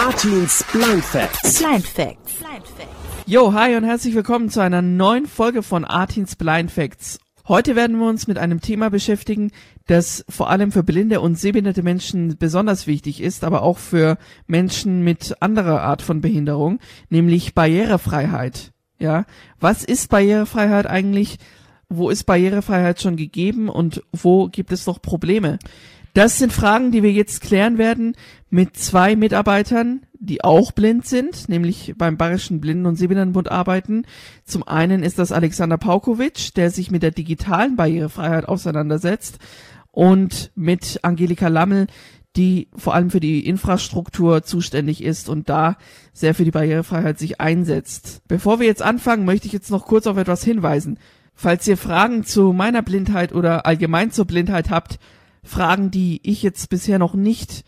Artins 0.00 0.64
Blind 0.72 1.04
Facts. 1.04 1.58
Blind 1.58 1.86
Facts. 1.86 2.40
Yo, 3.26 3.52
hi 3.52 3.76
und 3.76 3.84
herzlich 3.84 4.14
willkommen 4.14 4.48
zu 4.48 4.60
einer 4.60 4.80
neuen 4.80 5.26
Folge 5.26 5.62
von 5.62 5.84
Artins 5.84 6.36
Blind 6.36 6.70
Facts. 6.70 7.20
Heute 7.46 7.76
werden 7.76 7.98
wir 7.98 8.08
uns 8.08 8.26
mit 8.26 8.38
einem 8.38 8.62
Thema 8.62 8.88
beschäftigen, 8.88 9.50
das 9.88 10.24
vor 10.30 10.48
allem 10.48 10.72
für 10.72 10.82
blinde 10.82 11.20
und 11.20 11.38
sehbehinderte 11.38 11.82
Menschen 11.82 12.38
besonders 12.38 12.86
wichtig 12.86 13.20
ist, 13.20 13.44
aber 13.44 13.62
auch 13.62 13.76
für 13.76 14.16
Menschen 14.46 15.02
mit 15.02 15.36
anderer 15.42 15.82
Art 15.82 16.00
von 16.00 16.22
Behinderung, 16.22 16.78
nämlich 17.10 17.54
Barrierefreiheit. 17.54 18.72
Ja, 18.98 19.26
was 19.58 19.84
ist 19.84 20.08
Barrierefreiheit 20.08 20.86
eigentlich? 20.86 21.36
Wo 21.90 22.08
ist 22.08 22.24
Barrierefreiheit 22.24 23.02
schon 23.02 23.16
gegeben 23.16 23.68
und 23.68 24.02
wo 24.12 24.48
gibt 24.48 24.72
es 24.72 24.86
noch 24.86 25.02
Probleme? 25.02 25.58
Das 26.14 26.38
sind 26.38 26.52
Fragen, 26.52 26.90
die 26.90 27.02
wir 27.02 27.12
jetzt 27.12 27.40
klären 27.40 27.78
werden 27.78 28.16
mit 28.50 28.76
zwei 28.76 29.14
Mitarbeitern, 29.14 30.06
die 30.18 30.42
auch 30.42 30.72
blind 30.72 31.06
sind, 31.06 31.48
nämlich 31.48 31.94
beim 31.96 32.16
Bayerischen 32.16 32.60
Blinden- 32.60 32.86
und 32.86 32.96
Sehbehindertenbund 32.96 33.50
arbeiten. 33.50 34.04
Zum 34.44 34.66
einen 34.66 35.02
ist 35.02 35.18
das 35.18 35.32
Alexander 35.32 35.78
Paukovic, 35.78 36.54
der 36.54 36.70
sich 36.70 36.90
mit 36.90 37.02
der 37.02 37.12
digitalen 37.12 37.76
Barrierefreiheit 37.76 38.46
auseinandersetzt 38.46 39.38
und 39.92 40.50
mit 40.56 41.00
Angelika 41.02 41.48
Lammel, 41.48 41.86
die 42.36 42.68
vor 42.76 42.94
allem 42.94 43.10
für 43.10 43.20
die 43.20 43.46
Infrastruktur 43.46 44.42
zuständig 44.42 45.02
ist 45.02 45.28
und 45.28 45.48
da 45.48 45.76
sehr 46.12 46.34
für 46.34 46.44
die 46.44 46.52
Barrierefreiheit 46.52 47.18
sich 47.18 47.40
einsetzt. 47.40 48.22
Bevor 48.28 48.60
wir 48.60 48.66
jetzt 48.66 48.82
anfangen, 48.82 49.24
möchte 49.24 49.46
ich 49.46 49.52
jetzt 49.52 49.70
noch 49.70 49.86
kurz 49.86 50.06
auf 50.06 50.16
etwas 50.16 50.44
hinweisen. 50.44 50.98
Falls 51.34 51.66
ihr 51.66 51.76
Fragen 51.76 52.24
zu 52.24 52.52
meiner 52.52 52.82
Blindheit 52.82 53.32
oder 53.32 53.64
allgemein 53.66 54.10
zur 54.10 54.26
Blindheit 54.26 54.70
habt, 54.70 54.98
Fragen, 55.42 55.90
die 55.90 56.20
ich 56.22 56.42
jetzt 56.42 56.68
bisher 56.68 56.98
noch 56.98 57.14
nicht 57.14 57.64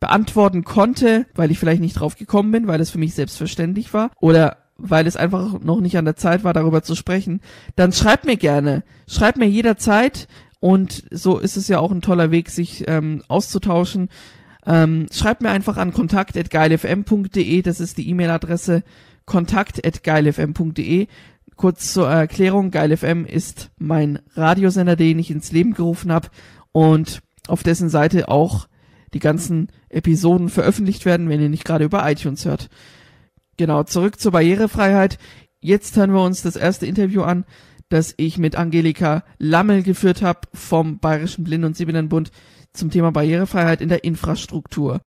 beantworten 0.00 0.64
konnte, 0.64 1.26
weil 1.34 1.50
ich 1.50 1.58
vielleicht 1.58 1.80
nicht 1.80 1.94
drauf 1.94 2.16
gekommen 2.16 2.50
bin, 2.50 2.66
weil 2.66 2.80
es 2.80 2.90
für 2.90 2.98
mich 2.98 3.14
selbstverständlich 3.14 3.94
war 3.94 4.10
oder 4.20 4.56
weil 4.76 5.06
es 5.06 5.16
einfach 5.16 5.60
noch 5.60 5.80
nicht 5.80 5.96
an 5.96 6.04
der 6.04 6.16
Zeit 6.16 6.42
war, 6.42 6.52
darüber 6.52 6.82
zu 6.82 6.96
sprechen, 6.96 7.40
dann 7.76 7.92
schreibt 7.92 8.24
mir 8.24 8.36
gerne. 8.36 8.82
Schreibt 9.06 9.38
mir 9.38 9.46
jederzeit 9.46 10.26
und 10.58 11.04
so 11.10 11.38
ist 11.38 11.56
es 11.56 11.68
ja 11.68 11.78
auch 11.78 11.92
ein 11.92 12.02
toller 12.02 12.32
Weg, 12.32 12.50
sich 12.50 12.84
ähm, 12.88 13.22
auszutauschen. 13.28 14.08
Ähm, 14.66 15.06
schreibt 15.12 15.42
mir 15.42 15.50
einfach 15.50 15.76
an 15.76 15.92
kontakt.geilfm.de, 15.92 17.62
das 17.62 17.80
ist 17.80 17.98
die 17.98 18.08
E-Mail-Adresse 18.10 18.82
kontakt.geilfm.de. 19.24 21.06
Kurz 21.54 21.92
zur 21.92 22.08
Erklärung, 22.08 22.70
GeilFM 22.72 23.24
ist 23.24 23.70
mein 23.78 24.18
Radiosender, 24.34 24.96
den 24.96 25.18
ich 25.18 25.30
ins 25.30 25.52
Leben 25.52 25.74
gerufen 25.74 26.10
habe 26.10 26.28
und 26.72 27.22
auf 27.48 27.62
dessen 27.62 27.88
Seite 27.88 28.28
auch 28.28 28.66
die 29.14 29.18
ganzen 29.18 29.68
Episoden 29.88 30.48
veröffentlicht 30.48 31.04
werden, 31.04 31.28
wenn 31.28 31.40
ihr 31.40 31.48
nicht 31.48 31.64
gerade 31.64 31.84
über 31.84 32.08
iTunes 32.10 32.44
hört. 32.44 32.68
Genau, 33.56 33.82
zurück 33.82 34.18
zur 34.18 34.32
Barrierefreiheit. 34.32 35.18
Jetzt 35.60 35.96
hören 35.96 36.12
wir 36.12 36.22
uns 36.22 36.42
das 36.42 36.56
erste 36.56 36.86
Interview 36.86 37.22
an, 37.22 37.44
das 37.88 38.14
ich 38.16 38.38
mit 38.38 38.56
Angelika 38.56 39.22
Lammel 39.38 39.82
geführt 39.82 40.22
habe 40.22 40.40
vom 40.54 40.98
Bayerischen 40.98 41.44
Blinden- 41.44 41.66
und 41.66 41.76
Sehbehindertenbund 41.76 42.30
zum 42.72 42.90
Thema 42.90 43.12
Barrierefreiheit 43.12 43.82
in 43.82 43.90
der 43.90 44.04
Infrastruktur. 44.04 45.00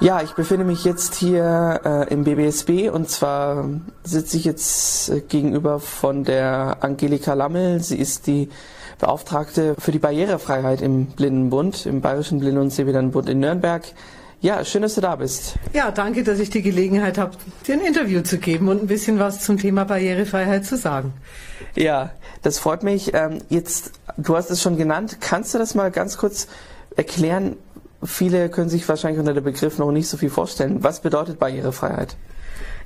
Ja, 0.00 0.20
ich 0.20 0.32
befinde 0.32 0.64
mich 0.64 0.84
jetzt 0.84 1.14
hier 1.14 1.80
äh, 1.84 2.12
im 2.12 2.24
BBSB 2.24 2.90
und 2.90 3.08
zwar 3.08 3.68
sitze 4.02 4.36
ich 4.36 4.44
jetzt 4.44 5.10
äh, 5.10 5.20
gegenüber 5.20 5.78
von 5.78 6.24
der 6.24 6.78
Angelika 6.80 7.34
Lammel. 7.34 7.80
Sie 7.80 7.98
ist 7.98 8.26
die 8.26 8.48
Beauftragte 8.98 9.74
für 9.78 9.92
die 9.92 9.98
Barrierefreiheit 9.98 10.80
im 10.82 11.06
Blindenbund, 11.06 11.86
im 11.86 12.00
Bayerischen 12.00 12.40
Blinden- 12.40 12.60
und 12.60 12.70
Sehbehindertenbund 12.70 13.28
in 13.28 13.40
Nürnberg. 13.40 13.82
Ja, 14.42 14.64
schön, 14.64 14.82
dass 14.82 14.96
du 14.96 15.00
da 15.00 15.14
bist. 15.14 15.54
Ja, 15.72 15.92
danke, 15.92 16.24
dass 16.24 16.40
ich 16.40 16.50
die 16.50 16.62
Gelegenheit 16.62 17.16
habe, 17.16 17.30
dir 17.64 17.74
ein 17.74 17.80
Interview 17.80 18.22
zu 18.22 18.38
geben 18.38 18.66
und 18.68 18.82
ein 18.82 18.86
bisschen 18.88 19.20
was 19.20 19.38
zum 19.40 19.56
Thema 19.56 19.84
Barrierefreiheit 19.84 20.66
zu 20.66 20.76
sagen. 20.76 21.12
Ja, 21.76 22.10
das 22.42 22.58
freut 22.58 22.82
mich. 22.82 23.14
Ähm, 23.14 23.38
jetzt, 23.50 23.92
du 24.16 24.36
hast 24.36 24.50
es 24.50 24.60
schon 24.60 24.76
genannt. 24.76 25.18
Kannst 25.20 25.54
du 25.54 25.58
das 25.58 25.76
mal 25.76 25.92
ganz 25.92 26.18
kurz 26.18 26.48
erklären? 26.96 27.56
Viele 28.02 28.48
können 28.48 28.68
sich 28.68 28.88
wahrscheinlich 28.88 29.20
unter 29.20 29.32
dem 29.32 29.44
Begriff 29.44 29.78
noch 29.78 29.92
nicht 29.92 30.08
so 30.08 30.16
viel 30.16 30.30
vorstellen. 30.30 30.82
Was 30.82 31.02
bedeutet 31.02 31.38
Barrierefreiheit? 31.38 32.16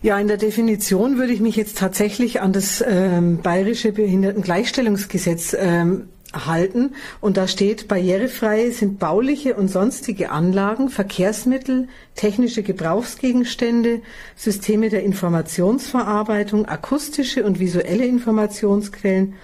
Ja, 0.03 0.19
in 0.19 0.29
der 0.29 0.37
Definition 0.37 1.19
würde 1.19 1.33
ich 1.33 1.41
mich 1.41 1.57
jetzt 1.57 1.79
tatsächlich 1.79 2.41
an 2.41 2.53
das 2.53 2.85
ähm, 2.87 3.39
Bayerische 3.39 3.93
Behindertengleichstellungsgesetz 3.93 5.57
ähm, 5.59 6.09
halten. 6.33 6.95
Und 7.21 7.37
da 7.37 7.49
steht, 7.49 7.89
barrierefrei 7.89 8.71
sind 8.71 8.99
bauliche 8.99 9.55
und 9.55 9.69
sonstige 9.69 10.31
Anlagen, 10.31 10.91
Verkehrsmittel, 10.91 11.89
technische 12.15 12.63
Gebrauchsgegenstände, 12.63 14.03
Systeme 14.35 14.91
der 14.91 15.03
Informationsverarbeitung, 15.03 16.67
akustische 16.67 17.45
und 17.45 17.59
visuelle 17.59 18.05
Informationsquellen 18.05 19.35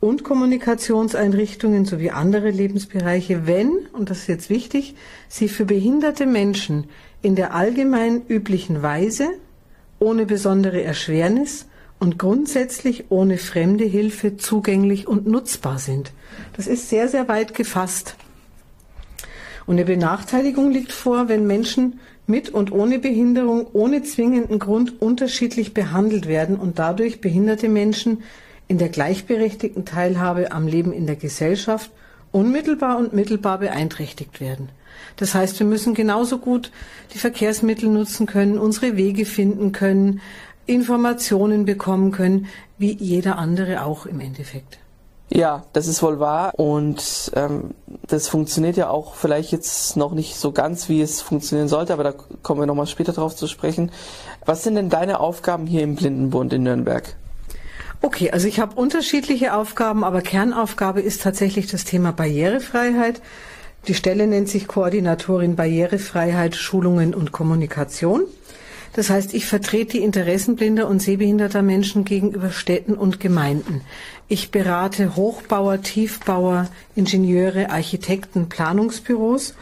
und 0.00 0.24
Kommunikationseinrichtungen 0.24 1.84
sowie 1.84 2.10
andere 2.10 2.50
Lebensbereiche, 2.50 3.46
wenn, 3.46 3.70
und 3.92 4.08
das 4.08 4.20
ist 4.20 4.28
jetzt 4.28 4.50
wichtig, 4.50 4.94
sie 5.28 5.48
für 5.48 5.66
behinderte 5.66 6.24
Menschen 6.24 6.84
in 7.20 7.36
der 7.36 7.54
allgemein 7.54 8.22
üblichen 8.26 8.82
Weise 8.82 9.28
ohne 10.00 10.26
besondere 10.26 10.82
Erschwernis 10.82 11.66
und 12.00 12.18
grundsätzlich 12.18 13.04
ohne 13.10 13.38
fremde 13.38 13.84
Hilfe 13.84 14.36
zugänglich 14.36 15.06
und 15.06 15.26
nutzbar 15.26 15.78
sind. 15.78 16.12
Das 16.56 16.66
ist 16.66 16.88
sehr, 16.88 17.08
sehr 17.08 17.28
weit 17.28 17.54
gefasst. 17.54 18.16
Und 19.66 19.76
eine 19.76 19.84
Benachteiligung 19.84 20.72
liegt 20.72 20.90
vor, 20.90 21.28
wenn 21.28 21.46
Menschen 21.46 22.00
mit 22.26 22.48
und 22.48 22.72
ohne 22.72 22.98
Behinderung 22.98 23.66
ohne 23.72 24.02
zwingenden 24.02 24.58
Grund 24.58 25.00
unterschiedlich 25.02 25.74
behandelt 25.74 26.26
werden 26.26 26.56
und 26.56 26.78
dadurch 26.78 27.20
behinderte 27.20 27.68
Menschen 27.68 28.22
in 28.66 28.78
der 28.78 28.88
gleichberechtigten 28.88 29.84
Teilhabe 29.84 30.52
am 30.52 30.66
Leben 30.66 30.92
in 30.92 31.06
der 31.06 31.16
Gesellschaft 31.16 31.90
unmittelbar 32.32 32.98
und 32.98 33.12
mittelbar 33.12 33.58
beeinträchtigt 33.58 34.40
werden. 34.40 34.70
Das 35.16 35.34
heißt, 35.34 35.58
wir 35.58 35.66
müssen 35.66 35.94
genauso 35.94 36.38
gut 36.38 36.70
die 37.14 37.18
Verkehrsmittel 37.18 37.88
nutzen 37.88 38.26
können, 38.26 38.58
unsere 38.58 38.96
Wege 38.96 39.24
finden 39.24 39.72
können, 39.72 40.20
Informationen 40.66 41.64
bekommen 41.64 42.12
können, 42.12 42.46
wie 42.78 42.92
jeder 42.92 43.38
andere 43.38 43.84
auch 43.84 44.06
im 44.06 44.20
Endeffekt. 44.20 44.78
Ja, 45.32 45.64
das 45.72 45.86
ist 45.86 46.02
wohl 46.02 46.18
wahr 46.18 46.52
und 46.56 47.30
ähm, 47.36 47.70
das 48.08 48.26
funktioniert 48.26 48.76
ja 48.76 48.90
auch 48.90 49.14
vielleicht 49.14 49.52
jetzt 49.52 49.96
noch 49.96 50.12
nicht 50.12 50.34
so 50.34 50.50
ganz, 50.50 50.88
wie 50.88 51.00
es 51.00 51.20
funktionieren 51.22 51.68
sollte, 51.68 51.92
aber 51.92 52.02
da 52.02 52.14
kommen 52.42 52.60
wir 52.60 52.66
nochmal 52.66 52.88
später 52.88 53.12
drauf 53.12 53.36
zu 53.36 53.46
sprechen. 53.46 53.92
Was 54.44 54.64
sind 54.64 54.74
denn 54.74 54.90
deine 54.90 55.20
Aufgaben 55.20 55.68
hier 55.68 55.82
im 55.82 55.94
Blindenbund 55.94 56.52
in 56.52 56.64
Nürnberg? 56.64 57.14
Okay, 58.02 58.32
also 58.32 58.48
ich 58.48 58.58
habe 58.58 58.74
unterschiedliche 58.74 59.54
Aufgaben, 59.54 60.02
aber 60.02 60.20
Kernaufgabe 60.20 61.00
ist 61.00 61.22
tatsächlich 61.22 61.68
das 61.68 61.84
Thema 61.84 62.12
Barrierefreiheit. 62.12 63.20
Die 63.88 63.94
Stelle 63.94 64.26
nennt 64.26 64.48
sich 64.48 64.66
Koordinatorin 64.66 65.56
Barrierefreiheit, 65.56 66.54
Schulungen 66.54 67.14
und 67.14 67.32
Kommunikation. 67.32 68.24
Das 68.92 69.08
heißt, 69.08 69.34
ich 69.34 69.46
vertrete 69.46 69.92
die 69.92 70.04
Interessen 70.04 70.56
blinder 70.56 70.88
und 70.88 71.00
sehbehinderter 71.00 71.62
Menschen 71.62 72.04
gegenüber 72.04 72.50
Städten 72.50 72.94
und 72.94 73.20
Gemeinden. 73.20 73.82
Ich 74.28 74.50
berate 74.50 75.16
Hochbauer, 75.16 75.80
Tiefbauer, 75.80 76.68
Ingenieure, 76.96 77.70
Architekten, 77.70 78.48
Planungsbüros. 78.48 79.54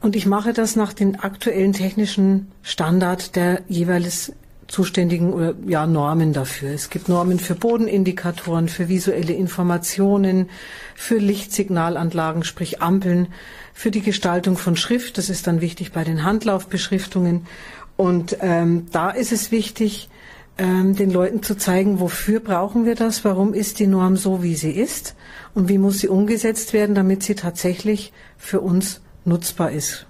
Und 0.00 0.16
ich 0.16 0.24
mache 0.24 0.54
das 0.54 0.76
nach 0.76 0.94
den 0.94 1.20
aktuellen 1.20 1.74
technischen 1.74 2.50
Standard 2.62 3.36
der 3.36 3.62
jeweils 3.68 4.32
zuständigen 4.70 5.32
oder 5.32 5.54
ja, 5.66 5.86
Normen 5.86 6.32
dafür. 6.32 6.70
Es 6.70 6.90
gibt 6.90 7.08
Normen 7.08 7.40
für 7.40 7.54
Bodenindikatoren, 7.54 8.68
für 8.68 8.88
visuelle 8.88 9.32
Informationen, 9.32 10.48
für 10.94 11.18
Lichtsignalanlagen, 11.18 12.44
sprich 12.44 12.80
Ampeln, 12.80 13.28
für 13.74 13.90
die 13.90 14.00
Gestaltung 14.00 14.56
von 14.56 14.76
Schrift. 14.76 15.18
Das 15.18 15.28
ist 15.28 15.46
dann 15.46 15.60
wichtig 15.60 15.92
bei 15.92 16.04
den 16.04 16.24
Handlaufbeschriftungen. 16.24 17.46
Und 17.96 18.38
ähm, 18.40 18.86
da 18.92 19.10
ist 19.10 19.32
es 19.32 19.50
wichtig, 19.50 20.08
ähm, 20.56 20.94
den 20.94 21.10
Leuten 21.10 21.42
zu 21.42 21.56
zeigen, 21.56 21.98
wofür 21.98 22.38
brauchen 22.40 22.86
wir 22.86 22.94
das, 22.94 23.24
warum 23.24 23.54
ist 23.54 23.78
die 23.80 23.86
Norm 23.86 24.16
so, 24.16 24.42
wie 24.42 24.54
sie 24.54 24.72
ist 24.72 25.16
und 25.54 25.68
wie 25.68 25.78
muss 25.78 25.98
sie 25.98 26.08
umgesetzt 26.08 26.72
werden, 26.72 26.94
damit 26.94 27.22
sie 27.22 27.34
tatsächlich 27.34 28.12
für 28.38 28.60
uns 28.60 29.00
nutzbar 29.24 29.72
ist. 29.72 30.06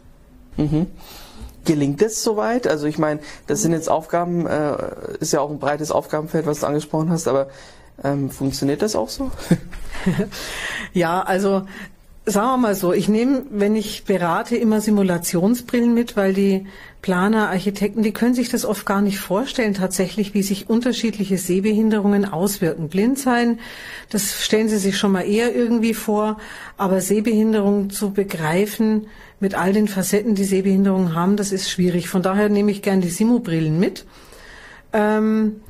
Mhm. 0.57 0.87
Gelingt 1.65 2.03
es 2.03 2.23
soweit? 2.23 2.67
Also 2.67 2.87
ich 2.87 2.99
meine, 2.99 3.21
das 3.47 3.63
sind 3.63 3.73
jetzt 3.73 3.89
Aufgaben, 3.89 4.47
äh, 4.47 4.77
ist 5.21 5.33
ja 5.33 5.41
auch 5.41 5.51
ein 5.51 5.59
breites 5.59 5.91
Aufgabenfeld, 5.91 6.47
was 6.47 6.61
du 6.61 6.67
angesprochen 6.67 7.11
hast, 7.11 7.29
aber 7.29 7.49
ähm, 8.03 8.31
funktioniert 8.31 8.83
das 8.83 8.97
auch 8.97 9.09
so? 9.09 9.31
ja, 10.93 11.21
also 11.23 11.67
sagen 12.31 12.49
wir 12.49 12.57
mal 12.57 12.75
so, 12.75 12.93
ich 12.93 13.09
nehme, 13.09 13.43
wenn 13.51 13.77
ich 13.77 14.05
berate, 14.05 14.57
immer 14.57 14.81
Simulationsbrillen 14.81 15.93
mit, 15.93 16.17
weil 16.17 16.33
die 16.33 16.67
Planer, 17.03 17.49
Architekten, 17.49 18.03
die 18.03 18.13
können 18.13 18.35
sich 18.35 18.51
das 18.51 18.65
oft 18.65 18.85
gar 18.85 19.01
nicht 19.01 19.19
vorstellen, 19.19 19.75
tatsächlich, 19.75 20.35
wie 20.35 20.43
sich 20.43 20.69
unterschiedliche 20.69 21.39
Sehbehinderungen 21.39 22.25
auswirken. 22.25 22.89
Blind 22.89 23.19
sein, 23.19 23.59
das 24.11 24.45
stellen 24.45 24.69
sie 24.69 24.79
sich 24.79 24.99
schon 24.99 25.13
mal 25.13 25.23
eher 25.23 25.55
irgendwie 25.55 25.95
vor, 25.95 26.39
aber 26.77 27.01
Sehbehinderung 27.01 27.91
zu 27.91 28.11
begreifen 28.11 29.07
mit 29.41 29.55
all 29.55 29.73
den 29.73 29.89
Facetten, 29.89 30.35
die 30.35 30.45
Sehbehinderungen 30.45 31.15
haben, 31.15 31.37
das 31.37 31.53
ist 31.53 31.71
schwierig. 31.71 32.09
Von 32.09 32.23
daher 32.23 32.49
nehme 32.49 32.71
ich 32.71 32.83
gern 32.83 33.01
die 33.01 33.09
Simu-Brillen 33.09 33.79
mit. 33.79 34.05
Ähm, 34.93 35.63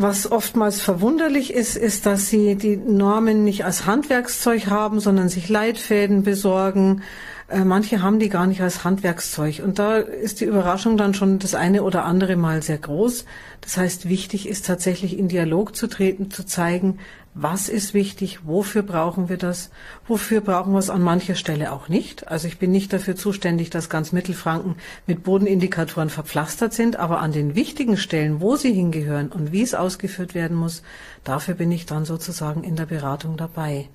was 0.00 0.30
oftmals 0.30 0.80
verwunderlich 0.80 1.52
ist, 1.52 1.76
ist, 1.76 2.06
dass 2.06 2.28
sie 2.28 2.54
die 2.54 2.76
Normen 2.76 3.44
nicht 3.44 3.64
als 3.64 3.84
Handwerkszeug 3.84 4.68
haben, 4.68 5.00
sondern 5.00 5.28
sich 5.28 5.48
Leitfäden 5.48 6.22
besorgen. 6.22 7.02
Äh, 7.48 7.64
manche 7.64 8.02
haben 8.02 8.18
die 8.18 8.28
gar 8.28 8.46
nicht 8.46 8.60
als 8.60 8.84
Handwerkszeug. 8.84 9.62
Und 9.64 9.78
da 9.78 9.96
ist 9.96 10.40
die 10.40 10.44
Überraschung 10.44 10.98
dann 10.98 11.14
schon 11.14 11.38
das 11.38 11.54
eine 11.54 11.82
oder 11.82 12.04
andere 12.04 12.36
Mal 12.36 12.62
sehr 12.62 12.78
groß. 12.78 13.24
Das 13.62 13.76
heißt, 13.76 14.08
wichtig 14.08 14.48
ist 14.48 14.66
tatsächlich 14.66 15.18
in 15.18 15.28
Dialog 15.28 15.74
zu 15.74 15.86
treten, 15.86 16.30
zu 16.30 16.44
zeigen, 16.44 16.98
was 17.40 17.68
ist 17.68 17.94
wichtig, 17.94 18.40
wofür 18.44 18.82
brauchen 18.82 19.28
wir 19.28 19.36
das, 19.36 19.70
wofür 20.06 20.40
brauchen 20.40 20.72
wir 20.72 20.78
es 20.80 20.90
an 20.90 21.02
mancher 21.02 21.36
Stelle 21.36 21.72
auch 21.72 21.88
nicht. 21.88 22.28
Also 22.28 22.48
ich 22.48 22.58
bin 22.58 22.72
nicht 22.72 22.92
dafür 22.92 23.16
zuständig, 23.16 23.70
dass 23.70 23.88
ganz 23.88 24.12
Mittelfranken 24.12 24.74
mit 25.06 25.22
Bodenindikatoren 25.22 26.10
verpflastert 26.10 26.74
sind, 26.74 26.96
aber 26.96 27.20
an 27.20 27.32
den 27.32 27.54
wichtigen 27.54 27.96
Stellen, 27.96 28.40
wo 28.40 28.56
sie 28.56 28.72
hingehören 28.72 29.28
und 29.28 29.52
wie 29.52 29.62
es 29.62 29.74
ausgeführt 29.74 30.34
werden 30.34 30.56
muss, 30.56 30.82
dafür 31.22 31.54
bin 31.54 31.70
ich 31.70 31.86
dann 31.86 32.04
sozusagen 32.04 32.64
in 32.64 32.76
der 32.76 32.86
Beratung 32.86 33.36
dabei. 33.36 33.88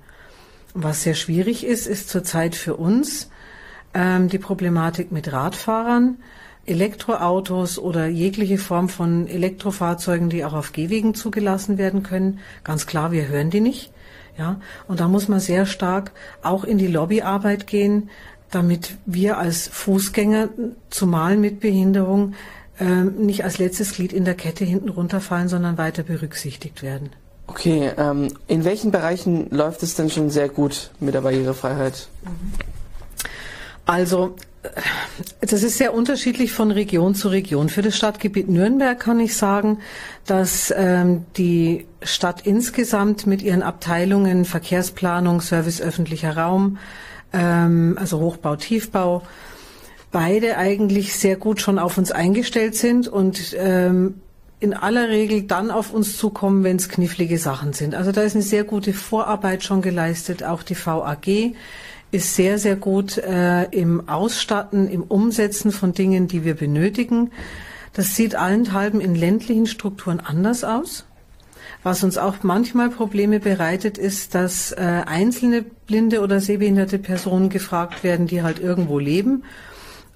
Was 0.72 1.02
sehr 1.02 1.14
schwierig 1.14 1.64
ist, 1.66 1.86
ist 1.86 2.08
zurzeit 2.08 2.56
für 2.56 2.76
uns 2.76 3.28
ähm, 3.94 4.28
die 4.28 4.38
Problematik 4.38 5.12
mit 5.12 5.32
Radfahrern, 5.32 6.18
Elektroautos 6.66 7.78
oder 7.78 8.06
jegliche 8.06 8.58
Form 8.58 8.88
von 8.88 9.26
Elektrofahrzeugen, 9.26 10.30
die 10.30 10.44
auch 10.44 10.54
auf 10.54 10.72
Gehwegen 10.72 11.14
zugelassen 11.14 11.78
werden 11.78 12.02
können. 12.02 12.40
Ganz 12.64 12.86
klar, 12.86 13.12
wir 13.12 13.28
hören 13.28 13.50
die 13.50 13.60
nicht. 13.60 13.92
Ja, 14.36 14.60
und 14.88 14.98
da 14.98 15.06
muss 15.06 15.28
man 15.28 15.38
sehr 15.38 15.64
stark 15.64 16.10
auch 16.42 16.64
in 16.64 16.78
die 16.78 16.88
Lobbyarbeit 16.88 17.68
gehen, 17.68 18.10
damit 18.50 18.96
wir 19.06 19.38
als 19.38 19.68
Fußgänger, 19.68 20.48
zumal 20.90 21.36
mit 21.36 21.60
Behinderung, 21.60 22.34
äh, 22.80 23.04
nicht 23.04 23.44
als 23.44 23.58
letztes 23.58 23.94
Glied 23.94 24.12
in 24.12 24.24
der 24.24 24.34
Kette 24.34 24.64
hinten 24.64 24.88
runterfallen, 24.88 25.48
sondern 25.48 25.78
weiter 25.78 26.02
berücksichtigt 26.02 26.82
werden. 26.82 27.10
Okay, 27.46 27.92
ähm, 27.96 28.28
in 28.48 28.64
welchen 28.64 28.90
Bereichen 28.90 29.50
läuft 29.50 29.82
es 29.82 29.94
denn 29.94 30.10
schon 30.10 30.30
sehr 30.30 30.48
gut 30.48 30.90
mit 30.98 31.14
der 31.14 31.20
Barrierefreiheit? 31.20 32.08
Also 33.86 34.34
das 35.40 35.62
ist 35.62 35.76
sehr 35.76 35.92
unterschiedlich 35.94 36.52
von 36.52 36.70
Region 36.70 37.14
zu 37.14 37.28
Region. 37.28 37.68
Für 37.68 37.82
das 37.82 37.96
Stadtgebiet 37.96 38.48
Nürnberg 38.48 38.98
kann 38.98 39.20
ich 39.20 39.36
sagen, 39.36 39.78
dass 40.26 40.72
ähm, 40.74 41.26
die 41.36 41.86
Stadt 42.02 42.46
insgesamt 42.46 43.26
mit 43.26 43.42
ihren 43.42 43.62
Abteilungen 43.62 44.46
Verkehrsplanung, 44.46 45.42
Service 45.42 45.82
öffentlicher 45.82 46.36
Raum, 46.36 46.78
ähm, 47.32 47.96
also 48.00 48.20
Hochbau, 48.20 48.56
Tiefbau, 48.56 49.22
beide 50.10 50.56
eigentlich 50.56 51.14
sehr 51.14 51.36
gut 51.36 51.60
schon 51.60 51.78
auf 51.78 51.98
uns 51.98 52.10
eingestellt 52.10 52.74
sind 52.74 53.06
und 53.06 53.54
ähm, 53.58 54.14
in 54.60 54.72
aller 54.72 55.10
Regel 55.10 55.42
dann 55.42 55.70
auf 55.70 55.92
uns 55.92 56.16
zukommen, 56.16 56.64
wenn 56.64 56.76
es 56.76 56.88
knifflige 56.88 57.36
Sachen 57.36 57.74
sind. 57.74 57.94
Also 57.94 58.12
da 58.12 58.22
ist 58.22 58.34
eine 58.34 58.42
sehr 58.42 58.64
gute 58.64 58.94
Vorarbeit 58.94 59.62
schon 59.62 59.82
geleistet, 59.82 60.42
auch 60.42 60.62
die 60.62 60.76
VAG 60.76 61.54
ist 62.14 62.36
sehr, 62.36 62.58
sehr 62.58 62.76
gut 62.76 63.18
äh, 63.18 63.64
im 63.64 64.08
Ausstatten, 64.08 64.88
im 64.88 65.02
Umsetzen 65.02 65.72
von 65.72 65.92
Dingen, 65.92 66.28
die 66.28 66.44
wir 66.44 66.54
benötigen. 66.54 67.32
Das 67.92 68.14
sieht 68.14 68.36
allenthalben 68.36 69.00
in 69.00 69.16
ländlichen 69.16 69.66
Strukturen 69.66 70.20
anders 70.20 70.62
aus. 70.62 71.06
Was 71.82 72.04
uns 72.04 72.16
auch 72.16 72.36
manchmal 72.42 72.88
Probleme 72.88 73.40
bereitet, 73.40 73.98
ist, 73.98 74.34
dass 74.34 74.70
äh, 74.72 75.02
einzelne 75.06 75.62
blinde 75.62 76.20
oder 76.20 76.40
sehbehinderte 76.40 76.98
Personen 76.98 77.50
gefragt 77.50 78.04
werden, 78.04 78.28
die 78.28 78.42
halt 78.42 78.60
irgendwo 78.60 79.00
leben 79.00 79.42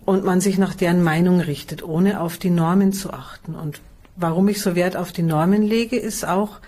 und 0.04 0.24
man 0.24 0.40
sich 0.40 0.56
nach 0.56 0.74
deren 0.74 1.02
Meinung 1.02 1.40
richtet, 1.40 1.82
ohne 1.82 2.20
auf 2.20 2.38
die 2.38 2.50
Normen 2.50 2.92
zu 2.92 3.12
achten. 3.12 3.56
Und 3.56 3.80
warum 4.16 4.48
ich 4.48 4.62
so 4.62 4.76
Wert 4.76 4.96
auf 4.96 5.10
die 5.10 5.22
Normen 5.22 5.62
lege, 5.62 5.96
ist 5.96 6.26
auch, 6.26 6.60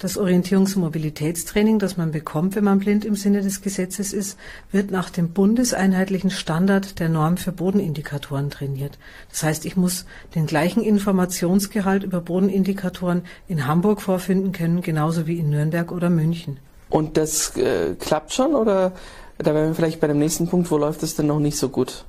das 0.00 0.18
Orientierungs- 0.18 0.74
und 0.74 0.82
Mobilitätstraining, 0.82 1.78
das 1.78 1.96
man 1.96 2.10
bekommt, 2.10 2.56
wenn 2.56 2.64
man 2.64 2.78
blind 2.78 3.04
im 3.04 3.14
Sinne 3.14 3.42
des 3.42 3.60
Gesetzes 3.60 4.12
ist, 4.12 4.38
wird 4.72 4.90
nach 4.90 5.10
dem 5.10 5.30
bundeseinheitlichen 5.30 6.30
Standard 6.30 6.98
der 6.98 7.10
Norm 7.10 7.36
für 7.36 7.52
Bodenindikatoren 7.52 8.50
trainiert. 8.50 8.98
Das 9.28 9.42
heißt, 9.42 9.66
ich 9.66 9.76
muss 9.76 10.06
den 10.34 10.46
gleichen 10.46 10.82
Informationsgehalt 10.82 12.02
über 12.02 12.22
Bodenindikatoren 12.22 13.22
in 13.46 13.66
Hamburg 13.66 14.00
vorfinden 14.00 14.52
können, 14.52 14.80
genauso 14.80 15.26
wie 15.26 15.38
in 15.38 15.50
Nürnberg 15.50 15.92
oder 15.92 16.08
München. 16.08 16.58
Und 16.88 17.18
das 17.18 17.54
äh, 17.56 17.94
klappt 17.94 18.32
schon 18.32 18.54
oder 18.54 18.92
da 19.36 19.54
wären 19.54 19.68
wir 19.68 19.74
vielleicht 19.74 20.00
bei 20.00 20.06
dem 20.06 20.18
nächsten 20.18 20.48
Punkt, 20.48 20.70
wo 20.70 20.78
läuft 20.78 21.02
es 21.02 21.14
denn 21.14 21.26
noch 21.26 21.40
nicht 21.40 21.58
so 21.58 21.68
gut? 21.68 22.04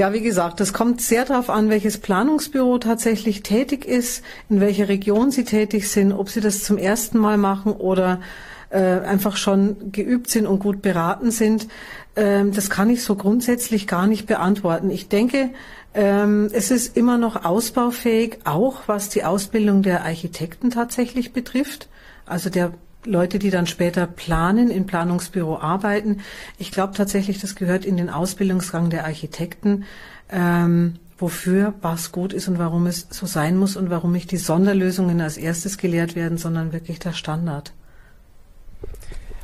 Ja, 0.00 0.14
wie 0.14 0.22
gesagt, 0.22 0.60
das 0.60 0.72
kommt 0.72 1.02
sehr 1.02 1.26
darauf 1.26 1.50
an, 1.50 1.68
welches 1.68 1.98
Planungsbüro 1.98 2.78
tatsächlich 2.78 3.42
tätig 3.42 3.84
ist, 3.84 4.24
in 4.48 4.58
welcher 4.58 4.88
Region 4.88 5.30
sie 5.30 5.44
tätig 5.44 5.90
sind, 5.90 6.14
ob 6.14 6.30
sie 6.30 6.40
das 6.40 6.64
zum 6.64 6.78
ersten 6.78 7.18
Mal 7.18 7.36
machen 7.36 7.72
oder 7.72 8.22
äh, 8.70 8.78
einfach 8.78 9.36
schon 9.36 9.92
geübt 9.92 10.30
sind 10.30 10.46
und 10.46 10.58
gut 10.58 10.80
beraten 10.80 11.30
sind. 11.30 11.68
Ähm, 12.16 12.50
das 12.54 12.70
kann 12.70 12.88
ich 12.88 13.04
so 13.04 13.14
grundsätzlich 13.14 13.86
gar 13.86 14.06
nicht 14.06 14.24
beantworten. 14.26 14.88
Ich 14.88 15.08
denke, 15.08 15.50
ähm, 15.92 16.48
es 16.50 16.70
ist 16.70 16.96
immer 16.96 17.18
noch 17.18 17.44
ausbaufähig, 17.44 18.38
auch 18.44 18.84
was 18.86 19.10
die 19.10 19.24
Ausbildung 19.24 19.82
der 19.82 20.06
Architekten 20.06 20.70
tatsächlich 20.70 21.34
betrifft. 21.34 21.90
Also 22.24 22.48
der 22.48 22.72
Leute, 23.04 23.38
die 23.38 23.50
dann 23.50 23.66
später 23.66 24.06
planen, 24.06 24.70
im 24.70 24.86
Planungsbüro 24.86 25.58
arbeiten. 25.58 26.20
Ich 26.58 26.70
glaube 26.70 26.94
tatsächlich, 26.94 27.40
das 27.40 27.54
gehört 27.54 27.84
in 27.84 27.96
den 27.96 28.10
Ausbildungsgang 28.10 28.90
der 28.90 29.04
Architekten, 29.04 29.84
ähm, 30.30 30.96
wofür 31.18 31.74
was 31.82 32.12
gut 32.12 32.32
ist 32.32 32.48
und 32.48 32.58
warum 32.58 32.86
es 32.86 33.06
so 33.10 33.26
sein 33.26 33.56
muss 33.56 33.76
und 33.76 33.90
warum 33.90 34.12
nicht 34.12 34.30
die 34.30 34.36
Sonderlösungen 34.36 35.20
als 35.20 35.36
erstes 35.36 35.78
gelehrt 35.78 36.14
werden, 36.16 36.38
sondern 36.38 36.72
wirklich 36.72 36.98
der 36.98 37.12
Standard. 37.12 37.72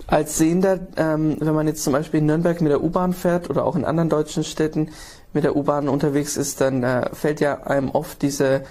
Als 0.07 0.39
Sehender, 0.39 0.87
ähm, 0.97 1.37
wenn 1.41 1.55
man 1.55 1.67
jetzt 1.67 1.83
zum 1.83 1.93
Beispiel 1.93 2.21
in 2.21 2.27
Nürnberg 2.27 2.61
mit 2.61 2.71
der 2.71 2.83
U-Bahn 2.83 3.13
fährt 3.13 3.51
oder 3.51 3.65
auch 3.65 3.75
in 3.75 3.85
anderen 3.85 4.09
deutschen 4.09 4.45
Städten 4.45 4.91
mit 5.33 5.45
der 5.45 5.57
U-Bahn 5.57 5.89
unterwegs 5.89 6.37
ist, 6.37 6.61
dann 6.61 6.83
äh, 6.83 7.11
fällt 7.13 7.41
ja 7.41 7.65
einem 7.65 7.91
oft 7.91 8.23
diese 8.23 8.63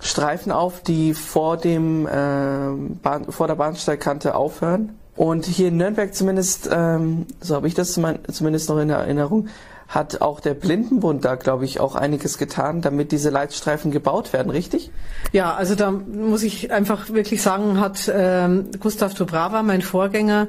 Streifen 0.00 0.52
auf, 0.52 0.82
die 0.82 1.14
vor 1.14 1.56
dem 1.56 2.06
äh, 2.06 2.10
Bahn, 2.10 3.26
vor 3.30 3.46
der 3.46 3.54
Bahnsteigkante 3.54 4.34
aufhören. 4.34 4.98
Und 5.16 5.46
hier 5.46 5.68
in 5.68 5.78
Nürnberg 5.78 6.14
zumindest, 6.14 6.68
ähm, 6.70 7.26
so 7.40 7.54
habe 7.54 7.66
ich 7.68 7.74
das 7.74 7.92
zumindest 7.94 8.68
noch 8.68 8.78
in 8.78 8.90
Erinnerung, 8.90 9.48
hat 9.88 10.20
auch 10.20 10.40
der 10.40 10.54
Blindenbund 10.54 11.24
da, 11.24 11.36
glaube 11.36 11.64
ich, 11.64 11.80
auch 11.80 11.94
einiges 11.94 12.38
getan, 12.38 12.82
damit 12.82 13.12
diese 13.12 13.30
Leitstreifen 13.30 13.90
gebaut 13.90 14.32
werden, 14.32 14.50
richtig? 14.50 14.90
Ja, 15.32 15.54
also 15.54 15.74
da 15.74 15.90
muss 15.90 16.42
ich 16.42 16.72
einfach 16.72 17.10
wirklich 17.10 17.40
sagen, 17.40 17.80
hat 17.80 18.10
ähm, 18.12 18.70
Gustav 18.80 19.14
Dobrava, 19.14 19.62
mein 19.62 19.82
Vorgänger, 19.82 20.48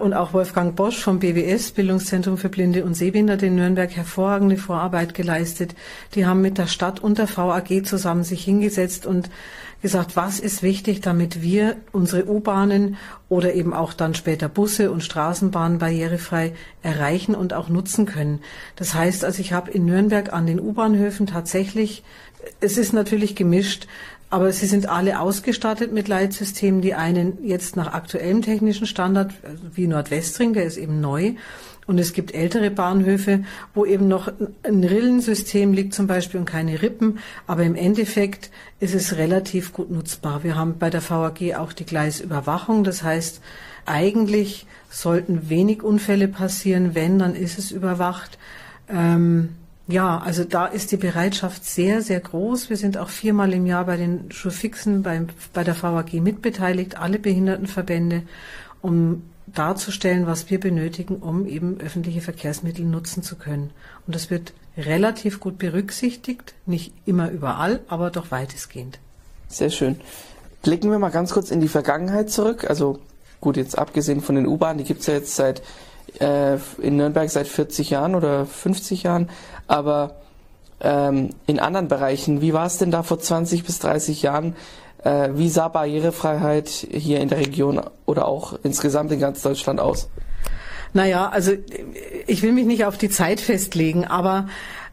und 0.00 0.14
auch 0.14 0.32
Wolfgang 0.32 0.76
Bosch 0.76 0.98
vom 0.98 1.18
BWS, 1.18 1.72
Bildungszentrum 1.72 2.38
für 2.38 2.48
Blinde 2.48 2.84
und 2.84 2.94
Sehbehinderte 2.94 3.46
in 3.46 3.56
Nürnberg, 3.56 3.90
hervorragende 3.90 4.58
Vorarbeit 4.58 5.12
geleistet. 5.12 5.74
Die 6.14 6.24
haben 6.24 6.40
mit 6.40 6.56
der 6.56 6.68
Stadt 6.68 7.00
und 7.00 7.18
der 7.18 7.28
VAG 7.28 7.84
zusammen 7.84 8.22
sich 8.22 8.44
hingesetzt 8.44 9.06
und 9.06 9.28
gesagt, 9.82 10.16
was 10.16 10.38
ist 10.40 10.62
wichtig, 10.62 11.00
damit 11.00 11.42
wir 11.42 11.76
unsere 11.92 12.28
U-Bahnen 12.28 12.96
oder 13.28 13.54
eben 13.54 13.74
auch 13.74 13.92
dann 13.92 14.14
später 14.14 14.48
Busse 14.48 14.90
und 14.90 15.02
Straßenbahnen 15.02 15.78
barrierefrei 15.78 16.54
erreichen 16.82 17.34
und 17.34 17.52
auch 17.52 17.68
nutzen 17.68 18.06
können. 18.06 18.40
Das 18.76 18.94
heißt, 18.94 19.24
also 19.24 19.40
ich 19.40 19.52
habe 19.52 19.70
in 19.70 19.84
Nürnberg 19.84 20.32
an 20.32 20.46
den 20.46 20.60
U-Bahnhöfen 20.60 21.26
tatsächlich, 21.26 22.04
es 22.60 22.78
ist 22.78 22.92
natürlich 22.92 23.34
gemischt, 23.34 23.88
aber 24.28 24.52
sie 24.52 24.66
sind 24.66 24.88
alle 24.88 25.20
ausgestattet 25.20 25.92
mit 25.92 26.08
Leitsystemen. 26.08 26.80
Die 26.80 26.94
einen 26.94 27.44
jetzt 27.44 27.76
nach 27.76 27.92
aktuellem 27.92 28.42
technischen 28.42 28.86
Standard, 28.86 29.32
wie 29.72 29.86
Nordwestring, 29.86 30.52
der 30.52 30.64
ist 30.64 30.76
eben 30.76 31.00
neu. 31.00 31.34
Und 31.86 31.98
es 31.98 32.12
gibt 32.12 32.34
ältere 32.34 32.72
Bahnhöfe, 32.72 33.44
wo 33.72 33.86
eben 33.86 34.08
noch 34.08 34.32
ein 34.64 34.82
Rillensystem 34.82 35.72
liegt 35.72 35.94
zum 35.94 36.08
Beispiel 36.08 36.40
und 36.40 36.46
keine 36.46 36.82
Rippen. 36.82 37.20
Aber 37.46 37.62
im 37.62 37.76
Endeffekt 37.76 38.50
ist 38.80 38.94
es 38.94 39.16
relativ 39.16 39.72
gut 39.72 39.90
nutzbar. 39.90 40.42
Wir 40.42 40.56
haben 40.56 40.78
bei 40.78 40.90
der 40.90 41.08
VAG 41.08 41.54
auch 41.56 41.72
die 41.72 41.86
Gleisüberwachung. 41.86 42.82
Das 42.82 43.04
heißt, 43.04 43.40
eigentlich 43.84 44.66
sollten 44.90 45.48
wenig 45.48 45.84
Unfälle 45.84 46.26
passieren. 46.26 46.96
Wenn, 46.96 47.20
dann 47.20 47.36
ist 47.36 47.56
es 47.56 47.70
überwacht. 47.70 48.36
Ähm, 48.88 49.50
ja, 49.88 50.18
also 50.18 50.42
da 50.42 50.66
ist 50.66 50.90
die 50.90 50.96
Bereitschaft 50.96 51.64
sehr, 51.64 52.02
sehr 52.02 52.18
groß. 52.18 52.70
Wir 52.70 52.76
sind 52.76 52.98
auch 52.98 53.08
viermal 53.08 53.52
im 53.52 53.66
Jahr 53.66 53.84
bei 53.84 53.96
den 53.96 54.32
Schulfixen 54.32 55.02
beim, 55.02 55.28
bei 55.52 55.62
der 55.62 55.80
VAG 55.80 56.14
mitbeteiligt, 56.14 56.98
alle 56.98 57.20
Behindertenverbände, 57.20 58.22
um 58.82 59.22
darzustellen, 59.46 60.26
was 60.26 60.50
wir 60.50 60.58
benötigen, 60.58 61.16
um 61.16 61.46
eben 61.46 61.80
öffentliche 61.80 62.20
Verkehrsmittel 62.20 62.84
nutzen 62.84 63.22
zu 63.22 63.36
können. 63.36 63.70
Und 64.06 64.16
das 64.16 64.28
wird 64.28 64.52
relativ 64.76 65.38
gut 65.38 65.58
berücksichtigt, 65.58 66.54
nicht 66.66 66.92
immer 67.06 67.30
überall, 67.30 67.80
aber 67.86 68.10
doch 68.10 68.32
weitestgehend. 68.32 68.98
Sehr 69.48 69.70
schön. 69.70 70.00
Blicken 70.62 70.90
wir 70.90 70.98
mal 70.98 71.10
ganz 71.10 71.32
kurz 71.32 71.52
in 71.52 71.60
die 71.60 71.68
Vergangenheit 71.68 72.30
zurück. 72.30 72.68
Also 72.68 72.98
gut, 73.40 73.56
jetzt 73.56 73.78
abgesehen 73.78 74.20
von 74.20 74.34
den 74.34 74.48
U-Bahnen, 74.48 74.78
die 74.78 74.84
gibt 74.84 75.02
es 75.02 75.06
ja 75.06 75.14
jetzt 75.14 75.36
seit 75.36 75.62
äh, 76.20 76.58
in 76.80 76.96
Nürnberg 76.96 77.30
seit 77.30 77.48
40 77.48 77.90
Jahren 77.90 78.14
oder 78.14 78.46
50 78.46 79.02
Jahren, 79.02 79.30
aber 79.66 80.16
ähm, 80.80 81.30
in 81.46 81.58
anderen 81.58 81.88
Bereichen, 81.88 82.40
wie 82.40 82.52
war 82.52 82.66
es 82.66 82.78
denn 82.78 82.90
da 82.90 83.02
vor 83.02 83.18
20 83.18 83.64
bis 83.64 83.78
30 83.78 84.22
Jahren? 84.22 84.56
Äh, 85.02 85.30
wie 85.34 85.48
sah 85.48 85.68
Barrierefreiheit 85.68 86.68
hier 86.68 87.20
in 87.20 87.28
der 87.28 87.38
Region 87.38 87.80
oder 88.04 88.26
auch 88.26 88.58
insgesamt 88.62 89.12
in 89.12 89.20
ganz 89.20 89.42
Deutschland 89.42 89.80
aus? 89.80 90.08
Naja, 90.92 91.28
also 91.28 91.52
ich 92.26 92.42
will 92.42 92.52
mich 92.52 92.66
nicht 92.66 92.84
auf 92.84 92.96
die 92.96 93.10
Zeit 93.10 93.40
festlegen, 93.40 94.04
aber 94.04 94.48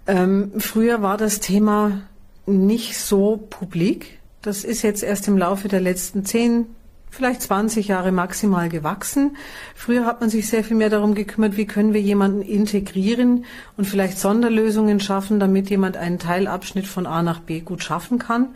ähm, 0.07 0.51
früher 0.57 1.01
war 1.01 1.17
das 1.17 1.39
Thema 1.39 2.01
nicht 2.45 2.97
so 2.97 3.37
publik. 3.49 4.19
Das 4.41 4.63
ist 4.63 4.81
jetzt 4.81 5.03
erst 5.03 5.27
im 5.27 5.37
Laufe 5.37 5.69
der 5.69 5.79
letzten 5.79 6.25
zehn, 6.25 6.67
vielleicht 7.13 7.43
20 7.43 7.87
Jahre 7.87 8.11
maximal 8.11 8.69
gewachsen. 8.69 9.37
Früher 9.75 10.05
hat 10.05 10.19
man 10.19 10.31
sich 10.31 10.49
sehr 10.49 10.63
viel 10.63 10.75
mehr 10.75 10.89
darum 10.89 11.13
gekümmert, 11.13 11.57
wie 11.57 11.67
können 11.67 11.93
wir 11.93 12.01
jemanden 12.01 12.41
integrieren 12.41 13.45
und 13.77 13.85
vielleicht 13.85 14.17
Sonderlösungen 14.17 14.99
schaffen, 14.99 15.39
damit 15.39 15.69
jemand 15.69 15.95
einen 15.95 16.17
Teilabschnitt 16.17 16.87
von 16.87 17.05
A 17.05 17.21
nach 17.21 17.39
B 17.39 17.59
gut 17.59 17.83
schaffen 17.83 18.17
kann. 18.17 18.55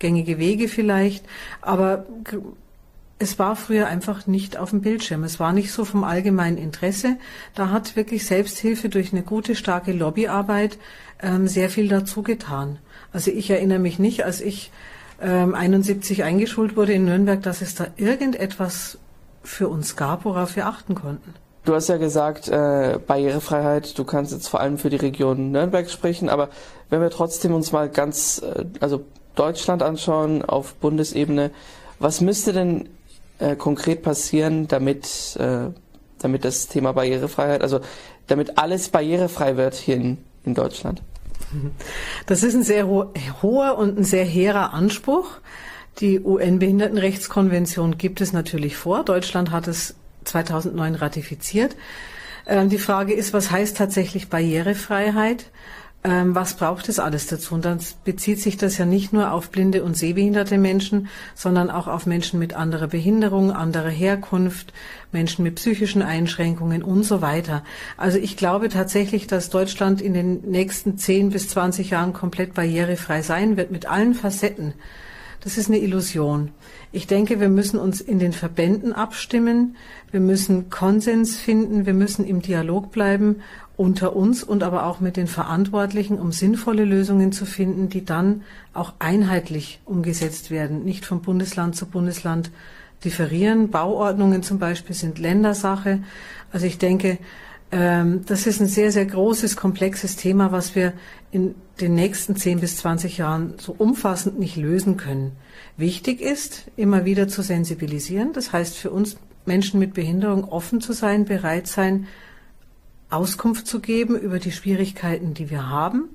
Gängige 0.00 0.38
Wege 0.38 0.66
vielleicht. 0.66 1.24
Aber 1.60 2.06
es 3.20 3.38
war 3.38 3.54
früher 3.54 3.86
einfach 3.86 4.26
nicht 4.26 4.56
auf 4.56 4.70
dem 4.70 4.80
Bildschirm. 4.80 5.22
Es 5.22 5.38
war 5.38 5.52
nicht 5.52 5.70
so 5.70 5.84
vom 5.84 6.02
allgemeinen 6.02 6.58
Interesse. 6.58 7.18
Da 7.54 7.70
hat 7.70 7.94
wirklich 7.94 8.26
Selbsthilfe 8.26 8.88
durch 8.88 9.12
eine 9.12 9.22
gute, 9.22 9.54
starke 9.54 9.92
Lobbyarbeit 9.92 10.76
ähm, 11.22 11.46
sehr 11.46 11.70
viel 11.70 11.86
dazu 11.86 12.24
getan. 12.24 12.80
Also 13.12 13.30
ich 13.30 13.48
erinnere 13.48 13.78
mich 13.78 14.00
nicht, 14.00 14.24
als 14.24 14.40
ich 14.40 14.72
ähm, 15.22 15.54
71 15.54 16.24
eingeschult 16.24 16.76
wurde 16.76 16.92
in 16.92 17.04
Nürnberg, 17.04 17.42
dass 17.42 17.62
es 17.62 17.74
da 17.74 17.86
irgendetwas 17.96 18.98
für 19.42 19.68
uns 19.68 19.96
gab, 19.96 20.24
worauf 20.24 20.56
wir 20.56 20.66
achten 20.66 20.94
konnten. 20.94 21.34
Du 21.64 21.74
hast 21.74 21.88
ja 21.88 21.96
gesagt, 21.96 22.48
äh, 22.48 22.98
Barrierefreiheit, 23.06 23.96
du 23.96 24.04
kannst 24.04 24.32
jetzt 24.32 24.48
vor 24.48 24.60
allem 24.60 24.78
für 24.78 24.90
die 24.90 24.96
Region 24.96 25.52
Nürnberg 25.52 25.88
sprechen, 25.88 26.28
aber 26.28 26.48
wenn 26.90 27.00
wir 27.00 27.10
trotzdem 27.10 27.54
uns 27.54 27.70
mal 27.70 27.88
ganz, 27.88 28.42
äh, 28.42 28.64
also 28.80 29.04
Deutschland 29.36 29.82
anschauen 29.82 30.44
auf 30.44 30.74
Bundesebene, 30.74 31.52
was 32.00 32.20
müsste 32.20 32.52
denn 32.52 32.88
äh, 33.38 33.54
konkret 33.54 34.02
passieren, 34.02 34.66
damit, 34.66 35.36
äh, 35.36 35.70
damit 36.18 36.44
das 36.44 36.66
Thema 36.66 36.92
Barrierefreiheit, 36.92 37.62
also 37.62 37.80
damit 38.26 38.58
alles 38.58 38.88
barrierefrei 38.88 39.56
wird 39.56 39.74
hier 39.74 39.96
in, 39.96 40.18
in 40.44 40.54
Deutschland? 40.54 41.02
Das 42.26 42.42
ist 42.42 42.54
ein 42.54 42.62
sehr 42.62 42.86
ho 42.86 43.12
hoher 43.42 43.78
und 43.78 43.98
ein 43.98 44.04
sehr 44.04 44.24
hehrer 44.24 44.72
Anspruch. 44.72 45.38
Die 46.00 46.20
UN-Behindertenrechtskonvention 46.20 47.98
gibt 47.98 48.20
es 48.20 48.32
natürlich 48.32 48.76
vor. 48.76 49.04
Deutschland 49.04 49.50
hat 49.50 49.68
es 49.68 49.94
2009 50.24 50.94
ratifiziert. 50.94 51.76
Ähm, 52.46 52.68
die 52.68 52.78
Frage 52.78 53.12
ist, 53.12 53.32
was 53.32 53.50
heißt 53.50 53.76
tatsächlich 53.76 54.28
Barrierefreiheit? 54.28 55.50
Ähm, 56.04 56.34
was 56.34 56.54
braucht 56.54 56.88
es 56.88 56.98
alles 56.98 57.26
dazu? 57.28 57.54
Und 57.54 57.64
dann 57.64 57.78
bezieht 58.04 58.40
sich 58.40 58.56
das 58.56 58.76
ja 58.76 58.84
nicht 58.84 59.12
nur 59.12 59.32
auf 59.32 59.50
blinde 59.50 59.84
und 59.84 59.96
sehbehinderte 59.96 60.58
Menschen, 60.58 61.08
sondern 61.34 61.70
auch 61.70 61.86
auf 61.86 62.06
Menschen 62.06 62.40
mit 62.40 62.54
anderer 62.54 62.88
Behinderung, 62.88 63.52
anderer 63.52 63.90
Herkunft, 63.90 64.72
Menschen 65.12 65.44
mit 65.44 65.56
psychischen 65.56 66.02
Einschränkungen 66.02 66.82
und 66.82 67.04
so 67.04 67.22
weiter. 67.22 67.62
Also 67.96 68.18
ich 68.18 68.36
glaube 68.36 68.68
tatsächlich, 68.68 69.28
dass 69.28 69.50
Deutschland 69.50 70.00
in 70.00 70.14
den 70.14 70.40
nächsten 70.40 70.98
10 70.98 71.30
bis 71.30 71.48
20 71.50 71.90
Jahren 71.90 72.12
komplett 72.12 72.54
barrierefrei 72.54 73.22
sein 73.22 73.56
wird 73.56 73.70
mit 73.70 73.86
allen 73.86 74.14
Facetten. 74.14 74.74
Das 75.42 75.58
ist 75.58 75.68
eine 75.68 75.78
Illusion. 75.78 76.50
Ich 76.92 77.08
denke, 77.08 77.40
wir 77.40 77.48
müssen 77.48 77.78
uns 77.78 78.00
in 78.00 78.20
den 78.20 78.32
Verbänden 78.32 78.92
abstimmen. 78.92 79.76
Wir 80.12 80.20
müssen 80.20 80.70
Konsens 80.70 81.36
finden. 81.36 81.84
Wir 81.84 81.94
müssen 81.94 82.24
im 82.24 82.42
Dialog 82.42 82.92
bleiben 82.92 83.42
unter 83.76 84.14
uns 84.14 84.44
und 84.44 84.62
aber 84.62 84.86
auch 84.86 85.00
mit 85.00 85.16
den 85.16 85.26
Verantwortlichen, 85.26 86.20
um 86.20 86.30
sinnvolle 86.30 86.84
Lösungen 86.84 87.32
zu 87.32 87.46
finden, 87.46 87.88
die 87.88 88.04
dann 88.04 88.42
auch 88.72 88.92
einheitlich 89.00 89.80
umgesetzt 89.84 90.50
werden, 90.50 90.84
nicht 90.84 91.04
von 91.04 91.22
Bundesland 91.22 91.74
zu 91.74 91.86
Bundesland 91.86 92.52
differieren. 93.04 93.70
Bauordnungen 93.70 94.44
zum 94.44 94.60
Beispiel 94.60 94.94
sind 94.94 95.18
Ländersache. 95.18 96.04
Also 96.52 96.66
ich 96.66 96.78
denke, 96.78 97.18
das 97.72 98.46
ist 98.46 98.60
ein 98.60 98.66
sehr, 98.66 98.92
sehr 98.92 99.06
großes, 99.06 99.56
komplexes 99.56 100.16
Thema, 100.16 100.52
was 100.52 100.74
wir 100.74 100.92
in 101.30 101.54
den 101.80 101.94
nächsten 101.94 102.36
10 102.36 102.60
bis 102.60 102.76
20 102.76 103.16
Jahren 103.16 103.54
so 103.56 103.74
umfassend 103.76 104.38
nicht 104.38 104.56
lösen 104.56 104.98
können. 104.98 105.32
Wichtig 105.78 106.20
ist, 106.20 106.70
immer 106.76 107.06
wieder 107.06 107.28
zu 107.28 107.40
sensibilisieren. 107.40 108.34
Das 108.34 108.52
heißt 108.52 108.76
für 108.76 108.90
uns 108.90 109.16
Menschen 109.46 109.80
mit 109.80 109.94
Behinderung 109.94 110.44
offen 110.44 110.82
zu 110.82 110.92
sein, 110.92 111.24
bereit 111.24 111.66
sein, 111.66 112.08
Auskunft 113.08 113.66
zu 113.66 113.80
geben 113.80 114.18
über 114.18 114.38
die 114.38 114.52
Schwierigkeiten, 114.52 115.32
die 115.32 115.48
wir 115.48 115.70
haben. 115.70 116.10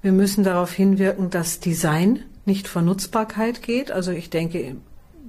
Wir 0.00 0.12
müssen 0.12 0.44
darauf 0.44 0.72
hinwirken, 0.72 1.28
dass 1.30 1.58
Design 1.58 2.20
nicht 2.44 2.68
vor 2.68 2.82
Nutzbarkeit 2.82 3.62
geht. 3.62 3.90
Also 3.90 4.12
ich 4.12 4.30
denke, 4.30 4.76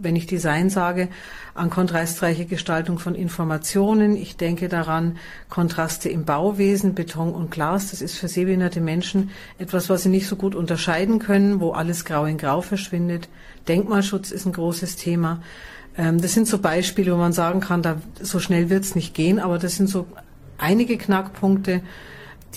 wenn 0.02 0.16
ich 0.16 0.26
Design 0.26 0.70
sage, 0.70 1.10
an 1.54 1.70
kontrastreiche 1.70 2.46
Gestaltung 2.46 3.00
von 3.00 3.16
Informationen. 3.16 4.16
Ich 4.16 4.38
denke 4.38 4.70
daran, 4.70 5.18
Kontraste 5.50 6.10
im 6.10 6.26
Bauwesen, 6.26 6.96
Beton 6.96 7.34
und 7.34 7.52
Glas. 7.52 7.92
Das 7.92 8.02
ist 8.02 8.18
für 8.18 8.28
sehbehinderte 8.28 8.82
Menschen 8.82 9.32
etwas, 9.58 9.90
was 9.90 10.04
sie 10.04 10.10
nicht 10.10 10.28
so 10.28 10.36
gut 10.36 10.56
unterscheiden 10.56 11.20
können, 11.20 11.60
wo 11.60 11.72
alles 11.72 12.06
grau 12.06 12.26
in 12.26 12.38
grau 12.38 12.62
verschwindet. 12.62 13.30
Denkmalschutz 13.68 14.32
ist 14.32 14.46
ein 14.46 14.54
großes 14.54 14.96
Thema. 14.96 15.42
Ähm, 15.98 16.22
das 16.22 16.34
sind 16.34 16.48
so 16.48 16.60
Beispiele, 16.60 17.14
wo 17.14 17.18
man 17.18 17.34
sagen 17.34 17.60
kann, 17.60 17.82
da, 17.82 18.02
so 18.22 18.40
schnell 18.40 18.70
wird 18.70 18.84
es 18.84 18.96
nicht 18.96 19.14
gehen, 19.14 19.40
aber 19.40 19.58
das 19.58 19.76
sind 19.76 19.90
so 19.90 20.08
einige 20.58 20.98
Knackpunkte, 20.98 21.82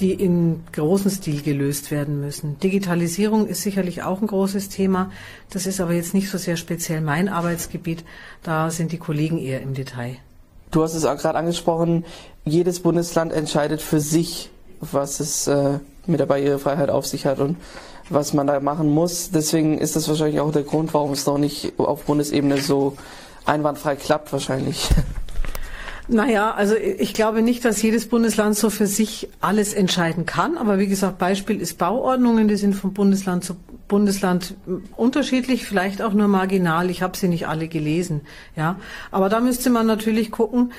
die 0.00 0.12
in 0.12 0.64
großem 0.72 1.10
Stil 1.10 1.42
gelöst 1.42 1.90
werden 1.90 2.20
müssen. 2.20 2.58
Digitalisierung 2.60 3.46
ist 3.46 3.62
sicherlich 3.62 4.02
auch 4.02 4.20
ein 4.20 4.26
großes 4.26 4.68
Thema. 4.68 5.10
Das 5.50 5.66
ist 5.66 5.80
aber 5.80 5.92
jetzt 5.92 6.14
nicht 6.14 6.30
so 6.30 6.38
sehr 6.38 6.56
speziell 6.56 7.00
mein 7.00 7.28
Arbeitsgebiet. 7.28 8.04
Da 8.42 8.70
sind 8.70 8.92
die 8.92 8.98
Kollegen 8.98 9.38
eher 9.38 9.60
im 9.60 9.74
Detail. 9.74 10.16
Du 10.70 10.82
hast 10.82 10.94
es 10.94 11.04
auch 11.04 11.18
gerade 11.18 11.38
angesprochen, 11.38 12.04
jedes 12.44 12.80
Bundesland 12.80 13.32
entscheidet 13.32 13.82
für 13.82 14.00
sich, 14.00 14.50
was 14.80 15.20
es 15.20 15.46
äh, 15.46 15.78
mit 16.06 16.18
der 16.18 16.26
Barrierefreiheit 16.26 16.88
auf 16.88 17.06
sich 17.06 17.26
hat 17.26 17.38
und 17.38 17.58
was 18.08 18.32
man 18.32 18.46
da 18.46 18.58
machen 18.60 18.88
muss. 18.88 19.30
Deswegen 19.30 19.78
ist 19.78 19.96
das 19.96 20.08
wahrscheinlich 20.08 20.40
auch 20.40 20.50
der 20.50 20.62
Grund, 20.62 20.94
warum 20.94 21.12
es 21.12 21.26
noch 21.26 21.38
nicht 21.38 21.74
auf 21.78 22.04
Bundesebene 22.04 22.56
so 22.58 22.96
einwandfrei 23.44 23.96
klappt 23.96 24.32
wahrscheinlich. 24.32 24.88
Naja, 26.12 26.52
also 26.52 26.74
ich 26.76 27.14
glaube 27.14 27.40
nicht, 27.40 27.64
dass 27.64 27.80
jedes 27.80 28.06
Bundesland 28.06 28.54
so 28.54 28.68
für 28.68 28.86
sich 28.86 29.30
alles 29.40 29.72
entscheiden 29.72 30.26
kann. 30.26 30.58
Aber 30.58 30.78
wie 30.78 30.86
gesagt, 30.86 31.16
Beispiel 31.18 31.58
ist 31.58 31.78
Bauordnungen, 31.78 32.48
die 32.48 32.56
sind 32.56 32.74
von 32.74 32.92
Bundesland 32.92 33.44
zu 33.44 33.56
Bundesland 33.88 34.54
unterschiedlich, 34.96 35.64
vielleicht 35.66 36.02
auch 36.02 36.12
nur 36.12 36.28
marginal. 36.28 36.90
Ich 36.90 37.02
habe 37.02 37.16
sie 37.16 37.28
nicht 37.28 37.48
alle 37.48 37.66
gelesen. 37.66 38.20
Ja, 38.56 38.76
aber 39.10 39.30
da 39.30 39.40
müsste 39.40 39.70
man 39.70 39.86
natürlich 39.86 40.30
gucken. 40.30 40.72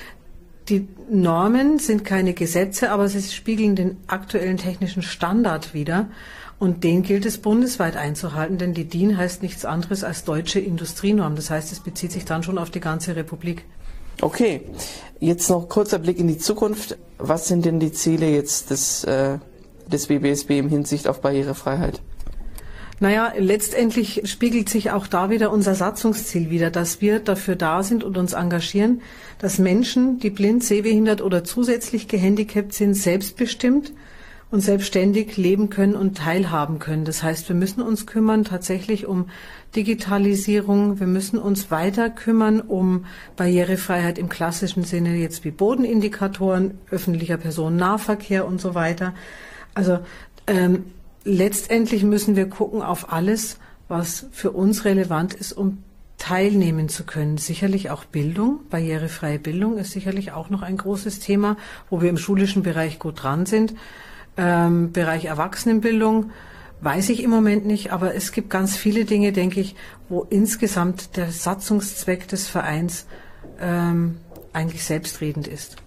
Die 0.69 0.87
Normen 1.09 1.79
sind 1.79 2.05
keine 2.05 2.33
Gesetze, 2.33 2.91
aber 2.91 3.09
sie 3.09 3.21
spiegeln 3.21 3.75
den 3.75 3.97
aktuellen 4.07 4.57
technischen 4.57 5.01
Standard 5.01 5.73
wider. 5.73 6.07
Und 6.59 6.83
den 6.83 7.01
gilt 7.01 7.25
es 7.25 7.39
bundesweit 7.39 7.97
einzuhalten, 7.97 8.57
denn 8.59 8.73
die 8.73 8.85
DIN 8.85 9.17
heißt 9.17 9.41
nichts 9.41 9.65
anderes 9.65 10.03
als 10.03 10.23
deutsche 10.23 10.59
Industrienorm. 10.59 11.35
Das 11.35 11.49
heißt, 11.49 11.71
es 11.71 11.79
bezieht 11.79 12.11
sich 12.11 12.23
dann 12.23 12.43
schon 12.43 12.59
auf 12.59 12.69
die 12.69 12.79
ganze 12.79 13.15
Republik. 13.15 13.65
Okay, 14.23 14.61
jetzt 15.19 15.49
noch 15.49 15.67
kurzer 15.67 15.99
Blick 15.99 16.17
in 16.17 16.29
die 16.29 16.37
Zukunft. 16.37 16.97
Was 17.17 17.49
sind 17.49 17.65
denn 17.65 17.81
die 17.81 17.91
Ziele 17.91 18.29
jetzt 18.29 18.69
des, 18.69 19.03
äh, 19.03 19.37
des 19.91 20.07
BBSB 20.07 20.59
im 20.59 20.69
Hinsicht 20.69 21.09
auf 21.09 21.19
Barrierefreiheit? 21.19 21.99
Naja, 23.01 23.33
letztendlich 23.37 24.21
spiegelt 24.23 24.69
sich 24.69 24.91
auch 24.91 25.07
da 25.07 25.29
wieder 25.29 25.51
unser 25.51 25.75
Satzungsziel 25.75 26.49
wieder, 26.49 26.71
dass 26.71 27.01
wir 27.01 27.19
dafür 27.19 27.57
da 27.57 27.83
sind 27.83 28.05
und 28.05 28.17
uns 28.17 28.31
engagieren, 28.31 29.01
dass 29.39 29.59
Menschen, 29.59 30.19
die 30.19 30.29
blind, 30.29 30.63
sehbehindert 30.63 31.21
oder 31.21 31.43
zusätzlich 31.43 32.07
gehandicapt 32.07 32.71
sind, 32.71 32.93
selbstbestimmt 32.93 33.91
und 34.53 34.62
selbstständig 34.62 35.36
leben 35.36 35.72
können 35.72 35.95
und 35.95 36.15
teilhaben 36.15 36.77
können. 36.77 37.05
Das 37.05 37.24
heißt, 37.24 37.50
wir 37.50 37.55
müssen 37.55 37.81
uns 37.81 38.05
kümmern 38.05 38.43
tatsächlich 38.43 39.07
um 39.07 39.25
Digitalisierung. 39.75 41.00
Wir 41.00 41.07
müssen 41.07 41.39
uns 41.39 41.72
weiter 41.72 42.12
kümmern 42.12 42.62
um 42.62 43.05
Barrierefreiheit 43.36 44.19
im 44.19 44.29
klassischen 44.29 44.83
Sinne, 44.83 45.15
jetzt 45.15 45.43
wie 45.43 45.50
Bodenindikatoren, 45.50 46.77
öffentlicher 46.91 47.38
Personennahverkehr 47.38 48.45
und 48.45 48.62
so 48.62 48.75
weiter. 48.75 49.15
Also 49.74 49.98
ähm, 50.45 50.86
letztendlich 51.24 52.03
müssen 52.03 52.36
wir 52.36 52.48
gucken 52.48 52.83
auf 52.83 53.12
alles, 53.12 53.57
was 53.88 54.27
für 54.31 54.51
uns 54.51 54.86
relevant 54.86 55.33
ist, 55.33 55.53
um 55.53 55.79
teilnehmen 56.19 56.89
zu 56.89 57.05
können. 57.05 57.39
Sicherlich 57.39 57.89
auch 57.89 58.05
Bildung, 58.05 58.60
barrierefreie 58.69 59.39
Bildung 59.39 59.79
ist 59.79 59.93
sicherlich 59.93 60.31
auch 60.31 60.51
noch 60.51 60.62
ein 60.62 60.77
großes 60.77 61.22
Thema, 61.22 61.57
wo 61.89 62.03
wir 62.03 62.10
im 62.12 62.19
schulischen 62.19 62.62
Bereich 62.62 63.00
gut 63.00 63.24
dran 63.24 63.48
sind. 63.48 63.74
Ähm, 64.37 64.91
Bereich 64.91 65.25
Erwachsenenbildung 65.25 66.31
weiß 66.81 67.09
ich 67.09 67.23
im 67.23 67.29
Moment 67.29 67.65
nicht, 67.65 67.91
aber 67.91 68.13
es 68.15 68.31
gibt 68.31 68.49
ganz 68.49 68.75
viele 68.75 69.05
Dinge, 69.05 69.31
denke 69.31 69.59
ich, 69.59 69.75
wo 70.09 70.27
insgesamt 70.29 71.15
der 71.15 71.31
Satzungszweck 71.31 72.27
des 72.27 72.47
Vereins 72.47 73.05
ähm, 73.61 74.17
eigentlich 74.51 74.83
selbstredend 74.83 75.47
ist. 75.47 75.77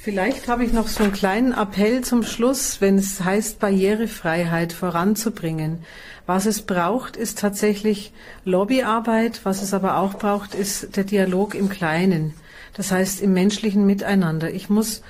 Vielleicht 0.00 0.48
habe 0.48 0.64
ich 0.64 0.72
noch 0.72 0.88
so 0.88 1.02
einen 1.02 1.12
kleinen 1.12 1.52
Appell 1.52 2.02
zum 2.02 2.24
Schluss, 2.24 2.80
wenn 2.80 2.98
es 2.98 3.24
heißt, 3.24 3.58
Barrierefreiheit 3.58 4.74
voranzubringen. 4.74 5.78
Was 6.26 6.44
es 6.44 6.62
braucht, 6.62 7.16
ist 7.16 7.38
tatsächlich 7.38 8.12
Lobbyarbeit. 8.44 9.40
Was 9.44 9.62
es 9.62 9.72
aber 9.72 9.96
auch 9.96 10.14
braucht, 10.14 10.54
ist 10.54 10.96
der 10.96 11.04
Dialog 11.04 11.54
im 11.54 11.70
Kleinen. 11.70 12.34
Das 12.74 12.92
heißt, 12.92 13.22
im 13.22 13.32
menschlichen 13.32 13.86
Miteinander. 13.86 14.50
Ich 14.50 14.68
muss 14.68 15.02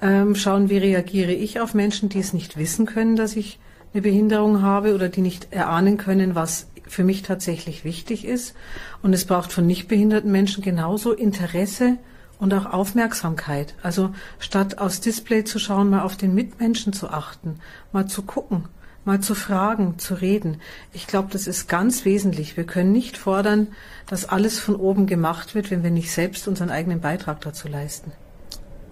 ähm, 0.00 0.34
schauen, 0.34 0.68
wie 0.70 0.78
reagiere 0.78 1.32
ich 1.32 1.60
auf 1.60 1.74
Menschen, 1.74 2.08
die 2.08 2.20
es 2.20 2.32
nicht 2.32 2.56
wissen 2.56 2.86
können, 2.86 3.16
dass 3.16 3.36
ich 3.36 3.58
eine 3.92 4.02
Behinderung 4.02 4.62
habe 4.62 4.94
oder 4.94 5.08
die 5.08 5.22
nicht 5.22 5.52
erahnen 5.52 5.96
können, 5.96 6.34
was 6.34 6.68
für 6.86 7.04
mich 7.04 7.22
tatsächlich 7.22 7.84
wichtig 7.84 8.24
ist. 8.24 8.54
Und 9.02 9.12
es 9.12 9.24
braucht 9.24 9.52
von 9.52 9.66
nicht 9.66 9.88
behinderten 9.88 10.30
Menschen 10.30 10.62
genauso 10.62 11.12
Interesse 11.12 11.98
und 12.38 12.52
auch 12.52 12.66
Aufmerksamkeit. 12.66 13.74
Also 13.82 14.10
statt 14.38 14.78
aufs 14.78 15.00
Display 15.00 15.44
zu 15.44 15.58
schauen, 15.58 15.90
mal 15.90 16.02
auf 16.02 16.16
den 16.16 16.34
Mitmenschen 16.34 16.92
zu 16.92 17.08
achten, 17.08 17.60
mal 17.92 18.06
zu 18.06 18.22
gucken, 18.22 18.64
mal 19.04 19.20
zu 19.20 19.34
fragen, 19.34 19.98
zu 19.98 20.14
reden. 20.14 20.60
Ich 20.92 21.06
glaube, 21.06 21.28
das 21.32 21.46
ist 21.46 21.68
ganz 21.68 22.04
wesentlich. 22.04 22.56
Wir 22.56 22.64
können 22.64 22.92
nicht 22.92 23.16
fordern, 23.16 23.68
dass 24.06 24.28
alles 24.28 24.58
von 24.58 24.76
oben 24.76 25.06
gemacht 25.06 25.54
wird, 25.54 25.70
wenn 25.70 25.82
wir 25.82 25.90
nicht 25.90 26.12
selbst 26.12 26.46
unseren 26.48 26.70
eigenen 26.70 27.00
Beitrag 27.00 27.40
dazu 27.40 27.68
leisten. 27.68 28.12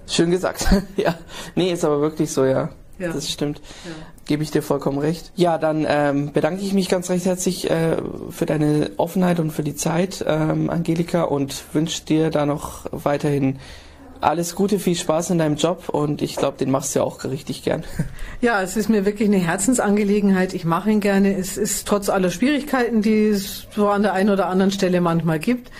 Schön 0.06 0.30
gesagt. 0.30 0.66
ja. 0.96 1.14
Nee, 1.54 1.72
ist 1.72 1.84
aber 1.84 2.00
wirklich 2.00 2.30
so, 2.30 2.44
ja. 2.44 2.70
Ja. 2.98 3.12
Das 3.12 3.30
stimmt. 3.30 3.60
Ja. 3.84 3.90
Gebe 4.24 4.42
ich 4.42 4.50
dir 4.50 4.62
vollkommen 4.62 4.98
recht. 4.98 5.32
Ja, 5.34 5.58
dann 5.58 5.84
ähm, 5.88 6.32
bedanke 6.32 6.62
ich 6.62 6.72
mich 6.72 6.88
ganz 6.88 7.10
recht 7.10 7.26
herzlich 7.26 7.70
äh, 7.70 7.96
für 8.30 8.46
deine 8.46 8.92
Offenheit 8.96 9.40
und 9.40 9.50
für 9.50 9.64
die 9.64 9.74
Zeit, 9.74 10.24
ähm, 10.26 10.70
Angelika, 10.70 11.24
und 11.24 11.64
wünsche 11.72 12.04
dir 12.04 12.30
da 12.30 12.46
noch 12.46 12.86
weiterhin 12.92 13.58
alles 14.24 14.54
Gute, 14.54 14.78
viel 14.78 14.96
Spaß 14.96 15.30
in 15.30 15.38
deinem 15.38 15.56
Job 15.56 15.88
und 15.88 16.22
ich 16.22 16.36
glaube, 16.36 16.58
den 16.58 16.70
machst 16.70 16.94
du 16.94 17.00
ja 17.00 17.04
auch 17.04 17.24
richtig 17.24 17.62
gern. 17.62 17.84
Ja, 18.40 18.60
es 18.60 18.76
ist 18.76 18.90
mir 18.90 19.06
wirklich 19.06 19.28
eine 19.28 19.38
Herzensangelegenheit. 19.38 20.52
Ich 20.52 20.66
mache 20.66 20.90
ihn 20.90 21.00
gerne. 21.00 21.34
Es 21.34 21.56
ist 21.56 21.88
trotz 21.88 22.10
aller 22.10 22.30
Schwierigkeiten, 22.30 23.00
die 23.00 23.28
es 23.28 23.66
so 23.74 23.88
an 23.88 24.02
der 24.02 24.12
einen 24.12 24.28
oder 24.28 24.48
anderen 24.48 24.70
Stelle 24.70 25.00
manchmal 25.00 25.38
gibt, 25.38 25.70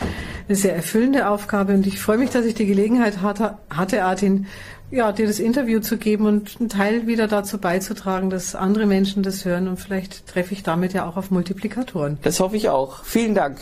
eine 0.49 0.57
sehr 0.57 0.75
erfüllende 0.75 1.29
Aufgabe 1.29 1.75
und 1.75 1.87
ich 1.87 2.01
freue 2.01 2.17
mich, 2.17 2.31
dass 2.31 2.47
ich 2.47 2.55
die 2.55 2.65
Gelegenheit 2.65 3.21
hatte, 3.21 3.59
hatte 3.69 4.03
Artin, 4.05 4.47
ja, 4.91 5.13
dir 5.13 5.27
das 5.27 5.41
Interview 5.41 5.81
zu 5.81 5.99
geben 5.99 6.27
und 6.27 6.57
einen 6.59 6.69
Teil 6.69 7.07
wieder 7.07 7.27
dazu 7.27 7.59
beizutragen, 7.59 8.31
dass 8.31 8.55
andere 8.55 8.87
Menschen 8.87 9.23
das 9.23 9.45
hören 9.45 9.69
und 9.69 9.79
vielleicht 9.79 10.27
treffe 10.27 10.55
ich 10.55 10.63
damit 10.63 10.93
ja 10.93 11.07
auch 11.07 11.17
auf 11.17 11.31
Multiplikatoren. 11.31 12.19
Das 12.23 12.41
hoffe 12.41 12.57
ich 12.57 12.69
auch. 12.69 13.05
Vielen 13.05 13.35
Dank. 13.35 13.59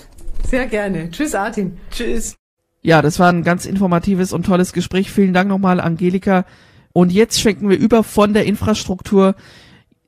Sehr 0.49 0.67
gerne. 0.67 1.11
Tschüss, 1.11 1.35
Artin. 1.35 1.79
Tschüss. 1.91 2.37
Ja, 2.83 3.01
das 3.01 3.19
war 3.19 3.33
ein 3.33 3.45
ganz 3.45 3.65
informatives 3.65 4.33
und 4.33 4.45
tolles 4.45 4.73
Gespräch. 4.73 5.11
Vielen 5.11 5.33
Dank 5.33 5.49
nochmal, 5.49 5.81
Angelika. 5.81 6.45
Und 6.93 7.13
jetzt 7.13 7.41
schwenken 7.41 7.69
wir 7.69 7.79
über 7.79 8.03
von 8.03 8.35
der 8.35 8.45
Infrastruktur 8.45 9.35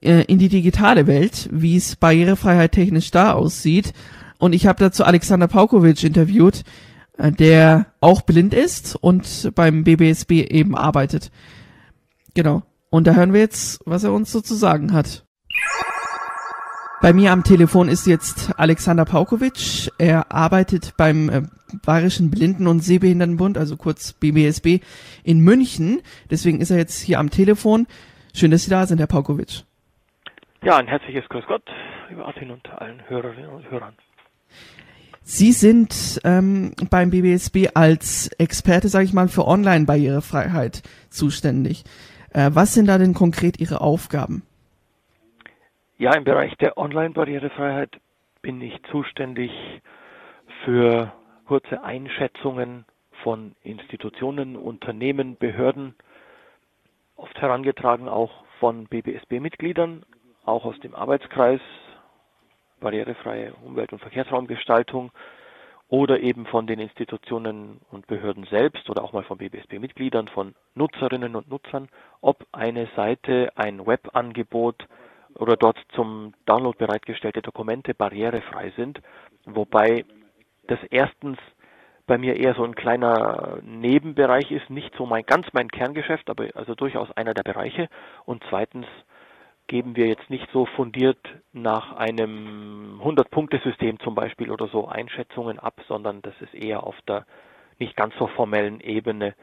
äh, 0.01 0.25
in 0.25 0.39
die 0.39 0.49
digitale 0.49 1.07
Welt, 1.07 1.49
wie 1.53 1.77
es 1.77 1.97
Barrierefreiheit 1.97 2.73
technisch 2.73 3.11
da 3.11 3.33
aussieht. 3.33 3.93
Und 4.39 4.53
ich 4.53 4.67
habe 4.67 4.81
dazu 4.81 5.05
Alexander 5.05 5.49
Paukovic 5.49 6.03
interviewt. 6.03 6.65
Äh, 7.17 7.33
der 7.33 7.87
auch 8.01 8.23
blind 8.23 8.55
ist 8.55 8.97
und 8.97 9.53
beim 9.55 9.85
BBSB 9.85 10.43
eben 10.51 10.77
arbeitet. 10.77 11.31
Genau. 12.35 12.63
Und 12.91 13.07
da 13.07 13.15
hören 13.15 13.33
wir 13.33 13.41
jetzt, 13.41 13.81
was 13.87 14.05
er 14.05 14.13
uns 14.13 14.33
so 14.33 14.41
zu 14.41 14.55
sagen 14.55 14.93
hat. 14.93 15.24
Bei 17.05 17.13
mir 17.13 17.33
am 17.33 17.45
Telefon 17.45 17.89
ist 17.89 18.07
jetzt 18.07 18.59
Alexander 18.59 19.05
Paukovic. 19.05 19.93
Er 19.99 20.33
arbeitet 20.33 20.95
beim 20.97 21.29
äh, 21.29 21.43
Bayerischen 21.85 22.31
Blinden- 22.31 22.67
und 22.67 22.81
Sehbehindertenbund, 22.81 23.59
also 23.59 23.77
kurz 23.77 24.15
BBSB, 24.15 24.81
in 25.23 25.41
München. 25.41 26.01
Deswegen 26.31 26.63
ist 26.63 26.71
er 26.71 26.79
jetzt 26.79 27.03
hier 27.03 27.19
am 27.19 27.29
Telefon. 27.29 27.87
Schön, 28.33 28.51
dass 28.51 28.65
Sie 28.65 28.71
da 28.71 28.87
sind, 28.87 29.01
Herr 29.01 29.07
Paukovic. 29.07 29.65
Ja, 30.63 30.79
ein 30.79 30.87
herzliches 30.87 31.29
Grüß 31.29 31.45
Gott, 31.47 31.65
lieber 32.09 32.25
Artin 32.25 32.51
und 32.51 32.67
allen 32.71 33.07
Hörerinnen 33.07 33.51
und 33.51 33.71
Hörern. 33.71 33.93
Sie 35.21 35.53
sind 35.53 36.23
ähm, 36.25 36.73
beim 36.89 37.11
BBSB 37.11 37.69
als 37.75 38.29
Experte, 38.39 38.89
sage 38.89 39.05
ich 39.05 39.13
mal, 39.13 39.29
für 39.29 39.47
Online-Barrierefreiheit 39.47 40.83
zuständig. 41.11 41.85
Äh, 42.31 42.53
was 42.55 42.73
sind 42.73 42.87
da 42.87 42.97
denn 42.97 43.13
konkret 43.13 43.61
Ihre 43.61 43.83
Aufgaben? 43.83 44.43
Ja, 45.97 46.13
im 46.17 46.25
Bereich 46.25 46.57
der 46.57 46.77
Online-Barrierefreiheit 46.77 48.01
bin 48.43 48.61
ich 48.61 48.83
zuständig 48.91 49.53
für 50.65 51.13
kurze 51.47 51.85
Einschätzungen 51.85 52.85
von 53.23 53.55
Institutionen, 53.63 54.57
Unternehmen, 54.57 55.37
Behörden, 55.37 55.95
oft 57.15 57.41
herangetragen 57.41 58.09
auch 58.09 58.43
von 58.59 58.87
BBSB-Mitgliedern, 58.87 60.05
auch 60.45 60.65
aus 60.65 60.79
dem 60.81 60.97
Arbeitskreis 60.97 61.61
barrierefreie 62.81 63.55
Umwelt- 63.65 63.93
und 63.93 64.01
Verkehrsraumgestaltung 64.01 65.13
oder 65.89 66.19
eben 66.19 66.47
von 66.47 66.67
den 66.67 66.81
Institutionen 66.81 67.81
und 67.93 68.09
Behörden 68.09 68.47
selbst 68.51 68.91
oder 68.91 69.05
auch 69.05 69.13
mal 69.13 69.23
von 69.23 69.39
BBSB-Mitgliedern, 69.39 70.27
von 70.27 70.57
Nutzerinnen 70.75 71.37
und 71.37 71.49
Nutzern, 71.49 71.89
ob 72.21 72.45
eine 72.51 72.89
Seite, 72.97 73.53
ein 73.55 73.87
Webangebot 73.87 74.89
oder 75.39 75.57
dort 75.57 75.79
zum 75.95 76.35
Download 76.47 76.77
bereitgestellte 76.79 77.43
Dokumente 77.43 77.95
barrierefrei 77.95 78.73
sind, 78.77 79.01
wobei 79.45 80.05
das 80.67 80.79
erstens 80.91 81.39
bei 82.07 82.19
mir 82.19 82.37
eher 82.37 82.55
so 82.55 82.65
ein 82.65 82.75
kleiner 82.75 83.59
Nebenbereich 83.63 84.51
ist, 84.51 84.69
nicht 84.69 84.95
so 84.97 85.07
mein 85.07 85.25
ganz 85.25 85.47
mein 85.53 85.71
Kerngeschäft, 85.71 86.29
aber 86.29 86.49
also 86.55 86.75
durchaus 86.75 87.11
einer 87.13 87.33
der 87.33 87.43
Bereiche. 87.43 87.89
Und 88.27 88.45
zweitens 88.51 88.87
geben 89.67 89.97
wir 89.97 90.07
jetzt 90.07 90.29
nicht 90.29 90.47
so 90.53 90.67
fundiert 90.67 91.19
nach 91.53 91.97
einem 91.97 93.01
100-Punkte-System 93.03 93.99
zum 94.01 94.15
Beispiel 94.15 94.51
oder 94.51 94.69
so 94.69 94.87
Einschätzungen 94.87 95.59
ab, 95.59 95.81
sondern 95.89 96.21
das 96.21 96.35
ist 96.41 96.55
eher 96.55 96.85
auf 96.85 96.97
der 97.09 97.25
nicht 97.79 97.97
ganz 97.97 98.15
so 98.19 98.27
formellen 98.27 98.81
Ebene 98.81 99.35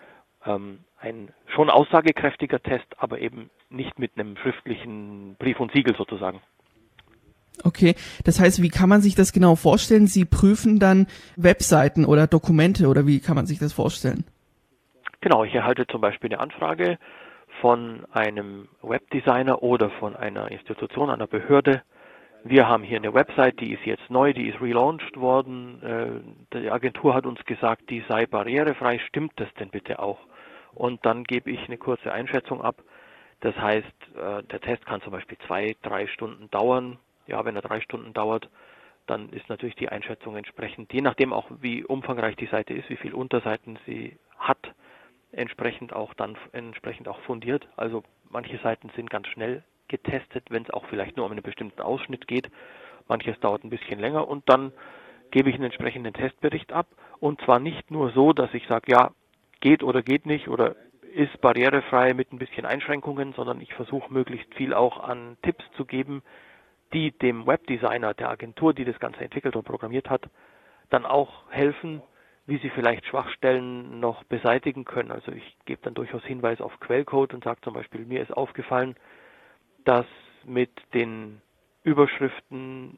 ähm, 0.45 0.83
ein 1.01 1.29
schon 1.47 1.69
aussagekräftiger 1.69 2.61
Test, 2.61 2.85
aber 2.97 3.19
eben 3.19 3.49
nicht 3.69 3.99
mit 3.99 4.11
einem 4.15 4.37
schriftlichen 4.37 5.35
Brief 5.39 5.59
und 5.59 5.71
Siegel 5.73 5.95
sozusagen. 5.95 6.41
Okay, 7.63 7.95
das 8.23 8.39
heißt, 8.39 8.61
wie 8.61 8.69
kann 8.69 8.89
man 8.89 9.01
sich 9.01 9.15
das 9.15 9.33
genau 9.33 9.55
vorstellen? 9.55 10.07
Sie 10.07 10.25
prüfen 10.25 10.79
dann 10.79 11.07
Webseiten 11.35 12.05
oder 12.05 12.27
Dokumente 12.27 12.87
oder 12.87 13.05
wie 13.05 13.19
kann 13.19 13.35
man 13.35 13.45
sich 13.45 13.59
das 13.59 13.73
vorstellen? 13.73 14.23
Genau, 15.19 15.43
ich 15.43 15.53
erhalte 15.53 15.85
zum 15.85 16.01
Beispiel 16.01 16.31
eine 16.31 16.39
Anfrage 16.39 16.97
von 17.59 18.05
einem 18.11 18.67
Webdesigner 18.81 19.61
oder 19.61 19.91
von 19.99 20.15
einer 20.15 20.49
Institution, 20.49 21.09
einer 21.09 21.27
Behörde. 21.27 21.83
Wir 22.43 22.67
haben 22.67 22.83
hier 22.83 22.97
eine 22.97 23.13
Website, 23.13 23.59
die 23.59 23.73
ist 23.73 23.85
jetzt 23.85 24.09
neu, 24.09 24.33
die 24.33 24.47
ist 24.47 24.59
relaunched 24.61 25.17
worden. 25.17 25.83
Äh, 25.83 26.57
die 26.57 26.71
Agentur 26.71 27.13
hat 27.13 27.27
uns 27.27 27.43
gesagt, 27.45 27.89
die 27.91 28.03
sei 28.07 28.25
barrierefrei. 28.25 28.99
Stimmt 29.07 29.33
das 29.35 29.53
denn 29.59 29.69
bitte 29.69 29.99
auch? 29.99 30.17
Und 30.73 31.05
dann 31.05 31.23
gebe 31.23 31.51
ich 31.51 31.65
eine 31.65 31.77
kurze 31.77 32.11
Einschätzung 32.11 32.61
ab. 32.61 32.83
Das 33.41 33.55
heißt, 33.55 33.87
äh, 34.15 34.43
der 34.43 34.61
Test 34.61 34.85
kann 34.85 35.01
zum 35.01 35.11
Beispiel 35.11 35.37
zwei, 35.47 35.75
drei 35.81 36.07
Stunden 36.07 36.49
dauern. 36.51 36.99
Ja, 37.27 37.43
wenn 37.45 37.55
er 37.55 37.61
drei 37.61 37.81
Stunden 37.81 38.13
dauert, 38.13 38.49
dann 39.07 39.29
ist 39.29 39.49
natürlich 39.49 39.75
die 39.75 39.89
Einschätzung 39.89 40.37
entsprechend, 40.37 40.93
je 40.93 41.01
nachdem 41.01 41.33
auch 41.33 41.49
wie 41.59 41.83
umfangreich 41.83 42.35
die 42.35 42.45
Seite 42.47 42.73
ist, 42.73 42.89
wie 42.89 42.97
viele 42.97 43.15
Unterseiten 43.15 43.77
sie 43.85 44.17
hat, 44.37 44.73
entsprechend 45.31 45.93
auch 45.93 46.13
dann 46.13 46.37
entsprechend 46.51 47.07
auch 47.07 47.19
fundiert. 47.21 47.67
Also 47.75 48.03
manche 48.29 48.57
Seiten 48.59 48.89
sind 48.95 49.09
ganz 49.09 49.27
schnell 49.27 49.63
getestet, 49.87 50.45
wenn 50.49 50.63
es 50.63 50.69
auch 50.69 50.85
vielleicht 50.85 51.17
nur 51.17 51.25
um 51.25 51.31
einen 51.31 51.41
bestimmten 51.41 51.81
Ausschnitt 51.81 52.27
geht. 52.27 52.49
Manches 53.07 53.39
dauert 53.39 53.63
ein 53.63 53.69
bisschen 53.69 53.99
länger 53.99 54.27
und 54.27 54.47
dann 54.49 54.71
gebe 55.31 55.49
ich 55.49 55.55
einen 55.55 55.65
entsprechenden 55.65 56.13
Testbericht 56.13 56.71
ab 56.71 56.87
und 57.19 57.41
zwar 57.41 57.59
nicht 57.59 57.91
nur 57.91 58.11
so, 58.11 58.33
dass 58.33 58.53
ich 58.53 58.65
sage, 58.67 58.91
ja, 58.91 59.11
geht 59.61 59.83
oder 59.83 60.01
geht 60.01 60.25
nicht 60.25 60.47
oder 60.47 60.75
ist 61.13 61.39
barrierefrei 61.41 62.13
mit 62.13 62.31
ein 62.31 62.39
bisschen 62.39 62.65
Einschränkungen, 62.65 63.33
sondern 63.33 63.61
ich 63.61 63.73
versuche 63.73 64.11
möglichst 64.11 64.53
viel 64.55 64.73
auch 64.73 65.03
an 65.03 65.37
Tipps 65.41 65.63
zu 65.75 65.85
geben, 65.85 66.23
die 66.93 67.11
dem 67.11 67.47
Webdesigner 67.47 68.13
der 68.13 68.29
Agentur, 68.29 68.73
die 68.73 68.85
das 68.85 68.99
Ganze 68.99 69.21
entwickelt 69.21 69.55
und 69.55 69.63
programmiert 69.63 70.09
hat, 70.09 70.29
dann 70.89 71.05
auch 71.05 71.49
helfen, 71.49 72.01
wie 72.47 72.57
sie 72.57 72.69
vielleicht 72.69 73.05
Schwachstellen 73.05 73.99
noch 73.99 74.23
beseitigen 74.23 74.83
können. 74.83 75.11
Also 75.11 75.31
ich 75.31 75.57
gebe 75.65 75.81
dann 75.83 75.93
durchaus 75.93 76.23
Hinweis 76.23 76.59
auf 76.59 76.79
Quellcode 76.79 77.33
und 77.33 77.43
sage 77.43 77.61
zum 77.61 77.73
Beispiel, 77.73 78.05
mir 78.05 78.21
ist 78.21 78.35
aufgefallen, 78.35 78.95
dass 79.85 80.05
mit 80.43 80.71
den 80.93 81.41
Überschriften 81.83 82.97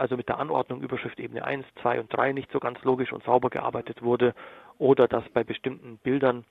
also 0.00 0.16
mit 0.16 0.28
der 0.28 0.38
Anordnung 0.38 0.80
Überschrift 0.80 1.20
Ebene 1.20 1.44
1, 1.44 1.64
2 1.82 2.00
und 2.00 2.12
3 2.12 2.32
nicht 2.32 2.50
so 2.52 2.58
ganz 2.58 2.82
logisch 2.82 3.12
und 3.12 3.22
sauber 3.24 3.50
gearbeitet 3.50 4.02
wurde 4.02 4.34
oder 4.78 5.06
dass 5.06 5.28
bei 5.30 5.44
bestimmten 5.44 5.98
Bildern 5.98 6.44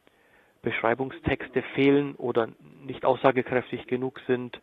Beschreibungstexte 0.61 1.63
fehlen 1.73 2.15
oder 2.15 2.49
nicht 2.85 3.05
aussagekräftig 3.05 3.87
genug 3.87 4.21
sind 4.27 4.59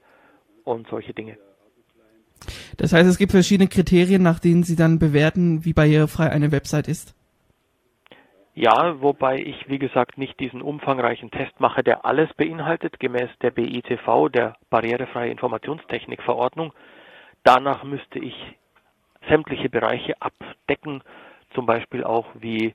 und 0.64 0.86
solche 0.88 1.14
Dinge. 1.14 1.36
Das 2.76 2.92
heißt, 2.92 3.08
es 3.08 3.18
gibt 3.18 3.32
verschiedene 3.32 3.68
Kriterien, 3.68 4.22
nach 4.22 4.38
denen 4.38 4.62
Sie 4.62 4.76
dann 4.76 4.98
bewerten, 4.98 5.64
wie 5.64 5.72
barrierefrei 5.72 6.30
eine 6.30 6.52
Website 6.52 6.88
ist. 6.88 7.14
Ja, 8.54 9.00
wobei 9.02 9.38
ich, 9.38 9.68
wie 9.68 9.78
gesagt, 9.78 10.16
nicht 10.16 10.40
diesen 10.40 10.62
umfangreichen 10.62 11.30
Test 11.30 11.60
mache, 11.60 11.82
der 11.82 12.06
alles 12.06 12.32
beinhaltet, 12.34 12.98
gemäß 13.00 13.28
der 13.42 13.50
BITV, 13.50 14.28
der 14.30 14.56
Barrierefreie 14.70 15.30
Informationstechnikverordnung. 15.30 16.72
Danach 17.42 17.84
müsste 17.84 18.18
ich 18.18 18.34
sämtliche 19.28 19.68
Bereiche 19.68 20.14
abdecken, 20.20 21.02
zum 21.54 21.66
Beispiel 21.66 22.04
auch 22.04 22.26
wie 22.34 22.74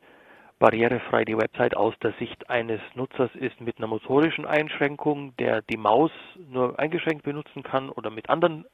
barrierefrei 0.60 1.26
die 1.26 1.38
Website 1.38 1.76
aus 1.76 1.98
der 2.04 2.14
Sicht 2.20 2.50
eines 2.50 2.80
Nutzers 2.94 3.32
ist 3.36 3.60
mit 3.60 3.78
einer 3.78 3.88
motorischen 3.88 4.46
Einschränkung, 4.46 5.36
der 5.38 5.64
die 5.64 5.78
Maus 5.78 6.12
nur 6.50 6.78
eingeschränkt 6.78 7.24
benutzen 7.24 7.64
kann 7.64 7.90
oder 7.90 8.12
mit 8.12 8.30
anderen 8.30 8.66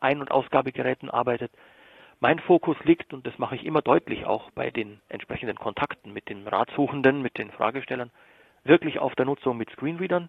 Ein- 0.00 0.20
und 0.20 0.32
Ausgabegeräten 0.32 1.10
arbeitet. 1.10 1.52
Mein 2.18 2.40
Fokus 2.40 2.76
liegt, 2.84 3.12
und 3.12 3.26
das 3.26 3.38
mache 3.38 3.54
ich 3.54 3.64
immer 3.64 3.82
deutlich 3.82 4.26
auch 4.26 4.50
bei 4.50 4.70
den 4.70 5.00
entsprechenden 5.08 5.56
Kontakten 5.56 6.12
mit 6.12 6.28
den 6.28 6.46
Ratsuchenden, 6.46 7.22
mit 7.22 7.38
den 7.38 7.50
Fragestellern, 7.52 8.10
wirklich 8.64 8.98
auf 8.98 9.14
der 9.14 9.26
Nutzung 9.26 9.56
mit 9.56 9.70
Screenreadern. 9.70 10.28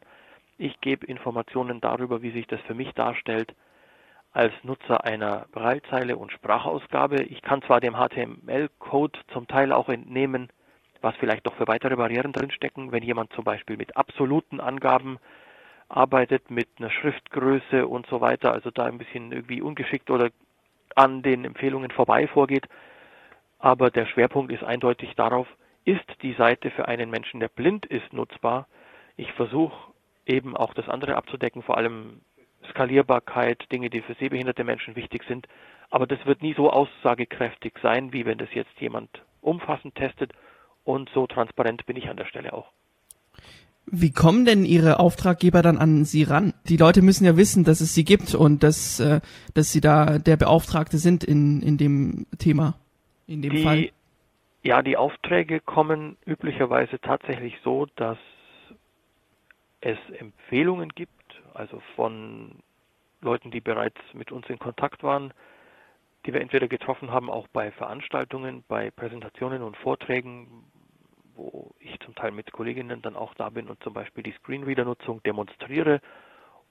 Ich 0.59 0.79
gebe 0.81 1.07
Informationen 1.07 1.81
darüber, 1.81 2.21
wie 2.21 2.31
sich 2.31 2.45
das 2.45 2.61
für 2.61 2.75
mich 2.75 2.91
darstellt, 2.93 3.53
als 4.33 4.51
Nutzer 4.63 5.03
einer 5.05 5.45
Breitzeile 5.51 6.17
und 6.17 6.31
Sprachausgabe. 6.31 7.23
Ich 7.23 7.41
kann 7.43 7.61
zwar 7.61 7.79
dem 7.79 7.95
HTML-Code 7.95 9.19
zum 9.31 9.47
Teil 9.47 9.71
auch 9.71 9.89
entnehmen, 9.89 10.49
was 11.01 11.15
vielleicht 11.17 11.45
doch 11.45 11.55
für 11.55 11.67
weitere 11.67 11.95
Barrieren 11.95 12.33
drinstecken, 12.33 12.91
wenn 12.91 13.03
jemand 13.03 13.31
zum 13.33 13.43
Beispiel 13.43 13.77
mit 13.77 13.95
absoluten 13.95 14.59
Angaben 14.59 15.19
arbeitet, 15.87 16.49
mit 16.49 16.67
einer 16.79 16.89
Schriftgröße 16.89 17.87
und 17.87 18.07
so 18.07 18.21
weiter, 18.21 18.51
also 18.51 18.71
da 18.71 18.85
ein 18.85 18.97
bisschen 18.97 19.31
irgendwie 19.31 19.61
ungeschickt 19.61 20.09
oder 20.09 20.29
an 20.95 21.21
den 21.21 21.45
Empfehlungen 21.45 21.91
vorbei 21.91 22.27
vorgeht. 22.27 22.67
Aber 23.59 23.91
der 23.91 24.07
Schwerpunkt 24.07 24.51
ist 24.51 24.63
eindeutig 24.63 25.13
darauf, 25.15 25.47
ist 25.85 26.05
die 26.21 26.33
Seite 26.33 26.71
für 26.71 26.87
einen 26.87 27.09
Menschen, 27.09 27.39
der 27.39 27.49
blind 27.49 27.85
ist, 27.85 28.13
nutzbar. 28.13 28.67
Ich 29.15 29.31
versuche 29.33 29.93
eben 30.25 30.57
auch 30.57 30.73
das 30.73 30.89
andere 30.89 31.15
abzudecken, 31.15 31.61
vor 31.61 31.77
allem 31.77 32.21
Skalierbarkeit, 32.73 33.71
Dinge, 33.71 33.89
die 33.89 34.01
für 34.01 34.15
sehbehinderte 34.15 34.63
Menschen 34.63 34.95
wichtig 34.95 35.23
sind. 35.27 35.47
Aber 35.89 36.07
das 36.07 36.25
wird 36.25 36.41
nie 36.41 36.53
so 36.55 36.71
aussagekräftig 36.71 37.73
sein, 37.81 38.13
wie 38.13 38.25
wenn 38.25 38.39
das 38.39 38.49
jetzt 38.53 38.79
jemand 38.79 39.09
umfassend 39.41 39.95
testet. 39.95 40.33
Und 40.83 41.09
so 41.13 41.27
transparent 41.27 41.85
bin 41.85 41.95
ich 41.95 42.09
an 42.09 42.17
der 42.17 42.25
Stelle 42.25 42.53
auch. 42.53 42.71
Wie 43.85 44.11
kommen 44.11 44.45
denn 44.45 44.65
Ihre 44.65 44.99
Auftraggeber 44.99 45.61
dann 45.61 45.77
an 45.77 46.05
Sie 46.05 46.23
ran? 46.23 46.53
Die 46.67 46.77
Leute 46.77 47.01
müssen 47.01 47.25
ja 47.25 47.35
wissen, 47.35 47.63
dass 47.63 47.81
es 47.81 47.93
sie 47.93 48.05
gibt 48.05 48.33
und 48.33 48.63
dass, 48.63 48.99
äh, 48.99 49.19
dass 49.53 49.71
Sie 49.71 49.81
da 49.81 50.19
der 50.19 50.37
Beauftragte 50.37 50.97
sind 50.97 51.23
in, 51.23 51.61
in 51.61 51.77
dem 51.77 52.25
Thema, 52.39 52.75
in 53.27 53.41
dem 53.41 53.51
die, 53.51 53.63
Fall. 53.63 53.89
Ja, 54.63 54.81
die 54.81 54.95
Aufträge 54.95 55.59
kommen 55.59 56.15
üblicherweise 56.25 56.99
tatsächlich 57.01 57.55
so, 57.63 57.85
dass 57.97 58.17
es 59.81 59.97
Empfehlungen 60.17 60.89
gibt, 60.89 61.11
also 61.53 61.81
von 61.95 62.59
Leuten, 63.21 63.51
die 63.51 63.61
bereits 63.61 63.99
mit 64.13 64.31
uns 64.31 64.47
in 64.49 64.59
Kontakt 64.59 65.03
waren, 65.03 65.33
die 66.25 66.33
wir 66.33 66.41
entweder 66.41 66.67
getroffen 66.67 67.11
haben, 67.11 67.29
auch 67.29 67.47
bei 67.47 67.71
Veranstaltungen, 67.71 68.63
bei 68.67 68.91
Präsentationen 68.91 69.61
und 69.61 69.77
Vorträgen, 69.77 70.65
wo 71.35 71.73
ich 71.79 71.99
zum 72.01 72.15
Teil 72.15 72.31
mit 72.31 72.51
Kolleginnen 72.51 73.01
dann 73.01 73.15
auch 73.15 73.33
da 73.33 73.49
bin 73.49 73.67
und 73.67 73.81
zum 73.83 73.93
Beispiel 73.93 74.23
die 74.23 74.33
Screenreader-Nutzung 74.33 75.21
demonstriere 75.23 75.99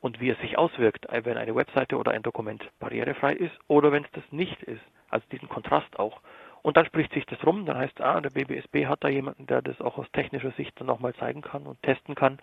und 0.00 0.20
wie 0.20 0.30
es 0.30 0.38
sich 0.40 0.58
auswirkt, 0.58 1.06
wenn 1.10 1.36
eine 1.36 1.54
Webseite 1.54 1.96
oder 1.96 2.12
ein 2.12 2.22
Dokument 2.22 2.68
barrierefrei 2.80 3.34
ist 3.34 3.56
oder 3.68 3.92
wenn 3.92 4.04
es 4.04 4.10
das 4.12 4.24
nicht 4.30 4.62
ist. 4.62 4.82
Also 5.08 5.26
diesen 5.30 5.48
Kontrast 5.48 5.98
auch. 5.98 6.20
Und 6.62 6.76
dann 6.76 6.86
spricht 6.86 7.12
sich 7.12 7.26
das 7.26 7.44
rum, 7.44 7.66
dann 7.66 7.76
heißt 7.76 8.00
ah, 8.00 8.20
der 8.20 8.30
BBSB 8.30 8.86
hat 8.86 9.04
da 9.04 9.08
jemanden, 9.08 9.46
der 9.46 9.62
das 9.62 9.80
auch 9.80 9.98
aus 9.98 10.10
technischer 10.12 10.52
Sicht 10.52 10.78
dann 10.78 10.86
nochmal 10.86 11.14
zeigen 11.14 11.42
kann 11.42 11.66
und 11.66 11.80
testen 11.82 12.14
kann. 12.14 12.38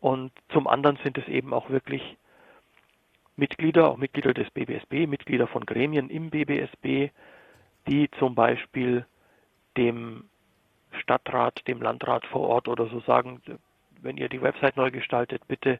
Und 0.00 0.32
zum 0.50 0.66
anderen 0.66 0.98
sind 1.04 1.18
es 1.18 1.28
eben 1.28 1.52
auch 1.52 1.70
wirklich 1.70 2.16
Mitglieder, 3.36 3.88
auch 3.88 3.96
Mitglieder 3.96 4.34
des 4.34 4.50
BBSB, 4.50 5.06
Mitglieder 5.06 5.46
von 5.46 5.64
Gremien 5.64 6.10
im 6.10 6.30
BBSB, 6.30 7.10
die 7.86 8.10
zum 8.18 8.34
Beispiel 8.34 9.06
dem 9.76 10.24
Stadtrat, 10.92 11.66
dem 11.68 11.80
Landrat 11.80 12.26
vor 12.26 12.48
Ort 12.48 12.68
oder 12.68 12.86
so 12.86 13.00
sagen, 13.00 13.40
wenn 14.02 14.16
ihr 14.16 14.28
die 14.28 14.42
Website 14.42 14.76
neu 14.76 14.90
gestaltet, 14.90 15.46
bitte 15.46 15.78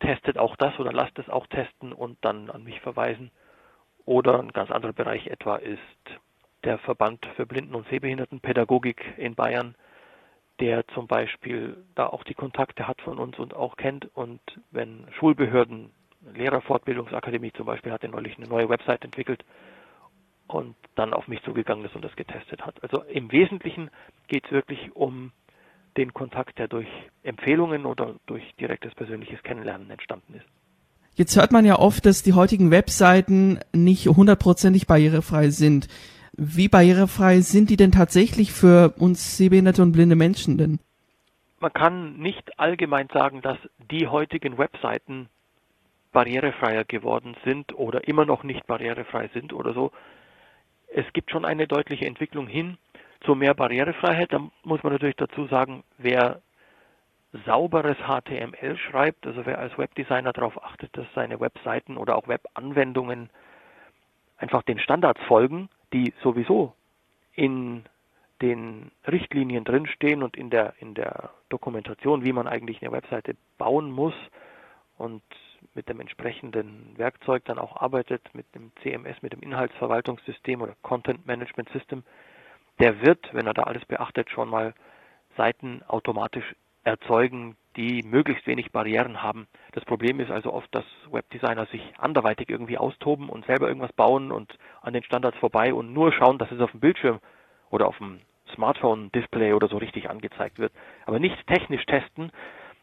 testet 0.00 0.38
auch 0.38 0.56
das 0.56 0.78
oder 0.78 0.92
lasst 0.92 1.18
es 1.18 1.28
auch 1.28 1.46
testen 1.46 1.92
und 1.92 2.18
dann 2.22 2.50
an 2.50 2.64
mich 2.64 2.80
verweisen. 2.80 3.30
Oder 4.04 4.38
ein 4.40 4.52
ganz 4.52 4.70
anderer 4.70 4.92
Bereich 4.92 5.26
etwa 5.28 5.56
ist 5.56 5.80
der 6.64 6.78
Verband 6.78 7.24
für 7.36 7.46
Blinden- 7.46 7.74
und 7.74 7.88
Sehbehindertenpädagogik 7.88 9.14
in 9.16 9.34
Bayern, 9.34 9.76
der 10.60 10.86
zum 10.88 11.06
Beispiel 11.06 11.76
da 11.94 12.06
auch 12.06 12.24
die 12.24 12.34
Kontakte 12.34 12.88
hat 12.88 13.00
von 13.02 13.18
uns 13.18 13.38
und 13.38 13.54
auch 13.54 13.76
kennt. 13.76 14.08
Und 14.14 14.40
wenn 14.70 15.06
Schulbehörden, 15.18 15.90
Lehrerfortbildungsakademie 16.34 17.52
zum 17.52 17.66
Beispiel, 17.66 17.92
hat 17.92 18.02
ja 18.02 18.08
neulich 18.08 18.36
eine 18.36 18.48
neue 18.48 18.68
Website 18.68 19.04
entwickelt 19.04 19.44
und 20.46 20.76
dann 20.94 21.12
auf 21.12 21.28
mich 21.28 21.42
zugegangen 21.42 21.84
ist 21.84 21.94
und 21.94 22.04
das 22.04 22.16
getestet 22.16 22.64
hat. 22.64 22.82
Also 22.82 23.02
im 23.02 23.30
Wesentlichen 23.32 23.90
geht 24.28 24.44
es 24.46 24.52
wirklich 24.52 24.94
um 24.94 25.32
den 25.96 26.12
Kontakt, 26.14 26.58
der 26.58 26.68
durch 26.68 26.88
Empfehlungen 27.22 27.86
oder 27.86 28.14
durch 28.26 28.42
direktes 28.60 28.94
persönliches 28.94 29.42
Kennenlernen 29.42 29.90
entstanden 29.90 30.34
ist. 30.34 30.46
Jetzt 31.14 31.36
hört 31.36 31.50
man 31.50 31.64
ja 31.64 31.78
oft, 31.78 32.04
dass 32.04 32.22
die 32.22 32.34
heutigen 32.34 32.70
Webseiten 32.70 33.58
nicht 33.72 34.06
hundertprozentig 34.06 34.86
barrierefrei 34.86 35.48
sind. 35.48 35.88
Wie 36.36 36.68
barrierefrei 36.68 37.40
sind 37.40 37.70
die 37.70 37.76
denn 37.76 37.92
tatsächlich 37.92 38.52
für 38.52 38.94
uns 38.98 39.38
sehbehinderte 39.38 39.82
und 39.82 39.92
blinde 39.92 40.16
Menschen 40.16 40.58
denn? 40.58 40.80
Man 41.60 41.72
kann 41.72 42.18
nicht 42.18 42.58
allgemein 42.58 43.08
sagen, 43.12 43.40
dass 43.40 43.56
die 43.90 44.06
heutigen 44.06 44.58
Webseiten 44.58 45.28
barrierefreier 46.12 46.84
geworden 46.84 47.36
sind 47.44 47.72
oder 47.78 48.06
immer 48.06 48.26
noch 48.26 48.42
nicht 48.42 48.66
barrierefrei 48.66 49.30
sind 49.32 49.54
oder 49.54 49.72
so. 49.72 49.92
Es 50.94 51.10
gibt 51.14 51.30
schon 51.30 51.46
eine 51.46 51.66
deutliche 51.66 52.06
Entwicklung 52.06 52.46
hin 52.46 52.76
zu 53.24 53.34
mehr 53.34 53.54
Barrierefreiheit. 53.54 54.32
Da 54.32 54.40
muss 54.62 54.82
man 54.82 54.92
natürlich 54.92 55.16
dazu 55.16 55.46
sagen, 55.46 55.84
wer 55.96 56.42
sauberes 57.46 57.96
HTML 57.96 58.76
schreibt, 58.76 59.26
also 59.26 59.44
wer 59.46 59.58
als 59.58 59.76
Webdesigner 59.78 60.32
darauf 60.32 60.62
achtet, 60.62 60.96
dass 60.96 61.06
seine 61.14 61.40
Webseiten 61.40 61.96
oder 61.96 62.16
auch 62.16 62.28
Webanwendungen 62.28 63.30
einfach 64.38 64.62
den 64.62 64.78
Standards 64.78 65.20
folgen, 65.26 65.68
die 65.92 66.12
sowieso 66.22 66.74
in 67.34 67.84
den 68.42 68.90
Richtlinien 69.06 69.64
drinstehen 69.64 70.22
und 70.22 70.36
in 70.36 70.50
der, 70.50 70.74
in 70.78 70.94
der 70.94 71.30
Dokumentation, 71.48 72.24
wie 72.24 72.32
man 72.32 72.46
eigentlich 72.46 72.82
eine 72.82 72.92
Webseite 72.92 73.36
bauen 73.56 73.90
muss 73.90 74.14
und 74.98 75.22
mit 75.74 75.88
dem 75.88 76.00
entsprechenden 76.00 76.94
Werkzeug 76.96 77.44
dann 77.44 77.58
auch 77.58 77.76
arbeitet, 77.76 78.22
mit 78.34 78.46
dem 78.54 78.72
CMS, 78.82 79.22
mit 79.22 79.32
dem 79.32 79.40
Inhaltsverwaltungssystem 79.40 80.60
oder 80.60 80.74
Content 80.82 81.26
Management 81.26 81.68
System, 81.70 82.02
der 82.78 83.00
wird, 83.02 83.32
wenn 83.32 83.46
er 83.46 83.54
da 83.54 83.62
alles 83.62 83.84
beachtet, 83.86 84.30
schon 84.30 84.50
mal 84.50 84.74
Seiten 85.36 85.82
automatisch 85.86 86.54
erzeugen, 86.84 87.56
die 87.76 88.02
möglichst 88.02 88.46
wenig 88.46 88.72
Barrieren 88.72 89.22
haben. 89.22 89.46
Das 89.72 89.84
Problem 89.84 90.20
ist 90.20 90.30
also 90.30 90.52
oft, 90.52 90.74
dass 90.74 90.84
Webdesigner 91.10 91.66
sich 91.66 91.82
anderweitig 91.98 92.48
irgendwie 92.48 92.78
austoben 92.78 93.28
und 93.28 93.44
selber 93.46 93.68
irgendwas 93.68 93.92
bauen 93.92 94.32
und 94.32 94.56
an 94.80 94.94
den 94.94 95.04
Standards 95.04 95.38
vorbei 95.38 95.74
und 95.74 95.92
nur 95.92 96.12
schauen, 96.12 96.38
dass 96.38 96.50
es 96.50 96.60
auf 96.60 96.70
dem 96.70 96.80
Bildschirm 96.80 97.20
oder 97.70 97.86
auf 97.88 97.98
dem 97.98 98.20
Smartphone-Display 98.54 99.52
oder 99.52 99.68
so 99.68 99.76
richtig 99.76 100.08
angezeigt 100.08 100.58
wird. 100.58 100.72
Aber 101.04 101.18
nicht 101.18 101.46
technisch 101.46 101.84
testen, 101.86 102.32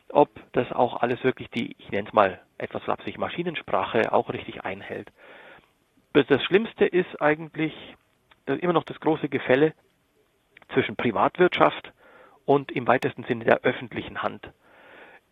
ob 0.10 0.30
das 0.52 0.72
auch 0.72 1.02
alles 1.02 1.24
wirklich 1.24 1.50
die, 1.50 1.76
ich 1.80 1.90
nenne 1.92 2.08
es 2.08 2.14
mal 2.14 2.40
etwas 2.58 2.84
flapsig, 2.84 3.18
Maschinensprache 3.18 4.14
auch 4.14 4.30
richtig 4.30 4.64
einhält. 4.64 5.12
Das 6.14 6.44
Schlimmste 6.44 6.86
ist 6.86 7.20
eigentlich 7.22 7.74
immer 8.46 8.74
noch 8.74 8.84
das 8.84 9.00
große 9.00 9.30
Gefälle 9.30 9.74
zwischen 10.74 10.96
Privatwirtschaft 10.96 11.92
und 12.46 12.72
im 12.72 12.88
weitesten 12.88 13.24
Sinne 13.24 13.46
der 13.46 13.62
öffentlichen 13.62 14.22
Hand. 14.22 14.52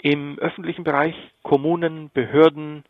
Im 0.04 0.40
öffentlichen 0.40 0.84
Bereich 0.84 1.16
Kommunen, 1.44 2.10
Behörden, 2.12 2.84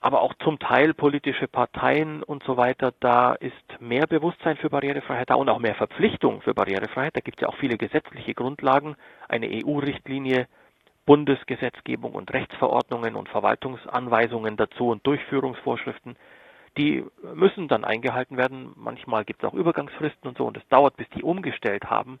aber 0.00 0.20
auch 0.20 0.34
zum 0.44 0.58
Teil 0.58 0.92
politische 0.92 1.48
Parteien 1.48 2.22
und 2.22 2.44
so 2.44 2.58
weiter, 2.58 2.92
da 3.00 3.32
ist 3.32 3.80
mehr 3.80 4.06
Bewusstsein 4.06 4.58
für 4.58 4.68
Barrierefreiheit 4.68 5.30
da 5.30 5.36
und 5.36 5.48
auch 5.48 5.60
mehr 5.60 5.74
Verpflichtung 5.74 6.42
für 6.42 6.52
Barrierefreiheit. 6.52 7.16
Da 7.16 7.20
gibt 7.20 7.38
es 7.38 7.42
ja 7.42 7.48
auch 7.48 7.56
viele 7.56 7.78
gesetzliche 7.78 8.34
Grundlagen, 8.34 8.96
eine 9.28 9.48
EU-Richtlinie, 9.48 10.46
Bundesgesetzgebung 11.06 12.12
und 12.12 12.34
Rechtsverordnungen 12.34 13.14
und 13.14 13.30
Verwaltungsanweisungen 13.30 14.58
dazu 14.58 14.88
und 14.88 15.06
Durchführungsvorschriften, 15.06 16.16
die 16.76 17.02
müssen 17.34 17.68
dann 17.68 17.84
eingehalten 17.84 18.36
werden. 18.36 18.72
Manchmal 18.76 19.24
gibt 19.24 19.42
es 19.42 19.48
auch 19.48 19.54
Übergangsfristen 19.54 20.28
und 20.28 20.36
so 20.36 20.44
und 20.46 20.58
es 20.58 20.68
dauert, 20.68 20.98
bis 20.98 21.08
die 21.10 21.22
umgestellt 21.22 21.84
haben. 21.84 22.20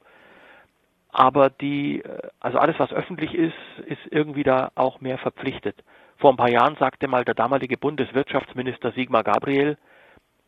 Aber 1.16 1.48
die, 1.48 2.02
also 2.40 2.58
alles, 2.58 2.76
was 2.80 2.92
öffentlich 2.92 3.34
ist, 3.34 3.54
ist 3.86 4.00
irgendwie 4.10 4.42
da 4.42 4.72
auch 4.74 5.00
mehr 5.00 5.16
verpflichtet. 5.16 5.76
Vor 6.16 6.32
ein 6.32 6.36
paar 6.36 6.50
Jahren 6.50 6.74
sagte 6.74 7.06
mal 7.06 7.24
der 7.24 7.34
damalige 7.34 7.76
Bundeswirtschaftsminister 7.78 8.90
Sigmar 8.90 9.22
Gabriel, 9.22 9.78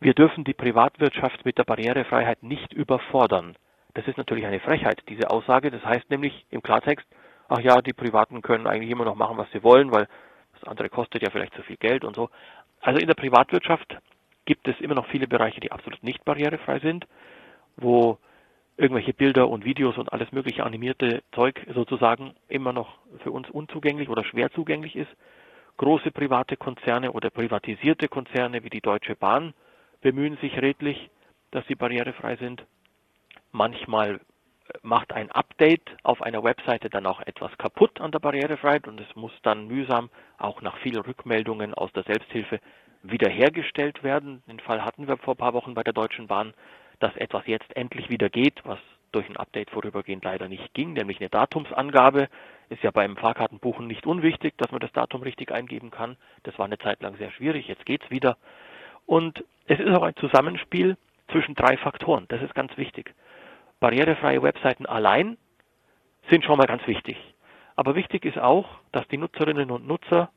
wir 0.00 0.12
dürfen 0.12 0.42
die 0.42 0.54
Privatwirtschaft 0.54 1.44
mit 1.44 1.56
der 1.56 1.62
Barrierefreiheit 1.62 2.42
nicht 2.42 2.72
überfordern. 2.72 3.54
Das 3.94 4.08
ist 4.08 4.18
natürlich 4.18 4.44
eine 4.44 4.58
Frechheit, 4.58 5.04
diese 5.08 5.30
Aussage. 5.30 5.70
Das 5.70 5.84
heißt 5.84 6.10
nämlich 6.10 6.44
im 6.50 6.64
Klartext, 6.64 7.06
ach 7.48 7.60
ja, 7.60 7.80
die 7.80 7.92
Privaten 7.92 8.42
können 8.42 8.66
eigentlich 8.66 8.90
immer 8.90 9.04
noch 9.04 9.14
machen, 9.14 9.38
was 9.38 9.50
sie 9.52 9.62
wollen, 9.62 9.92
weil 9.92 10.08
das 10.54 10.64
andere 10.64 10.88
kostet 10.88 11.22
ja 11.22 11.30
vielleicht 11.30 11.54
zu 11.54 11.62
viel 11.62 11.76
Geld 11.76 12.02
und 12.02 12.16
so. 12.16 12.28
Also 12.80 12.98
in 12.98 13.06
der 13.06 13.14
Privatwirtschaft 13.14 13.98
gibt 14.46 14.66
es 14.66 14.80
immer 14.80 14.96
noch 14.96 15.06
viele 15.06 15.28
Bereiche, 15.28 15.60
die 15.60 15.70
absolut 15.70 16.02
nicht 16.02 16.24
barrierefrei 16.24 16.80
sind, 16.80 17.06
wo 17.76 18.18
irgendwelche 18.76 19.14
Bilder 19.14 19.48
und 19.48 19.64
Videos 19.64 19.96
und 19.96 20.12
alles 20.12 20.32
mögliche 20.32 20.64
animierte 20.64 21.22
Zeug 21.32 21.66
sozusagen 21.74 22.34
immer 22.48 22.72
noch 22.72 22.98
für 23.22 23.30
uns 23.30 23.48
unzugänglich 23.50 24.08
oder 24.08 24.24
schwer 24.24 24.50
zugänglich 24.52 24.96
ist. 24.96 25.10
Große 25.78 26.10
private 26.10 26.56
Konzerne 26.56 27.12
oder 27.12 27.30
privatisierte 27.30 28.08
Konzerne 28.08 28.64
wie 28.64 28.70
die 28.70 28.80
Deutsche 28.80 29.14
Bahn 29.14 29.54
bemühen 30.00 30.36
sich 30.38 30.60
redlich, 30.60 31.10
dass 31.50 31.66
sie 31.66 31.74
barrierefrei 31.74 32.36
sind. 32.36 32.64
Manchmal 33.52 34.20
macht 34.82 35.12
ein 35.12 35.30
Update 35.30 35.96
auf 36.02 36.22
einer 36.22 36.42
Webseite 36.42 36.90
dann 36.90 37.06
auch 37.06 37.20
etwas 37.20 37.56
kaputt 37.58 38.00
an 38.00 38.10
der 38.10 38.18
Barrierefreiheit 38.18 38.88
und 38.88 39.00
es 39.00 39.16
muss 39.16 39.32
dann 39.42 39.66
mühsam 39.68 40.10
auch 40.38 40.60
nach 40.60 40.76
vielen 40.78 41.02
Rückmeldungen 41.02 41.72
aus 41.72 41.92
der 41.92 42.02
Selbsthilfe 42.02 42.60
wiederhergestellt 43.02 44.02
werden. 44.02 44.42
Den 44.48 44.60
Fall 44.60 44.84
hatten 44.84 45.06
wir 45.06 45.16
vor 45.18 45.34
ein 45.34 45.38
paar 45.38 45.54
Wochen 45.54 45.74
bei 45.74 45.82
der 45.82 45.92
Deutschen 45.92 46.26
Bahn, 46.26 46.54
dass 46.98 47.16
etwas 47.16 47.46
jetzt 47.46 47.76
endlich 47.76 48.08
wieder 48.10 48.28
geht, 48.28 48.60
was 48.64 48.78
durch 49.12 49.28
ein 49.28 49.36
Update 49.36 49.70
vorübergehend 49.70 50.24
leider 50.24 50.48
nicht 50.48 50.74
ging, 50.74 50.92
nämlich 50.92 51.20
eine 51.20 51.30
Datumsangabe. 51.30 52.28
Ist 52.68 52.82
ja 52.82 52.90
beim 52.90 53.16
Fahrkartenbuchen 53.16 53.86
nicht 53.86 54.06
unwichtig, 54.06 54.54
dass 54.58 54.70
man 54.72 54.80
das 54.80 54.92
Datum 54.92 55.22
richtig 55.22 55.52
eingeben 55.52 55.90
kann. 55.90 56.16
Das 56.42 56.58
war 56.58 56.66
eine 56.66 56.78
Zeit 56.78 57.00
lang 57.02 57.16
sehr 57.16 57.30
schwierig, 57.30 57.68
jetzt 57.68 57.86
geht's 57.86 58.10
wieder. 58.10 58.36
Und 59.06 59.44
es 59.66 59.78
ist 59.78 59.96
auch 59.96 60.02
ein 60.02 60.16
Zusammenspiel 60.16 60.96
zwischen 61.30 61.54
drei 61.54 61.76
Faktoren. 61.76 62.26
Das 62.28 62.42
ist 62.42 62.54
ganz 62.54 62.76
wichtig. 62.76 63.14
Barrierefreie 63.80 64.42
Webseiten 64.42 64.86
allein 64.86 65.36
sind 66.30 66.44
schon 66.44 66.58
mal 66.58 66.66
ganz 66.66 66.86
wichtig. 66.86 67.16
Aber 67.76 67.94
wichtig 67.94 68.24
ist 68.24 68.38
auch, 68.38 68.66
dass 68.92 69.06
die 69.08 69.18
Nutzerinnen 69.18 69.70
und 69.70 69.86
Nutzer 69.86 70.30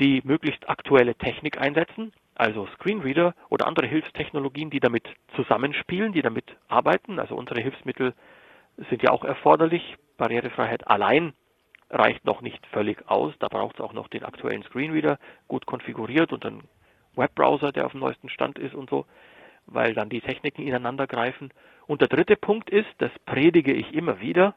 die 0.00 0.22
möglichst 0.24 0.68
aktuelle 0.68 1.14
Technik 1.14 1.60
einsetzen, 1.60 2.12
also 2.38 2.68
Screenreader 2.74 3.34
oder 3.48 3.66
andere 3.66 3.86
Hilfstechnologien, 3.86 4.70
die 4.70 4.80
damit 4.80 5.08
zusammenspielen, 5.34 6.12
die 6.12 6.22
damit 6.22 6.56
arbeiten. 6.68 7.18
Also 7.18 7.34
unsere 7.34 7.60
Hilfsmittel 7.60 8.14
sind 8.88 9.02
ja 9.02 9.10
auch 9.10 9.24
erforderlich. 9.24 9.96
Barrierefreiheit 10.16 10.86
allein 10.86 11.32
reicht 11.90 12.24
noch 12.24 12.40
nicht 12.40 12.64
völlig 12.68 13.08
aus. 13.08 13.34
Da 13.40 13.48
braucht 13.48 13.76
es 13.76 13.80
auch 13.80 13.92
noch 13.92 14.06
den 14.08 14.24
aktuellen 14.24 14.62
Screenreader, 14.62 15.18
gut 15.48 15.66
konfiguriert 15.66 16.32
und 16.32 16.46
einen 16.46 16.62
Webbrowser, 17.16 17.72
der 17.72 17.86
auf 17.86 17.92
dem 17.92 18.00
neuesten 18.00 18.28
Stand 18.28 18.58
ist 18.58 18.74
und 18.74 18.88
so, 18.88 19.04
weil 19.66 19.94
dann 19.94 20.08
die 20.08 20.20
Techniken 20.20 20.62
ineinander 20.62 21.08
greifen. 21.08 21.52
Und 21.88 22.00
der 22.02 22.08
dritte 22.08 22.36
Punkt 22.36 22.70
ist, 22.70 22.88
das 22.98 23.10
predige 23.26 23.72
ich 23.72 23.92
immer 23.94 24.20
wieder, 24.20 24.54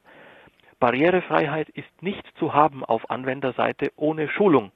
Barrierefreiheit 0.80 1.70
ist 1.70 2.02
nicht 2.02 2.26
zu 2.38 2.54
haben 2.54 2.84
auf 2.86 3.10
Anwenderseite 3.10 3.92
ohne 3.96 4.30
Schulung. 4.30 4.72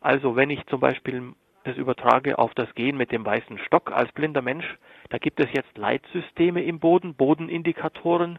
Also 0.00 0.36
wenn 0.36 0.50
ich 0.50 0.66
zum 0.66 0.80
Beispiel 0.80 1.34
das 1.64 1.76
übertrage 1.76 2.38
auf 2.38 2.54
das 2.54 2.74
Gehen 2.74 2.96
mit 2.96 3.12
dem 3.12 3.24
weißen 3.24 3.58
Stock 3.66 3.92
als 3.92 4.10
blinder 4.12 4.42
Mensch, 4.42 4.66
da 5.10 5.18
gibt 5.18 5.40
es 5.40 5.46
jetzt 5.52 5.76
Leitsysteme 5.76 6.62
im 6.62 6.80
Boden, 6.80 7.14
Bodenindikatoren, 7.14 8.38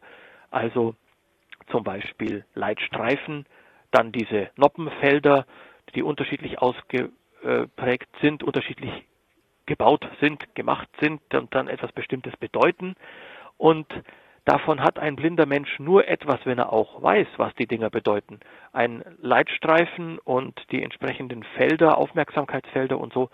also 0.52 0.96
zum 1.68 1.84
Beispiel 1.84 2.46
Leitstreifen, 2.54 3.46
dann 3.92 4.12
diese 4.12 4.50
Noppenfelder, 4.56 5.46
die 5.96 6.04
unterschiedlich 6.04 6.60
ausgeprägt 6.60 8.10
sind, 8.22 8.44
unterschiedlich 8.44 9.06
gebaut 9.66 10.08
sind, 10.20 10.56
gemacht 10.56 10.90
sind 11.00 11.22
und 11.34 11.54
dann 11.56 11.68
etwas 11.68 11.92
Bestimmtes 11.92 12.36
bedeuten. 12.38 12.96
Und 13.58 13.88
Davon 14.46 14.82
hat 14.82 15.00
ein 15.00 15.16
blinder 15.16 15.46
Mensch 15.46 15.80
nur 15.80 16.08
etwas, 16.08 16.46
wenn 16.46 16.60
er 16.60 16.74
auch 16.74 17.02
weiß, 17.02 17.28
was 17.38 17.56
die 17.56 17.68
Dinger 17.68 17.90
bedeuten. 17.90 18.42
Ein 18.74 19.04
Leitstreifen 19.22 20.20
und 20.20 20.60
die 20.72 20.84
entsprechenden 20.84 21.44
Felder, 21.56 21.98
Aufmerksamkeitsfelder 21.98 23.00
und 23.00 23.14
so, 23.14 23.30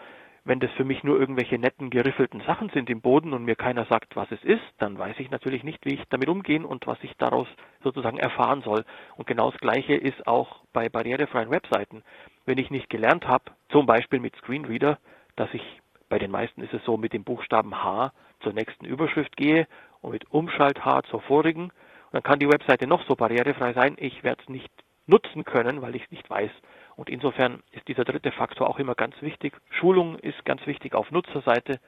wenn 0.45 0.59
das 0.59 0.71
für 0.71 0.83
mich 0.83 1.03
nur 1.03 1.19
irgendwelche 1.19 1.57
netten 1.57 1.89
geriffelten 1.89 2.41
Sachen 2.41 2.69
sind 2.69 2.89
im 2.89 3.01
Boden 3.01 3.33
und 3.33 3.43
mir 3.43 3.55
keiner 3.55 3.85
sagt, 3.85 4.15
was 4.15 4.31
es 4.31 4.43
ist, 4.43 4.63
dann 4.77 4.97
weiß 4.97 5.19
ich 5.19 5.31
natürlich 5.31 5.63
nicht, 5.63 5.85
wie 5.85 5.95
ich 5.95 6.03
damit 6.09 6.29
umgehen 6.29 6.65
und 6.65 6.87
was 6.87 6.97
ich 7.03 7.15
daraus 7.17 7.47
sozusagen 7.83 8.17
erfahren 8.17 8.61
soll. 8.61 8.85
Und 9.17 9.27
genau 9.27 9.51
das 9.51 9.59
Gleiche 9.59 9.95
ist 9.95 10.27
auch 10.27 10.63
bei 10.73 10.89
barrierefreien 10.89 11.51
Webseiten. 11.51 12.03
Wenn 12.45 12.57
ich 12.57 12.71
nicht 12.71 12.89
gelernt 12.89 13.27
habe, 13.27 13.45
zum 13.69 13.85
Beispiel 13.85 14.19
mit 14.19 14.35
Screenreader, 14.37 14.97
dass 15.35 15.53
ich 15.53 15.81
bei 16.09 16.19
den 16.19 16.31
meisten 16.31 16.61
ist 16.61 16.73
es 16.73 16.83
so, 16.83 16.97
mit 16.97 17.13
dem 17.13 17.23
Buchstaben 17.23 17.83
H 17.83 18.11
zur 18.41 18.53
nächsten 18.53 18.85
Überschrift 18.85 19.37
gehe 19.37 19.67
und 20.01 20.11
mit 20.11 20.31
Umschalt-H 20.31 21.03
zur 21.03 21.21
vorigen. 21.21 21.65
Und 21.65 22.13
dann 22.13 22.23
kann 22.23 22.39
die 22.39 22.49
Webseite 22.49 22.87
noch 22.87 23.05
so 23.07 23.15
barrierefrei 23.15 23.73
sein. 23.73 23.95
Ich 23.99 24.23
werde 24.23 24.41
es 24.41 24.49
nicht 24.49 24.71
nutzen 25.05 25.43
können, 25.43 25.81
weil 25.81 25.95
ich 25.95 26.03
es 26.03 26.11
nicht 26.11 26.29
weiß. 26.29 26.51
Und 26.95 27.09
insofern 27.09 27.63
ist 27.71 27.87
dieser 27.87 28.03
dritte 28.03 28.31
Faktor 28.31 28.69
auch 28.69 28.79
immer 28.79 28.95
ganz 28.95 29.21
wichtig. 29.21 29.53
Schulung 29.69 30.17
ist 30.19 30.43
ganz 30.45 30.65
wichtig 30.65 30.95
auf 30.95 31.11
Nutzerseite. 31.11 31.79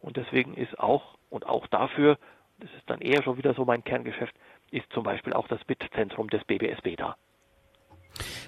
Und 0.00 0.16
deswegen 0.16 0.54
ist 0.54 0.78
auch 0.78 1.16
und 1.30 1.46
auch 1.46 1.66
dafür, 1.66 2.18
das 2.58 2.70
ist 2.74 2.88
dann 2.88 3.00
eher 3.00 3.22
schon 3.22 3.36
wieder 3.36 3.54
so 3.54 3.64
mein 3.64 3.82
Kerngeschäft, 3.82 4.34
ist 4.70 4.90
zum 4.92 5.02
Beispiel 5.02 5.32
auch 5.32 5.48
das 5.48 5.64
BIT-Zentrum 5.64 6.30
des 6.30 6.44
BBSB 6.44 6.96
da. 6.96 7.16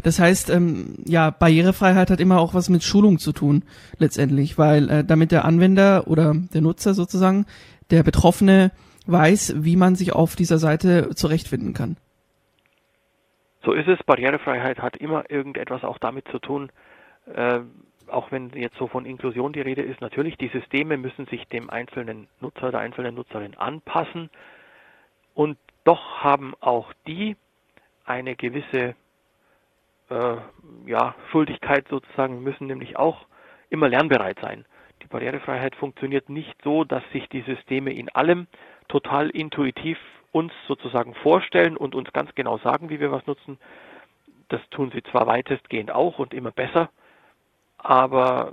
Das 0.03 0.19
heißt, 0.19 0.51
ähm, 0.51 0.95
ja, 1.05 1.31
Barrierefreiheit 1.31 2.11
hat 2.11 2.21
immer 2.21 2.41
auch 2.41 2.55
was 2.55 2.69
mit 2.69 2.83
Schulung 2.83 3.19
zu 3.19 3.33
tun, 3.33 3.65
letztendlich, 3.99 4.59
weil 4.59 4.89
äh, 4.89 5.05
damit 5.05 5.33
der 5.33 5.45
Anwender 5.45 6.07
oder 6.07 6.35
der 6.55 6.61
Nutzer 6.61 6.95
sozusagen, 6.95 7.47
der 7.91 8.03
Betroffene 8.03 8.73
weiß, 9.07 9.55
wie 9.59 9.77
man 9.77 9.95
sich 9.95 10.13
auf 10.13 10.37
dieser 10.37 10.59
Seite 10.59 11.15
zurechtfinden 11.15 11.75
kann. 11.75 11.97
So 13.65 13.73
ist 13.73 13.89
es. 13.89 14.03
Barrierefreiheit 14.05 14.79
hat 14.79 14.97
immer 14.97 15.31
irgendetwas 15.31 15.83
auch 15.83 15.99
damit 15.99 16.27
zu 16.29 16.39
tun, 16.39 16.71
äh, 17.35 17.61
auch 18.09 18.31
wenn 18.31 18.51
jetzt 18.51 18.77
so 18.79 18.87
von 18.87 19.05
Inklusion 19.05 19.53
die 19.53 19.61
Rede 19.61 19.83
ist, 19.83 20.01
natürlich, 20.01 20.37
die 20.37 20.49
Systeme 20.49 20.97
müssen 20.97 21.27
sich 21.27 21.47
dem 21.49 21.71
einzelnen 21.71 22.29
Nutzer, 22.41 22.71
der 22.71 22.81
einzelnen 22.81 23.17
Nutzerin 23.17 23.57
anpassen. 23.57 24.31
Und 25.35 25.59
doch 25.85 26.23
haben 26.23 26.55
auch 26.61 26.93
die 27.07 27.37
eine 28.05 28.37
gewisse 28.37 28.95
äh, 30.11 30.37
ja, 30.87 31.15
Schuldigkeit 31.31 31.87
sozusagen, 31.89 32.43
müssen 32.43 32.67
nämlich 32.67 32.97
auch 32.97 33.27
immer 33.71 33.89
lernbereit 33.89 34.39
sein. 34.41 34.65
Die 35.03 35.07
Barrierefreiheit 35.09 35.75
funktioniert 35.77 36.29
nicht 36.29 36.55
so, 36.63 36.85
dass 36.85 37.03
sich 37.13 37.29
die 37.29 37.43
Systeme 37.43 37.93
in 37.93 38.09
allem 38.09 38.47
total 38.89 39.31
intuitiv 39.31 39.99
uns 40.33 40.53
sozusagen 40.69 41.15
vorstellen 41.15 41.77
und 41.77 41.95
uns 41.95 42.13
ganz 42.13 42.35
genau 42.35 42.59
sagen, 42.59 42.91
wie 42.91 43.01
wir 43.01 43.11
was 43.11 43.27
nutzen. 43.27 43.59
Das 44.49 44.61
tun 44.71 44.91
sie 44.95 45.03
zwar 45.05 45.27
weitestgehend 45.27 45.91
auch 45.91 46.19
und 46.19 46.35
immer 46.35 46.51
besser, 46.51 46.91
aber 47.79 48.53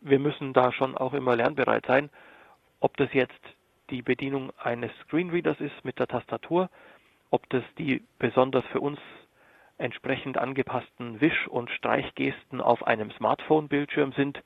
wir 0.00 0.18
müssen 0.18 0.52
da 0.52 0.72
schon 0.72 0.96
auch 0.96 1.12
immer 1.12 1.36
lernbereit 1.36 1.84
sein, 1.86 2.10
ob 2.80 2.96
das 2.96 3.12
jetzt 3.12 3.40
die 3.90 4.02
Bedienung 4.02 4.52
eines 4.62 4.90
Screenreaders 5.04 5.60
ist 5.60 5.84
mit 5.84 5.98
der 5.98 6.06
Tastatur, 6.06 6.70
ob 7.30 7.48
das 7.50 7.64
die 7.78 8.02
besonders 8.18 8.64
für 8.66 8.80
uns 8.80 8.98
entsprechend 9.80 10.38
angepassten 10.38 11.20
Wisch- 11.20 11.48
und 11.48 11.70
Streichgesten 11.70 12.60
auf 12.60 12.86
einem 12.86 13.10
Smartphone-Bildschirm 13.12 14.12
sind 14.12 14.42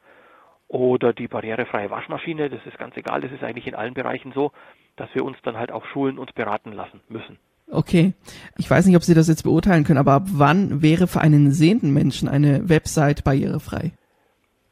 oder 0.69 1.13
die 1.13 1.29
barrierefreie 1.29 1.91
Waschmaschine, 1.91 2.49
das 2.49 2.65
ist 2.67 2.79
ganz 2.79 2.97
egal, 2.97 3.21
das 3.21 3.33
ist 3.33 3.43
eigentlich 3.43 3.67
in 3.67 3.75
allen 3.75 3.95
Bereichen 3.95 4.33
so, 4.33 4.53
dass 4.97 5.15
wir 5.15 5.25
uns 5.25 5.37
dann 5.43 5.57
halt 5.57 5.71
auch 5.73 5.85
schulen 5.87 6.19
und 6.19 6.35
beraten 6.35 6.73
lassen 6.73 7.01
müssen. 7.09 7.39
Okay. 7.71 8.13
Ich 8.59 8.71
weiß 8.71 8.87
nicht, 8.87 8.97
ob 8.97 9.03
Sie 9.03 9.15
das 9.15 9.29
jetzt 9.29 9.43
beurteilen 9.43 9.85
können, 9.85 9.99
aber 9.99 10.13
ab 10.13 10.27
wann 10.33 10.83
wäre 10.83 11.07
für 11.07 11.21
einen 11.21 11.51
sehenden 11.51 11.93
Menschen 11.93 12.29
eine 12.29 12.69
Website 12.69 13.25
barrierefrei? 13.25 13.93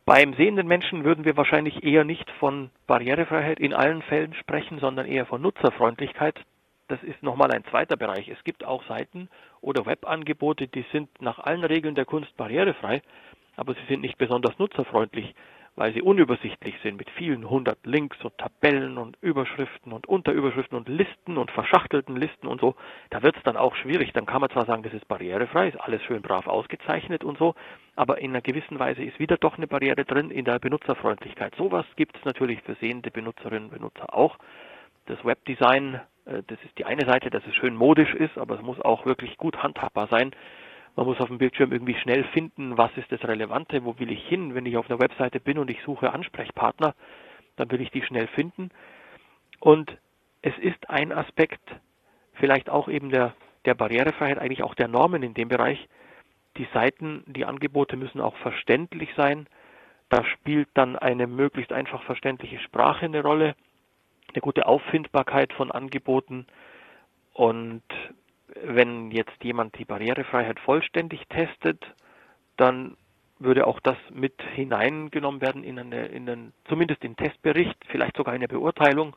Beim 0.05 0.35
sehenden 0.35 0.66
Menschen 0.66 1.05
würden 1.05 1.25
wir 1.25 1.37
wahrscheinlich 1.37 1.85
eher 1.85 2.05
nicht 2.05 2.31
von 2.38 2.70
Barrierefreiheit 2.87 3.61
in 3.61 3.72
allen 3.72 4.03
Fällen 4.03 4.35
sprechen, 4.35 4.79
sondern 4.81 5.07
eher 5.07 5.27
von 5.27 5.40
Nutzerfreundlichkeit. 5.40 6.40
Das 6.88 7.03
ist 7.03 7.23
nochmal 7.23 7.51
ein 7.53 7.64
zweiter 7.64 7.97
Bereich. 7.97 8.29
Es 8.29 8.42
gibt 8.45 8.64
auch 8.64 8.85
Seiten 8.87 9.29
oder 9.61 9.87
Webangebote, 9.87 10.68
die 10.68 10.85
sind 10.92 11.09
nach 11.21 11.38
allen 11.38 11.64
Regeln 11.64 11.95
der 11.95 12.05
Kunst 12.05 12.37
barrierefrei, 12.37 13.03
aber 13.57 13.75
sie 13.75 13.87
sind 13.88 14.01
nicht 14.01 14.18
besonders 14.18 14.59
nutzerfreundlich 14.59 15.35
weil 15.75 15.95
sie 15.95 16.03
unübersichtlich 16.03 16.75
sind 16.83 16.99
mit 16.99 17.09
vielen 17.11 17.49
hundert 17.49 17.79
Links 17.87 18.18
und 18.23 18.37
Tabellen 18.37 18.99
und 18.99 19.16
Überschriften 19.23 19.92
und 19.92 20.07
Unterüberschriften 20.07 20.77
und 20.77 20.88
Listen 20.88 21.38
und 21.38 21.51
verschachtelten 21.51 22.16
Listen 22.16 22.47
und 22.47 22.61
so, 22.61 22.75
da 23.11 23.23
wird 23.23 23.37
es 23.37 23.42
dann 23.42 23.57
auch 23.57 23.75
schwierig. 23.77 24.12
Dann 24.12 24.27
kann 24.27 24.42
man 24.42 24.51
zwar 24.51 24.66
sagen, 24.66 24.83
das 24.83 24.92
ist 24.92 25.09
barrierefrei, 25.09 25.68
ist 25.68 25.81
alles 25.81 26.03
schön 26.03 26.21
brav 26.21 26.47
ausgezeichnet 26.47 27.25
und 27.25 27.38
so, 27.38 27.55
aber 27.97 28.18
in 28.18 28.31
einer 28.31 28.42
gewissen 28.42 28.79
Weise 28.79 29.03
ist 29.03 29.18
wieder 29.18 29.38
doch 29.38 29.57
eine 29.57 29.66
Barriere 29.66 30.05
drin 30.05 30.31
in 30.31 30.45
der 30.45 30.59
Benutzerfreundlichkeit. 30.59 31.55
Sowas 31.57 31.87
gibt 31.97 32.16
es 32.16 32.25
natürlich 32.25 32.61
für 32.62 32.75
sehende 32.75 33.11
Benutzerinnen 33.11 33.64
und 33.64 33.75
Benutzer 33.75 34.14
auch. 34.14 34.37
Das 35.07 35.25
Webdesign, 35.25 36.01
äh, 36.27 36.43
das 36.47 36.59
ist 36.65 36.79
die 36.79 36.85
eine 36.85 37.05
Seite, 37.07 37.31
dass 37.31 37.47
es 37.47 37.55
schön 37.55 37.75
modisch 37.75 38.15
ist, 38.15 38.38
aber 38.38 38.57
es 38.57 38.62
muss 38.62 38.81
auch 38.81 39.07
wirklich 39.07 39.37
gut 39.37 39.62
handhabbar 39.62 40.09
sein. 40.09 40.33
Man 40.95 41.07
muss 41.07 41.21
auf 41.21 41.29
dem 41.29 41.38
Bildschirm 41.38 41.73
irgendwie 41.73 41.95
schnell 41.95 42.25
finden, 42.25 42.77
was 42.77 42.91
ist 42.97 43.11
das 43.11 43.25
Relevante, 43.25 43.85
wo 43.85 43.99
will 43.99 44.12
ich 44.12 44.27
hin. 44.29 44.55
Wenn 44.55 44.67
ich 44.67 44.77
auf 44.77 44.91
einer 44.91 45.01
Webseite 45.01 45.41
bin 45.41 45.59
und 45.59 45.71
ich 45.71 45.83
suche 45.85 46.12
Ansprechpartner, 46.12 46.95
dann 47.57 47.71
will 47.71 47.81
ich 47.81 47.91
die 47.91 48.03
schnell 48.03 48.27
finden. 48.29 48.71
Und 49.59 49.97
es 50.43 50.57
ist 50.59 50.91
ein 50.91 51.12
Aspekt, 51.12 51.62
vielleicht 52.35 52.69
auch 52.69 52.88
eben 52.88 53.11
der, 53.11 53.35
der 53.65 53.75
Barrierefreiheit, 53.75 54.38
eigentlich 54.38 54.62
auch 54.62 54.75
der 54.75 54.88
Normen 54.88 55.23
in 55.23 55.35
dem 55.35 55.49
Bereich. 55.49 55.88
Die 56.59 56.69
Seiten, 56.75 57.25
die 57.27 57.47
Angebote 57.47 57.97
müssen 57.97 58.21
auch 58.21 58.37
verständlich 58.37 59.09
sein. 59.17 59.47
Da 60.11 60.25
spielt 60.25 60.69
dann 60.75 60.97
eine 60.97 61.27
möglichst 61.27 61.73
einfach 61.73 62.03
verständliche 62.03 62.59
Sprache 62.59 63.07
eine 63.07 63.23
Rolle, 63.23 63.55
eine 64.35 64.40
gute 64.40 64.66
Auffindbarkeit 64.66 65.53
von 65.53 65.71
Angeboten 65.71 66.47
und 67.33 67.83
wenn 68.64 69.11
jetzt 69.11 69.42
jemand 69.42 69.79
die 69.79 69.85
Barrierefreiheit 69.85 70.61
vollständig 70.61 71.27
testet, 71.29 71.83
dann 72.57 72.97
würde 73.38 73.66
auch 73.66 73.81
das 73.81 73.97
mit 74.11 74.40
hineingenommen 74.55 75.40
werden 75.40 75.64
in 75.64 75.79
eine, 75.79 76.07
in 76.07 76.29
einen, 76.29 76.53
zumindest 76.68 77.03
in 77.03 77.16
Testbericht, 77.16 77.77
vielleicht 77.88 78.16
sogar 78.16 78.35
eine 78.35 78.49
Beurteilung. 78.49 79.16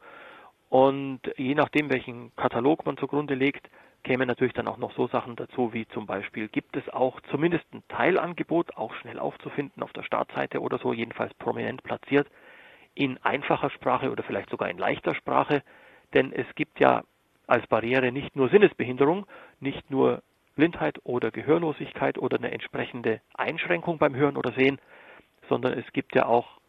Und 0.70 1.22
je 1.38 1.54
nachdem, 1.54 1.90
welchen 1.90 2.36
Katalog 2.36 2.86
man 2.86 2.98
zugrunde 2.98 3.36
legt, 3.36 3.70
kämen 4.04 4.28
natürlich 4.28 4.54
dann 4.54 4.68
auch 4.68 4.78
noch 4.78 4.94
so 4.94 5.08
Sachen 5.08 5.36
dazu, 5.36 5.74
wie 5.74 5.88
zum 5.88 6.06
Beispiel, 6.06 6.48
gibt 6.48 6.76
es 6.76 6.88
auch 6.90 7.20
zumindest 7.32 7.66
ein 7.74 7.84
Teilangebot, 7.88 8.78
auch 8.78 8.94
schnell 8.96 9.20
aufzufinden 9.20 9.84
auf 9.84 9.94
der 9.94 10.04
Startseite 10.04 10.62
oder 10.62 10.78
so, 10.78 10.94
jedenfalls 10.94 11.34
prominent 11.36 11.84
platziert, 11.84 12.28
in 12.96 13.18
einfacher 13.24 13.70
Sprache 13.70 14.10
oder 14.10 14.24
vielleicht 14.24 14.50
sogar 14.50 14.70
in 14.70 14.78
leichter 14.78 15.14
Sprache. 15.14 15.62
Denn 16.14 16.32
es 16.32 16.48
gibt 16.56 16.80
ja 16.80 17.04
als 17.48 17.68
Barriere 17.68 18.12
nicht 18.12 18.36
nur 18.36 18.50
Sinnesbehinderung, 18.50 19.26
nicht 19.60 19.92
nur 19.92 20.24
Blindheit 20.56 21.00
oder 21.04 21.32
Gehörlosigkeit 21.32 22.18
oder 22.18 22.38
eine 22.38 22.52
entsprechende 22.52 23.22
Einschränkung 23.34 23.98
beim 23.98 24.16
Hören 24.16 24.38
oder 24.38 24.54
Sehen, 24.54 24.80
sondern 25.50 25.74
es 25.74 25.86
gibt 25.94 26.16
ja 26.16 26.26
auch 26.26 26.60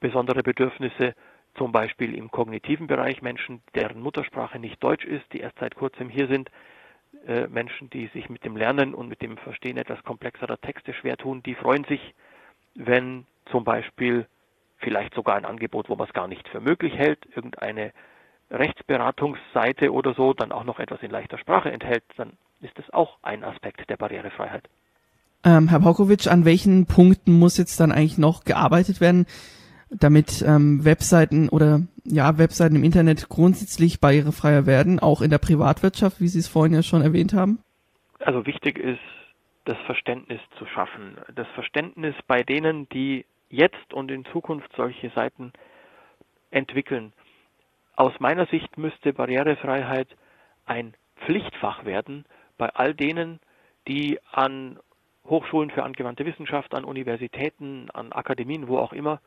besondere 0.00 0.42
Bedürfnisse, 0.42 1.14
zum 1.54 1.72
Beispiel 1.72 2.14
im 2.14 2.30
kognitiven 2.30 2.86
Bereich 2.86 3.20
Menschen, 3.20 3.62
deren 3.74 4.00
Muttersprache 4.00 4.58
nicht 4.58 4.82
Deutsch 4.82 5.04
ist, 5.04 5.24
die 5.32 5.40
erst 5.40 5.58
seit 5.58 5.74
kurzem 5.74 6.08
hier 6.08 6.26
sind, 6.28 6.50
äh, 7.26 7.46
Menschen, 7.46 7.90
die 7.90 8.06
sich 8.08 8.30
mit 8.30 8.44
dem 8.44 8.56
Lernen 8.56 8.94
und 8.94 9.08
mit 9.08 9.20
dem 9.22 9.36
Verstehen 9.36 9.76
etwas 9.76 10.02
komplexerer 10.02 10.58
Texte 10.60 10.94
schwer 10.94 11.16
tun, 11.16 11.42
die 11.42 11.54
freuen 11.54 11.84
sich, 11.84 12.14
wenn 12.74 13.26
zum 13.46 13.64
Beispiel 13.64 14.26
vielleicht 14.82 15.14
sogar 15.14 15.36
ein 15.36 15.44
Angebot, 15.44 15.88
wo 15.88 15.96
man 15.96 16.06
es 16.06 16.12
gar 16.12 16.28
nicht 16.28 16.48
für 16.48 16.60
möglich 16.60 16.94
hält, 16.94 17.26
irgendeine 17.34 17.92
Rechtsberatungsseite 18.50 19.92
oder 19.92 20.14
so 20.14 20.34
dann 20.34 20.52
auch 20.52 20.64
noch 20.64 20.78
etwas 20.78 21.02
in 21.02 21.10
leichter 21.10 21.38
Sprache 21.38 21.72
enthält, 21.72 22.04
dann 22.16 22.32
ist 22.60 22.78
das 22.78 22.90
auch 22.90 23.18
ein 23.22 23.44
Aspekt 23.44 23.88
der 23.88 23.96
Barrierefreiheit. 23.96 24.68
Ähm, 25.44 25.68
Herr 25.68 25.80
Paukowitsch, 25.80 26.28
an 26.28 26.44
welchen 26.44 26.86
Punkten 26.86 27.38
muss 27.38 27.56
jetzt 27.56 27.80
dann 27.80 27.90
eigentlich 27.90 28.18
noch 28.18 28.44
gearbeitet 28.44 29.00
werden, 29.00 29.26
damit 29.90 30.42
ähm, 30.46 30.84
Webseiten 30.84 31.48
oder 31.48 31.80
ja 32.04 32.38
Webseiten 32.38 32.76
im 32.76 32.84
Internet 32.84 33.28
grundsätzlich 33.28 34.00
barrierefreier 34.00 34.66
werden, 34.66 35.00
auch 35.00 35.20
in 35.20 35.30
der 35.30 35.38
Privatwirtschaft, 35.38 36.20
wie 36.20 36.28
Sie 36.28 36.38
es 36.38 36.48
vorhin 36.48 36.74
ja 36.74 36.82
schon 36.82 37.02
erwähnt 37.02 37.34
haben? 37.34 37.58
Also 38.20 38.46
wichtig 38.46 38.78
ist, 38.78 39.00
das 39.64 39.78
Verständnis 39.86 40.40
zu 40.58 40.66
schaffen. 40.66 41.16
Das 41.34 41.46
Verständnis 41.54 42.14
bei 42.26 42.42
denen, 42.42 42.88
die 42.88 43.24
jetzt 43.52 43.94
und 43.94 44.10
in 44.10 44.24
Zukunft 44.24 44.72
solche 44.74 45.10
Seiten 45.10 45.52
entwickeln. 46.50 47.12
Aus 47.94 48.18
meiner 48.18 48.46
Sicht 48.46 48.76
müsste 48.78 49.12
Barrierefreiheit 49.12 50.08
ein 50.66 50.94
Pflichtfach 51.24 51.84
werden 51.84 52.24
bei 52.58 52.68
all 52.70 52.94
denen, 52.94 53.38
die 53.86 54.18
an 54.32 54.78
Hochschulen 55.26 55.70
für 55.70 55.84
angewandte 55.84 56.24
Wissenschaft, 56.24 56.74
an 56.74 56.84
Universitäten, 56.84 57.90
an 57.92 58.12
Akademien, 58.12 58.66
wo 58.68 58.78
auch 58.78 58.92
immer, 58.92 59.20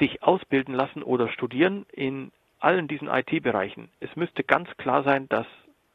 sich 0.00 0.22
ausbilden 0.22 0.74
lassen 0.74 1.02
oder 1.02 1.28
studieren 1.28 1.86
in 1.92 2.32
allen 2.58 2.88
diesen 2.88 3.08
IT-Bereichen. 3.08 3.90
Es 4.00 4.16
müsste 4.16 4.42
ganz 4.42 4.68
klar 4.78 5.04
sein, 5.04 5.28
dass 5.28 5.46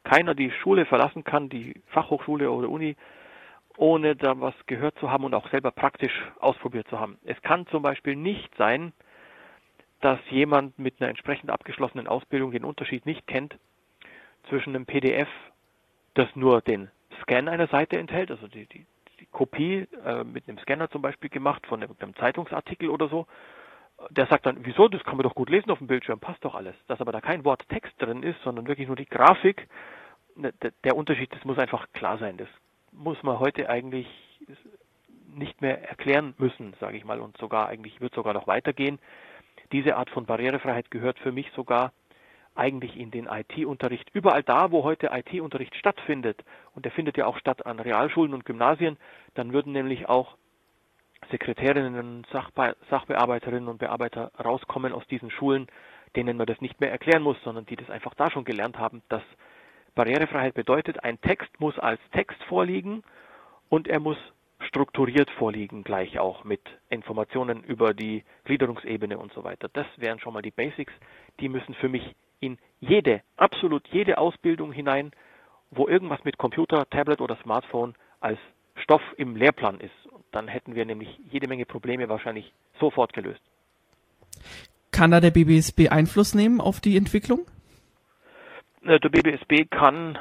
keiner 0.04 0.34
die 0.34 0.50
Schule 0.50 0.86
verlassen 0.86 1.24
kann, 1.24 1.48
die 1.48 1.74
Fachhochschule 1.88 2.50
oder 2.50 2.68
Uni, 2.68 2.96
ohne 3.80 4.14
da 4.14 4.38
was 4.38 4.54
gehört 4.66 4.98
zu 4.98 5.10
haben 5.10 5.24
und 5.24 5.32
auch 5.32 5.48
selber 5.48 5.70
praktisch 5.70 6.12
ausprobiert 6.38 6.86
zu 6.88 7.00
haben. 7.00 7.18
Es 7.24 7.40
kann 7.40 7.66
zum 7.68 7.82
Beispiel 7.82 8.14
nicht 8.14 8.54
sein, 8.56 8.92
dass 10.02 10.18
jemand 10.28 10.78
mit 10.78 11.00
einer 11.00 11.08
entsprechend 11.08 11.50
abgeschlossenen 11.50 12.06
Ausbildung 12.06 12.50
den 12.50 12.64
Unterschied 12.64 13.06
nicht 13.06 13.26
kennt 13.26 13.58
zwischen 14.50 14.76
einem 14.76 14.84
PDF, 14.84 15.28
das 16.12 16.28
nur 16.36 16.60
den 16.60 16.90
Scan 17.22 17.48
einer 17.48 17.68
Seite 17.68 17.98
enthält, 17.98 18.30
also 18.30 18.48
die, 18.48 18.66
die, 18.66 18.84
die 19.18 19.26
Kopie 19.26 19.88
äh, 20.04 20.24
mit 20.24 20.46
einem 20.46 20.58
Scanner 20.58 20.90
zum 20.90 21.00
Beispiel 21.00 21.30
gemacht 21.30 21.66
von 21.66 21.82
einem 21.82 22.16
Zeitungsartikel 22.16 22.90
oder 22.90 23.08
so. 23.08 23.26
Der 24.10 24.26
sagt 24.26 24.44
dann, 24.44 24.58
wieso, 24.60 24.88
das 24.88 25.04
kann 25.04 25.16
man 25.16 25.24
doch 25.24 25.34
gut 25.34 25.48
lesen 25.48 25.70
auf 25.70 25.78
dem 25.78 25.86
Bildschirm, 25.86 26.20
passt 26.20 26.44
doch 26.44 26.54
alles. 26.54 26.74
Dass 26.86 27.00
aber 27.00 27.12
da 27.12 27.22
kein 27.22 27.46
Wort 27.46 27.66
Text 27.70 27.94
drin 27.98 28.22
ist, 28.22 28.42
sondern 28.42 28.66
wirklich 28.66 28.88
nur 28.88 28.96
die 28.96 29.06
Grafik, 29.06 29.68
ne, 30.36 30.52
der 30.84 30.96
Unterschied, 30.96 31.32
das 31.34 31.44
muss 31.44 31.58
einfach 31.58 31.86
klar 31.92 32.18
sein. 32.18 32.36
Das 32.36 32.48
muss 32.92 33.22
man 33.22 33.38
heute 33.38 33.68
eigentlich 33.68 34.06
nicht 35.34 35.60
mehr 35.62 35.88
erklären 35.88 36.34
müssen, 36.38 36.74
sage 36.80 36.96
ich 36.96 37.04
mal, 37.04 37.20
und 37.20 37.36
sogar 37.38 37.68
eigentlich 37.68 38.00
wird 38.00 38.14
sogar 38.14 38.34
noch 38.34 38.46
weitergehen 38.46 38.98
diese 39.72 39.96
Art 39.96 40.10
von 40.10 40.26
Barrierefreiheit 40.26 40.90
gehört 40.90 41.18
für 41.18 41.32
mich 41.32 41.50
sogar 41.54 41.92
eigentlich 42.54 42.96
in 42.96 43.10
den 43.10 43.26
IT-Unterricht. 43.26 44.10
Überall 44.12 44.42
da, 44.42 44.72
wo 44.72 44.82
heute 44.82 45.10
IT-Unterricht 45.12 45.74
stattfindet, 45.76 46.42
und 46.74 46.84
der 46.84 46.92
findet 46.92 47.16
ja 47.16 47.26
auch 47.26 47.38
statt 47.38 47.64
an 47.64 47.78
Realschulen 47.78 48.34
und 48.34 48.44
Gymnasien, 48.44 48.98
dann 49.34 49.52
würden 49.52 49.72
nämlich 49.72 50.08
auch 50.08 50.36
Sekretärinnen, 51.30 52.26
Sachbe 52.32 52.76
Sachbearbeiterinnen 52.88 53.68
und 53.68 53.78
Bearbeiter 53.78 54.32
rauskommen 54.42 54.92
aus 54.92 55.06
diesen 55.06 55.30
Schulen, 55.30 55.68
denen 56.16 56.36
man 56.36 56.46
das 56.46 56.60
nicht 56.60 56.80
mehr 56.80 56.90
erklären 56.90 57.22
muss, 57.22 57.36
sondern 57.44 57.66
die 57.66 57.76
das 57.76 57.88
einfach 57.90 58.14
da 58.14 58.30
schon 58.30 58.44
gelernt 58.44 58.78
haben, 58.78 59.02
dass 59.08 59.22
Barrierefreiheit 59.94 60.54
bedeutet, 60.54 61.02
ein 61.04 61.20
Text 61.20 61.48
muss 61.60 61.78
als 61.78 62.00
Text 62.12 62.42
vorliegen 62.44 63.02
und 63.68 63.88
er 63.88 64.00
muss 64.00 64.18
strukturiert 64.66 65.30
vorliegen, 65.30 65.84
gleich 65.84 66.18
auch 66.18 66.44
mit 66.44 66.60
Informationen 66.90 67.64
über 67.64 67.94
die 67.94 68.24
Gliederungsebene 68.44 69.18
und 69.18 69.32
so 69.32 69.42
weiter. 69.42 69.68
Das 69.72 69.86
wären 69.96 70.20
schon 70.20 70.34
mal 70.34 70.42
die 70.42 70.50
Basics. 70.50 70.92
Die 71.40 71.48
müssen 71.48 71.74
für 71.74 71.88
mich 71.88 72.14
in 72.40 72.58
jede, 72.80 73.22
absolut 73.36 73.86
jede 73.88 74.18
Ausbildung 74.18 74.72
hinein, 74.72 75.12
wo 75.70 75.88
irgendwas 75.88 76.22
mit 76.24 76.38
Computer, 76.38 76.88
Tablet 76.90 77.20
oder 77.20 77.36
Smartphone 77.42 77.94
als 78.20 78.38
Stoff 78.76 79.02
im 79.16 79.36
Lehrplan 79.36 79.80
ist. 79.80 79.94
Dann 80.30 80.48
hätten 80.48 80.74
wir 80.74 80.84
nämlich 80.84 81.08
jede 81.30 81.48
Menge 81.48 81.66
Probleme 81.66 82.08
wahrscheinlich 82.08 82.52
sofort 82.78 83.12
gelöst. 83.12 83.40
Kann 84.90 85.10
da 85.10 85.20
der 85.20 85.30
BBSB 85.30 85.88
Einfluss 85.88 86.34
nehmen 86.34 86.60
auf 86.60 86.80
die 86.80 86.96
Entwicklung? 86.96 87.46
Der 88.82 88.98
BBSB 88.98 89.70
kann 89.70 90.18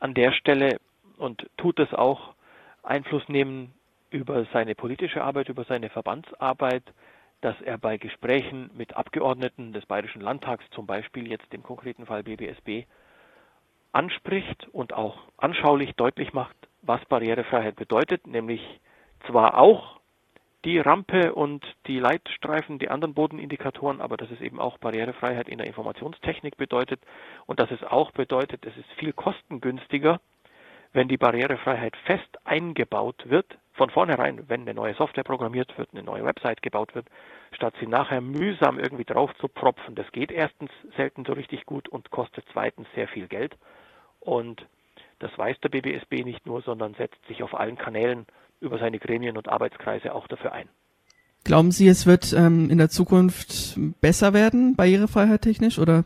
an 0.00 0.12
der 0.12 0.32
Stelle 0.32 0.78
und 1.16 1.48
tut 1.56 1.78
es 1.78 1.92
auch 1.94 2.34
Einfluss 2.82 3.26
nehmen 3.28 3.72
über 4.10 4.44
seine 4.52 4.74
politische 4.74 5.24
Arbeit, 5.24 5.48
über 5.48 5.64
seine 5.64 5.88
Verbandsarbeit, 5.88 6.82
dass 7.40 7.60
er 7.62 7.78
bei 7.78 7.96
Gesprächen 7.96 8.70
mit 8.74 8.96
Abgeordneten 8.96 9.72
des 9.72 9.86
Bayerischen 9.86 10.20
Landtags, 10.20 10.64
zum 10.72 10.86
Beispiel 10.86 11.26
jetzt 11.28 11.52
im 11.54 11.62
konkreten 11.62 12.04
Fall 12.04 12.22
BBSB, 12.22 12.86
anspricht 13.92 14.68
und 14.72 14.92
auch 14.92 15.18
anschaulich 15.38 15.94
deutlich 15.96 16.34
macht, 16.34 16.56
was 16.82 17.02
Barrierefreiheit 17.06 17.76
bedeutet, 17.76 18.26
nämlich 18.26 18.60
zwar 19.26 19.58
auch 19.58 20.00
die 20.66 20.80
Rampe 20.80 21.32
und 21.32 21.64
die 21.86 22.00
Leitstreifen, 22.00 22.80
die 22.80 22.88
anderen 22.88 23.14
Bodenindikatoren, 23.14 24.00
aber 24.00 24.16
dass 24.16 24.32
es 24.32 24.40
eben 24.40 24.58
auch 24.58 24.78
Barrierefreiheit 24.78 25.48
in 25.48 25.58
der 25.58 25.68
Informationstechnik 25.68 26.56
bedeutet 26.56 27.00
und 27.46 27.60
dass 27.60 27.70
es 27.70 27.84
auch 27.84 28.10
bedeutet, 28.10 28.66
es 28.66 28.76
ist 28.76 28.90
viel 28.98 29.12
kostengünstiger, 29.12 30.20
wenn 30.92 31.06
die 31.06 31.18
Barrierefreiheit 31.18 31.96
fest 32.04 32.28
eingebaut 32.44 33.22
wird, 33.26 33.46
von 33.74 33.90
vornherein, 33.90 34.48
wenn 34.48 34.62
eine 34.62 34.74
neue 34.74 34.94
Software 34.94 35.22
programmiert 35.22 35.76
wird, 35.78 35.90
eine 35.92 36.02
neue 36.02 36.24
Website 36.24 36.62
gebaut 36.62 36.96
wird, 36.96 37.06
statt 37.52 37.74
sie 37.78 37.86
nachher 37.86 38.20
mühsam 38.20 38.80
irgendwie 38.80 39.04
drauf 39.04 39.30
zu 39.36 39.46
propfen. 39.46 39.94
Das 39.94 40.10
geht 40.10 40.32
erstens 40.32 40.70
selten 40.96 41.24
so 41.24 41.34
richtig 41.34 41.64
gut 41.66 41.88
und 41.88 42.10
kostet 42.10 42.44
zweitens 42.52 42.88
sehr 42.96 43.06
viel 43.06 43.28
Geld. 43.28 43.56
Und 44.18 44.66
das 45.20 45.30
weiß 45.38 45.60
der 45.60 45.68
BBSB 45.68 46.24
nicht 46.24 46.44
nur, 46.44 46.62
sondern 46.62 46.94
setzt 46.94 47.24
sich 47.28 47.42
auf 47.44 47.54
allen 47.54 47.76
Kanälen 47.76 48.26
über 48.60 48.78
seine 48.78 48.98
Gremien 48.98 49.36
und 49.36 49.48
Arbeitskreise 49.48 50.14
auch 50.14 50.28
dafür 50.28 50.52
ein. 50.52 50.68
Glauben 51.44 51.70
Sie, 51.70 51.86
es 51.86 52.06
wird 52.06 52.32
ähm, 52.32 52.70
in 52.70 52.78
der 52.78 52.88
Zukunft 52.88 53.78
besser 54.00 54.34
werden, 54.34 54.74
barrierefreiheit 54.74 55.42
technisch, 55.42 55.78
oder? 55.78 56.04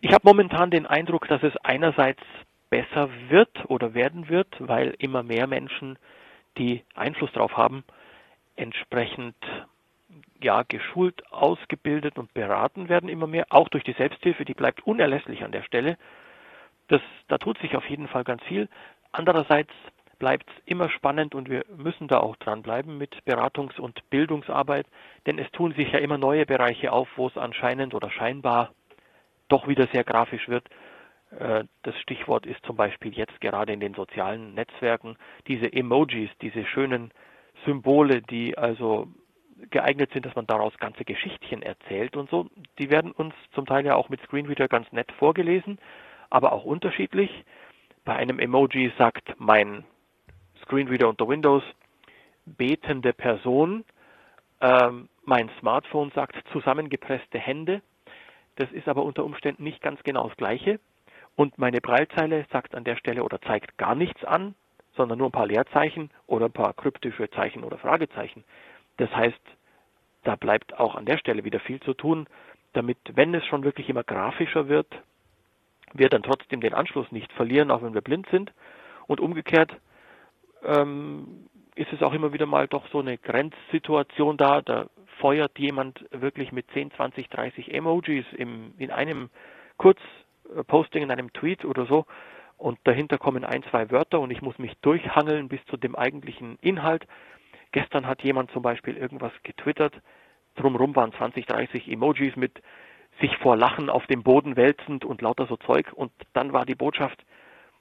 Ich 0.00 0.12
habe 0.12 0.22
momentan 0.24 0.70
den 0.70 0.86
Eindruck, 0.86 1.28
dass 1.28 1.42
es 1.42 1.56
einerseits 1.62 2.20
besser 2.68 3.08
wird 3.28 3.50
oder 3.68 3.94
werden 3.94 4.28
wird, 4.28 4.48
weil 4.58 4.94
immer 4.98 5.22
mehr 5.22 5.46
Menschen, 5.46 5.98
die 6.58 6.82
Einfluss 6.94 7.30
darauf 7.32 7.56
haben, 7.56 7.84
entsprechend 8.56 9.36
ja, 10.40 10.62
geschult, 10.62 11.22
ausgebildet 11.30 12.18
und 12.18 12.34
beraten 12.34 12.88
werden 12.88 13.08
immer 13.08 13.26
mehr, 13.26 13.46
auch 13.50 13.68
durch 13.68 13.84
die 13.84 13.92
Selbsthilfe, 13.94 14.44
die 14.44 14.54
bleibt 14.54 14.86
unerlässlich 14.86 15.44
an 15.44 15.52
der 15.52 15.62
Stelle. 15.62 15.96
Das, 16.88 17.00
da 17.28 17.38
tut 17.38 17.58
sich 17.58 17.76
auf 17.76 17.88
jeden 17.88 18.08
Fall 18.08 18.24
ganz 18.24 18.42
viel. 18.44 18.68
Andererseits 19.12 19.72
bleibt 20.18 20.48
es 20.48 20.62
immer 20.66 20.88
spannend 20.88 21.34
und 21.34 21.50
wir 21.50 21.64
müssen 21.76 22.08
da 22.08 22.18
auch 22.18 22.36
dranbleiben 22.36 22.96
mit 22.96 23.14
Beratungs- 23.26 23.78
und 23.78 24.08
Bildungsarbeit, 24.10 24.86
denn 25.26 25.38
es 25.38 25.50
tun 25.52 25.72
sich 25.74 25.92
ja 25.92 25.98
immer 25.98 26.18
neue 26.18 26.46
Bereiche 26.46 26.92
auf, 26.92 27.08
wo 27.16 27.26
es 27.28 27.36
anscheinend 27.36 27.94
oder 27.94 28.10
scheinbar 28.10 28.72
doch 29.48 29.68
wieder 29.68 29.86
sehr 29.88 30.04
grafisch 30.04 30.48
wird. 30.48 30.68
Äh, 31.38 31.64
das 31.82 31.98
Stichwort 32.00 32.46
ist 32.46 32.64
zum 32.64 32.76
Beispiel 32.76 33.12
jetzt 33.14 33.40
gerade 33.40 33.72
in 33.72 33.80
den 33.80 33.94
sozialen 33.94 34.54
Netzwerken 34.54 35.16
diese 35.46 35.72
Emojis, 35.72 36.30
diese 36.40 36.64
schönen 36.64 37.10
Symbole, 37.64 38.22
die 38.22 38.56
also 38.56 39.08
geeignet 39.70 40.10
sind, 40.12 40.26
dass 40.26 40.34
man 40.34 40.46
daraus 40.46 40.76
ganze 40.78 41.04
Geschichtchen 41.04 41.62
erzählt 41.62 42.16
und 42.16 42.28
so. 42.30 42.48
Die 42.78 42.90
werden 42.90 43.12
uns 43.12 43.34
zum 43.54 43.66
Teil 43.66 43.86
ja 43.86 43.94
auch 43.94 44.08
mit 44.08 44.20
Screenreader 44.22 44.68
ganz 44.68 44.90
nett 44.92 45.10
vorgelesen, 45.12 45.78
aber 46.30 46.52
auch 46.52 46.64
unterschiedlich. 46.64 47.30
Bei 48.04 48.14
einem 48.16 48.38
Emoji 48.38 48.92
sagt 48.98 49.34
mein 49.38 49.84
Screenreader 50.66 51.08
unter 51.08 51.28
Windows 51.28 51.62
betende 52.44 53.12
Person. 53.12 53.84
Ähm, 54.60 55.08
mein 55.24 55.50
Smartphone 55.60 56.10
sagt 56.14 56.36
zusammengepresste 56.52 57.38
Hände. 57.38 57.82
Das 58.56 58.70
ist 58.72 58.88
aber 58.88 59.04
unter 59.04 59.24
Umständen 59.24 59.64
nicht 59.64 59.80
ganz 59.80 60.02
genau 60.02 60.28
das 60.28 60.36
Gleiche. 60.36 60.80
Und 61.36 61.58
meine 61.58 61.80
Breilzeile 61.80 62.46
sagt 62.50 62.74
an 62.74 62.84
der 62.84 62.96
Stelle 62.96 63.22
oder 63.22 63.40
zeigt 63.42 63.76
gar 63.76 63.94
nichts 63.94 64.24
an, 64.24 64.54
sondern 64.96 65.18
nur 65.18 65.28
ein 65.28 65.32
paar 65.32 65.46
Leerzeichen 65.46 66.10
oder 66.26 66.46
ein 66.46 66.52
paar 66.52 66.72
kryptische 66.72 67.30
Zeichen 67.30 67.62
oder 67.62 67.78
Fragezeichen. 67.78 68.44
Das 68.96 69.14
heißt, 69.14 69.40
da 70.24 70.36
bleibt 70.36 70.78
auch 70.78 70.94
an 70.94 71.04
der 71.04 71.18
Stelle 71.18 71.44
wieder 71.44 71.60
viel 71.60 71.80
zu 71.80 71.92
tun, 71.92 72.26
damit, 72.72 72.98
wenn 73.14 73.34
es 73.34 73.44
schon 73.44 73.64
wirklich 73.64 73.88
immer 73.88 74.04
grafischer 74.04 74.68
wird, 74.68 74.88
wir 75.92 76.08
dann 76.08 76.22
trotzdem 76.22 76.60
den 76.60 76.74
Anschluss 76.74 77.10
nicht 77.12 77.30
verlieren, 77.32 77.70
auch 77.70 77.82
wenn 77.82 77.94
wir 77.94 78.00
blind 78.00 78.26
sind. 78.30 78.52
Und 79.06 79.20
umgekehrt 79.20 79.76
ähm, 80.64 81.48
ist 81.74 81.92
es 81.92 82.02
auch 82.02 82.12
immer 82.12 82.32
wieder 82.32 82.46
mal 82.46 82.68
doch 82.68 82.88
so 82.90 83.00
eine 83.00 83.18
Grenzsituation 83.18 84.36
da. 84.36 84.62
Da 84.62 84.86
feuert 85.18 85.58
jemand 85.58 86.04
wirklich 86.10 86.52
mit 86.52 86.66
10, 86.72 86.92
20, 86.92 87.28
30 87.28 87.72
Emojis 87.72 88.24
im, 88.36 88.72
in 88.78 88.90
einem 88.90 89.30
Kurzposting, 89.76 91.02
in 91.02 91.10
einem 91.10 91.32
Tweet 91.32 91.64
oder 91.64 91.86
so. 91.86 92.06
Und 92.56 92.78
dahinter 92.84 93.18
kommen 93.18 93.44
ein, 93.44 93.62
zwei 93.64 93.90
Wörter 93.90 94.20
und 94.20 94.30
ich 94.30 94.40
muss 94.40 94.58
mich 94.58 94.72
durchhangeln 94.80 95.48
bis 95.48 95.62
zu 95.66 95.76
dem 95.76 95.94
eigentlichen 95.94 96.58
Inhalt. 96.60 97.06
Gestern 97.72 98.06
hat 98.06 98.22
jemand 98.22 98.50
zum 98.52 98.62
Beispiel 98.62 98.96
irgendwas 98.96 99.32
getwittert. 99.42 99.94
Drumherum 100.54 100.96
waren 100.96 101.12
20, 101.12 101.44
30 101.44 101.88
Emojis 101.88 102.34
mit 102.36 102.62
sich 103.20 103.36
vor 103.38 103.56
Lachen 103.56 103.90
auf 103.90 104.06
dem 104.06 104.22
Boden 104.22 104.56
wälzend 104.56 105.04
und 105.04 105.20
lauter 105.20 105.46
so 105.46 105.56
Zeug. 105.58 105.92
Und 105.92 106.12
dann 106.32 106.54
war 106.54 106.64
die 106.64 106.74
Botschaft, 106.74 107.22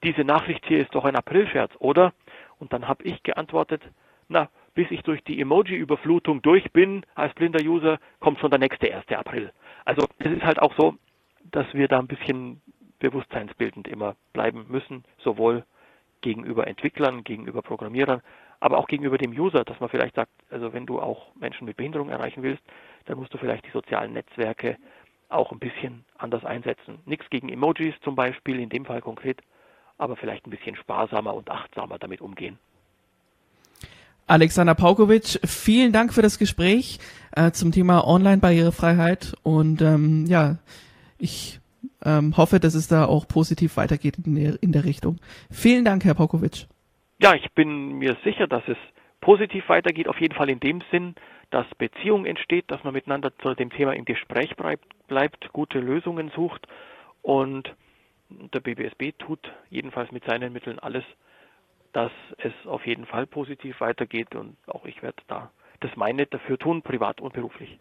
diese 0.03 0.23
Nachricht 0.23 0.65
hier 0.65 0.79
ist 0.79 0.93
doch 0.93 1.05
ein 1.05 1.15
Aprilscherz, 1.15 1.71
oder? 1.79 2.13
Und 2.59 2.73
dann 2.73 2.87
habe 2.87 3.03
ich 3.03 3.21
geantwortet, 3.23 3.81
na, 4.27 4.49
bis 4.73 4.89
ich 4.91 5.01
durch 5.03 5.23
die 5.23 5.39
Emoji-Überflutung 5.39 6.41
durch 6.41 6.71
bin 6.71 7.05
als 7.15 7.33
blinder 7.33 7.63
User, 7.63 7.99
kommt 8.19 8.39
schon 8.39 8.49
der 8.49 8.59
nächste 8.59 8.93
1. 8.93 9.07
April. 9.09 9.51
Also 9.85 10.07
es 10.17 10.31
ist 10.31 10.43
halt 10.43 10.61
auch 10.61 10.73
so, 10.77 10.95
dass 11.51 11.71
wir 11.73 11.87
da 11.87 11.99
ein 11.99 12.07
bisschen 12.07 12.61
bewusstseinsbildend 12.99 13.87
immer 13.87 14.15
bleiben 14.33 14.65
müssen, 14.67 15.03
sowohl 15.19 15.63
gegenüber 16.21 16.67
Entwicklern, 16.67 17.23
gegenüber 17.23 17.61
Programmierern, 17.61 18.21
aber 18.59 18.77
auch 18.77 18.87
gegenüber 18.87 19.17
dem 19.17 19.31
User, 19.31 19.63
dass 19.63 19.79
man 19.79 19.89
vielleicht 19.89 20.15
sagt, 20.15 20.31
also 20.49 20.73
wenn 20.73 20.85
du 20.85 20.99
auch 20.99 21.35
Menschen 21.35 21.65
mit 21.65 21.77
Behinderung 21.77 22.09
erreichen 22.09 22.41
willst, 22.41 22.63
dann 23.05 23.17
musst 23.17 23.33
du 23.33 23.37
vielleicht 23.37 23.65
die 23.65 23.71
sozialen 23.71 24.13
Netzwerke 24.13 24.77
auch 25.29 25.51
ein 25.51 25.59
bisschen 25.59 26.05
anders 26.17 26.45
einsetzen. 26.45 26.99
Nichts 27.05 27.29
gegen 27.29 27.49
Emojis 27.49 27.93
zum 28.01 28.15
Beispiel, 28.15 28.59
in 28.59 28.69
dem 28.69 28.85
Fall 28.85 29.01
konkret, 29.01 29.41
aber 29.97 30.15
vielleicht 30.15 30.45
ein 30.45 30.51
bisschen 30.51 30.75
sparsamer 30.75 31.33
und 31.33 31.49
achtsamer 31.49 31.97
damit 31.99 32.21
umgehen. 32.21 32.57
Alexander 34.27 34.73
Paukovic, 34.73 35.39
vielen 35.45 35.91
Dank 35.93 36.11
für 36.11 36.23
das 36.23 36.39
Gespräch 36.39 36.99
äh, 37.35 37.51
zum 37.51 37.71
Thema 37.71 38.07
Online-Barrierefreiheit 38.07 39.35
und 39.43 39.83
ähm, 39.83 40.25
ja, 40.27 40.57
ich 41.19 41.59
ähm, 42.03 42.35
hoffe, 42.35 42.59
dass 42.59 42.73
es 42.73 42.87
da 42.87 43.05
auch 43.05 43.27
positiv 43.27 43.77
weitergeht 43.77 44.17
in 44.25 44.35
der, 44.35 44.63
in 44.63 44.71
der 44.71 44.83
Richtung. 44.83 45.19
Vielen 45.51 45.85
Dank, 45.85 46.05
Herr 46.05 46.15
Paukovic. 46.15 46.65
Ja, 47.19 47.35
ich 47.35 47.51
bin 47.53 47.99
mir 47.99 48.17
sicher, 48.23 48.47
dass 48.47 48.63
es 48.67 48.77
positiv 49.21 49.69
weitergeht, 49.69 50.07
auf 50.07 50.19
jeden 50.19 50.35
Fall 50.35 50.49
in 50.49 50.59
dem 50.59 50.81
Sinn, 50.91 51.15
dass 51.51 51.65
Beziehung 51.77 52.25
entsteht, 52.25 52.65
dass 52.69 52.83
man 52.83 52.93
miteinander 52.93 53.31
zu 53.37 53.53
dem 53.53 53.69
Thema 53.69 53.93
im 53.93 54.05
Gespräch 54.05 54.55
bleibt, 54.55 54.85
bleibt 55.07 55.53
gute 55.53 55.79
Lösungen 55.79 56.31
sucht 56.35 56.67
und 57.21 57.73
der 58.53 58.59
BBSB 58.59 59.11
tut 59.17 59.51
jedenfalls 59.69 60.11
mit 60.11 60.25
seinen 60.25 60.53
Mitteln 60.53 60.79
alles, 60.79 61.03
dass 61.93 62.11
es 62.37 62.53
auf 62.65 62.85
jeden 62.85 63.05
Fall 63.05 63.25
positiv 63.25 63.79
weitergeht 63.79 64.35
und 64.35 64.57
auch 64.67 64.85
ich 64.85 65.01
werde 65.01 65.21
da 65.27 65.51
das 65.81 65.95
meine 65.95 66.25
dafür 66.25 66.57
tun, 66.57 66.81
privat 66.81 67.21
und 67.21 67.33
beruflich. 67.33 67.79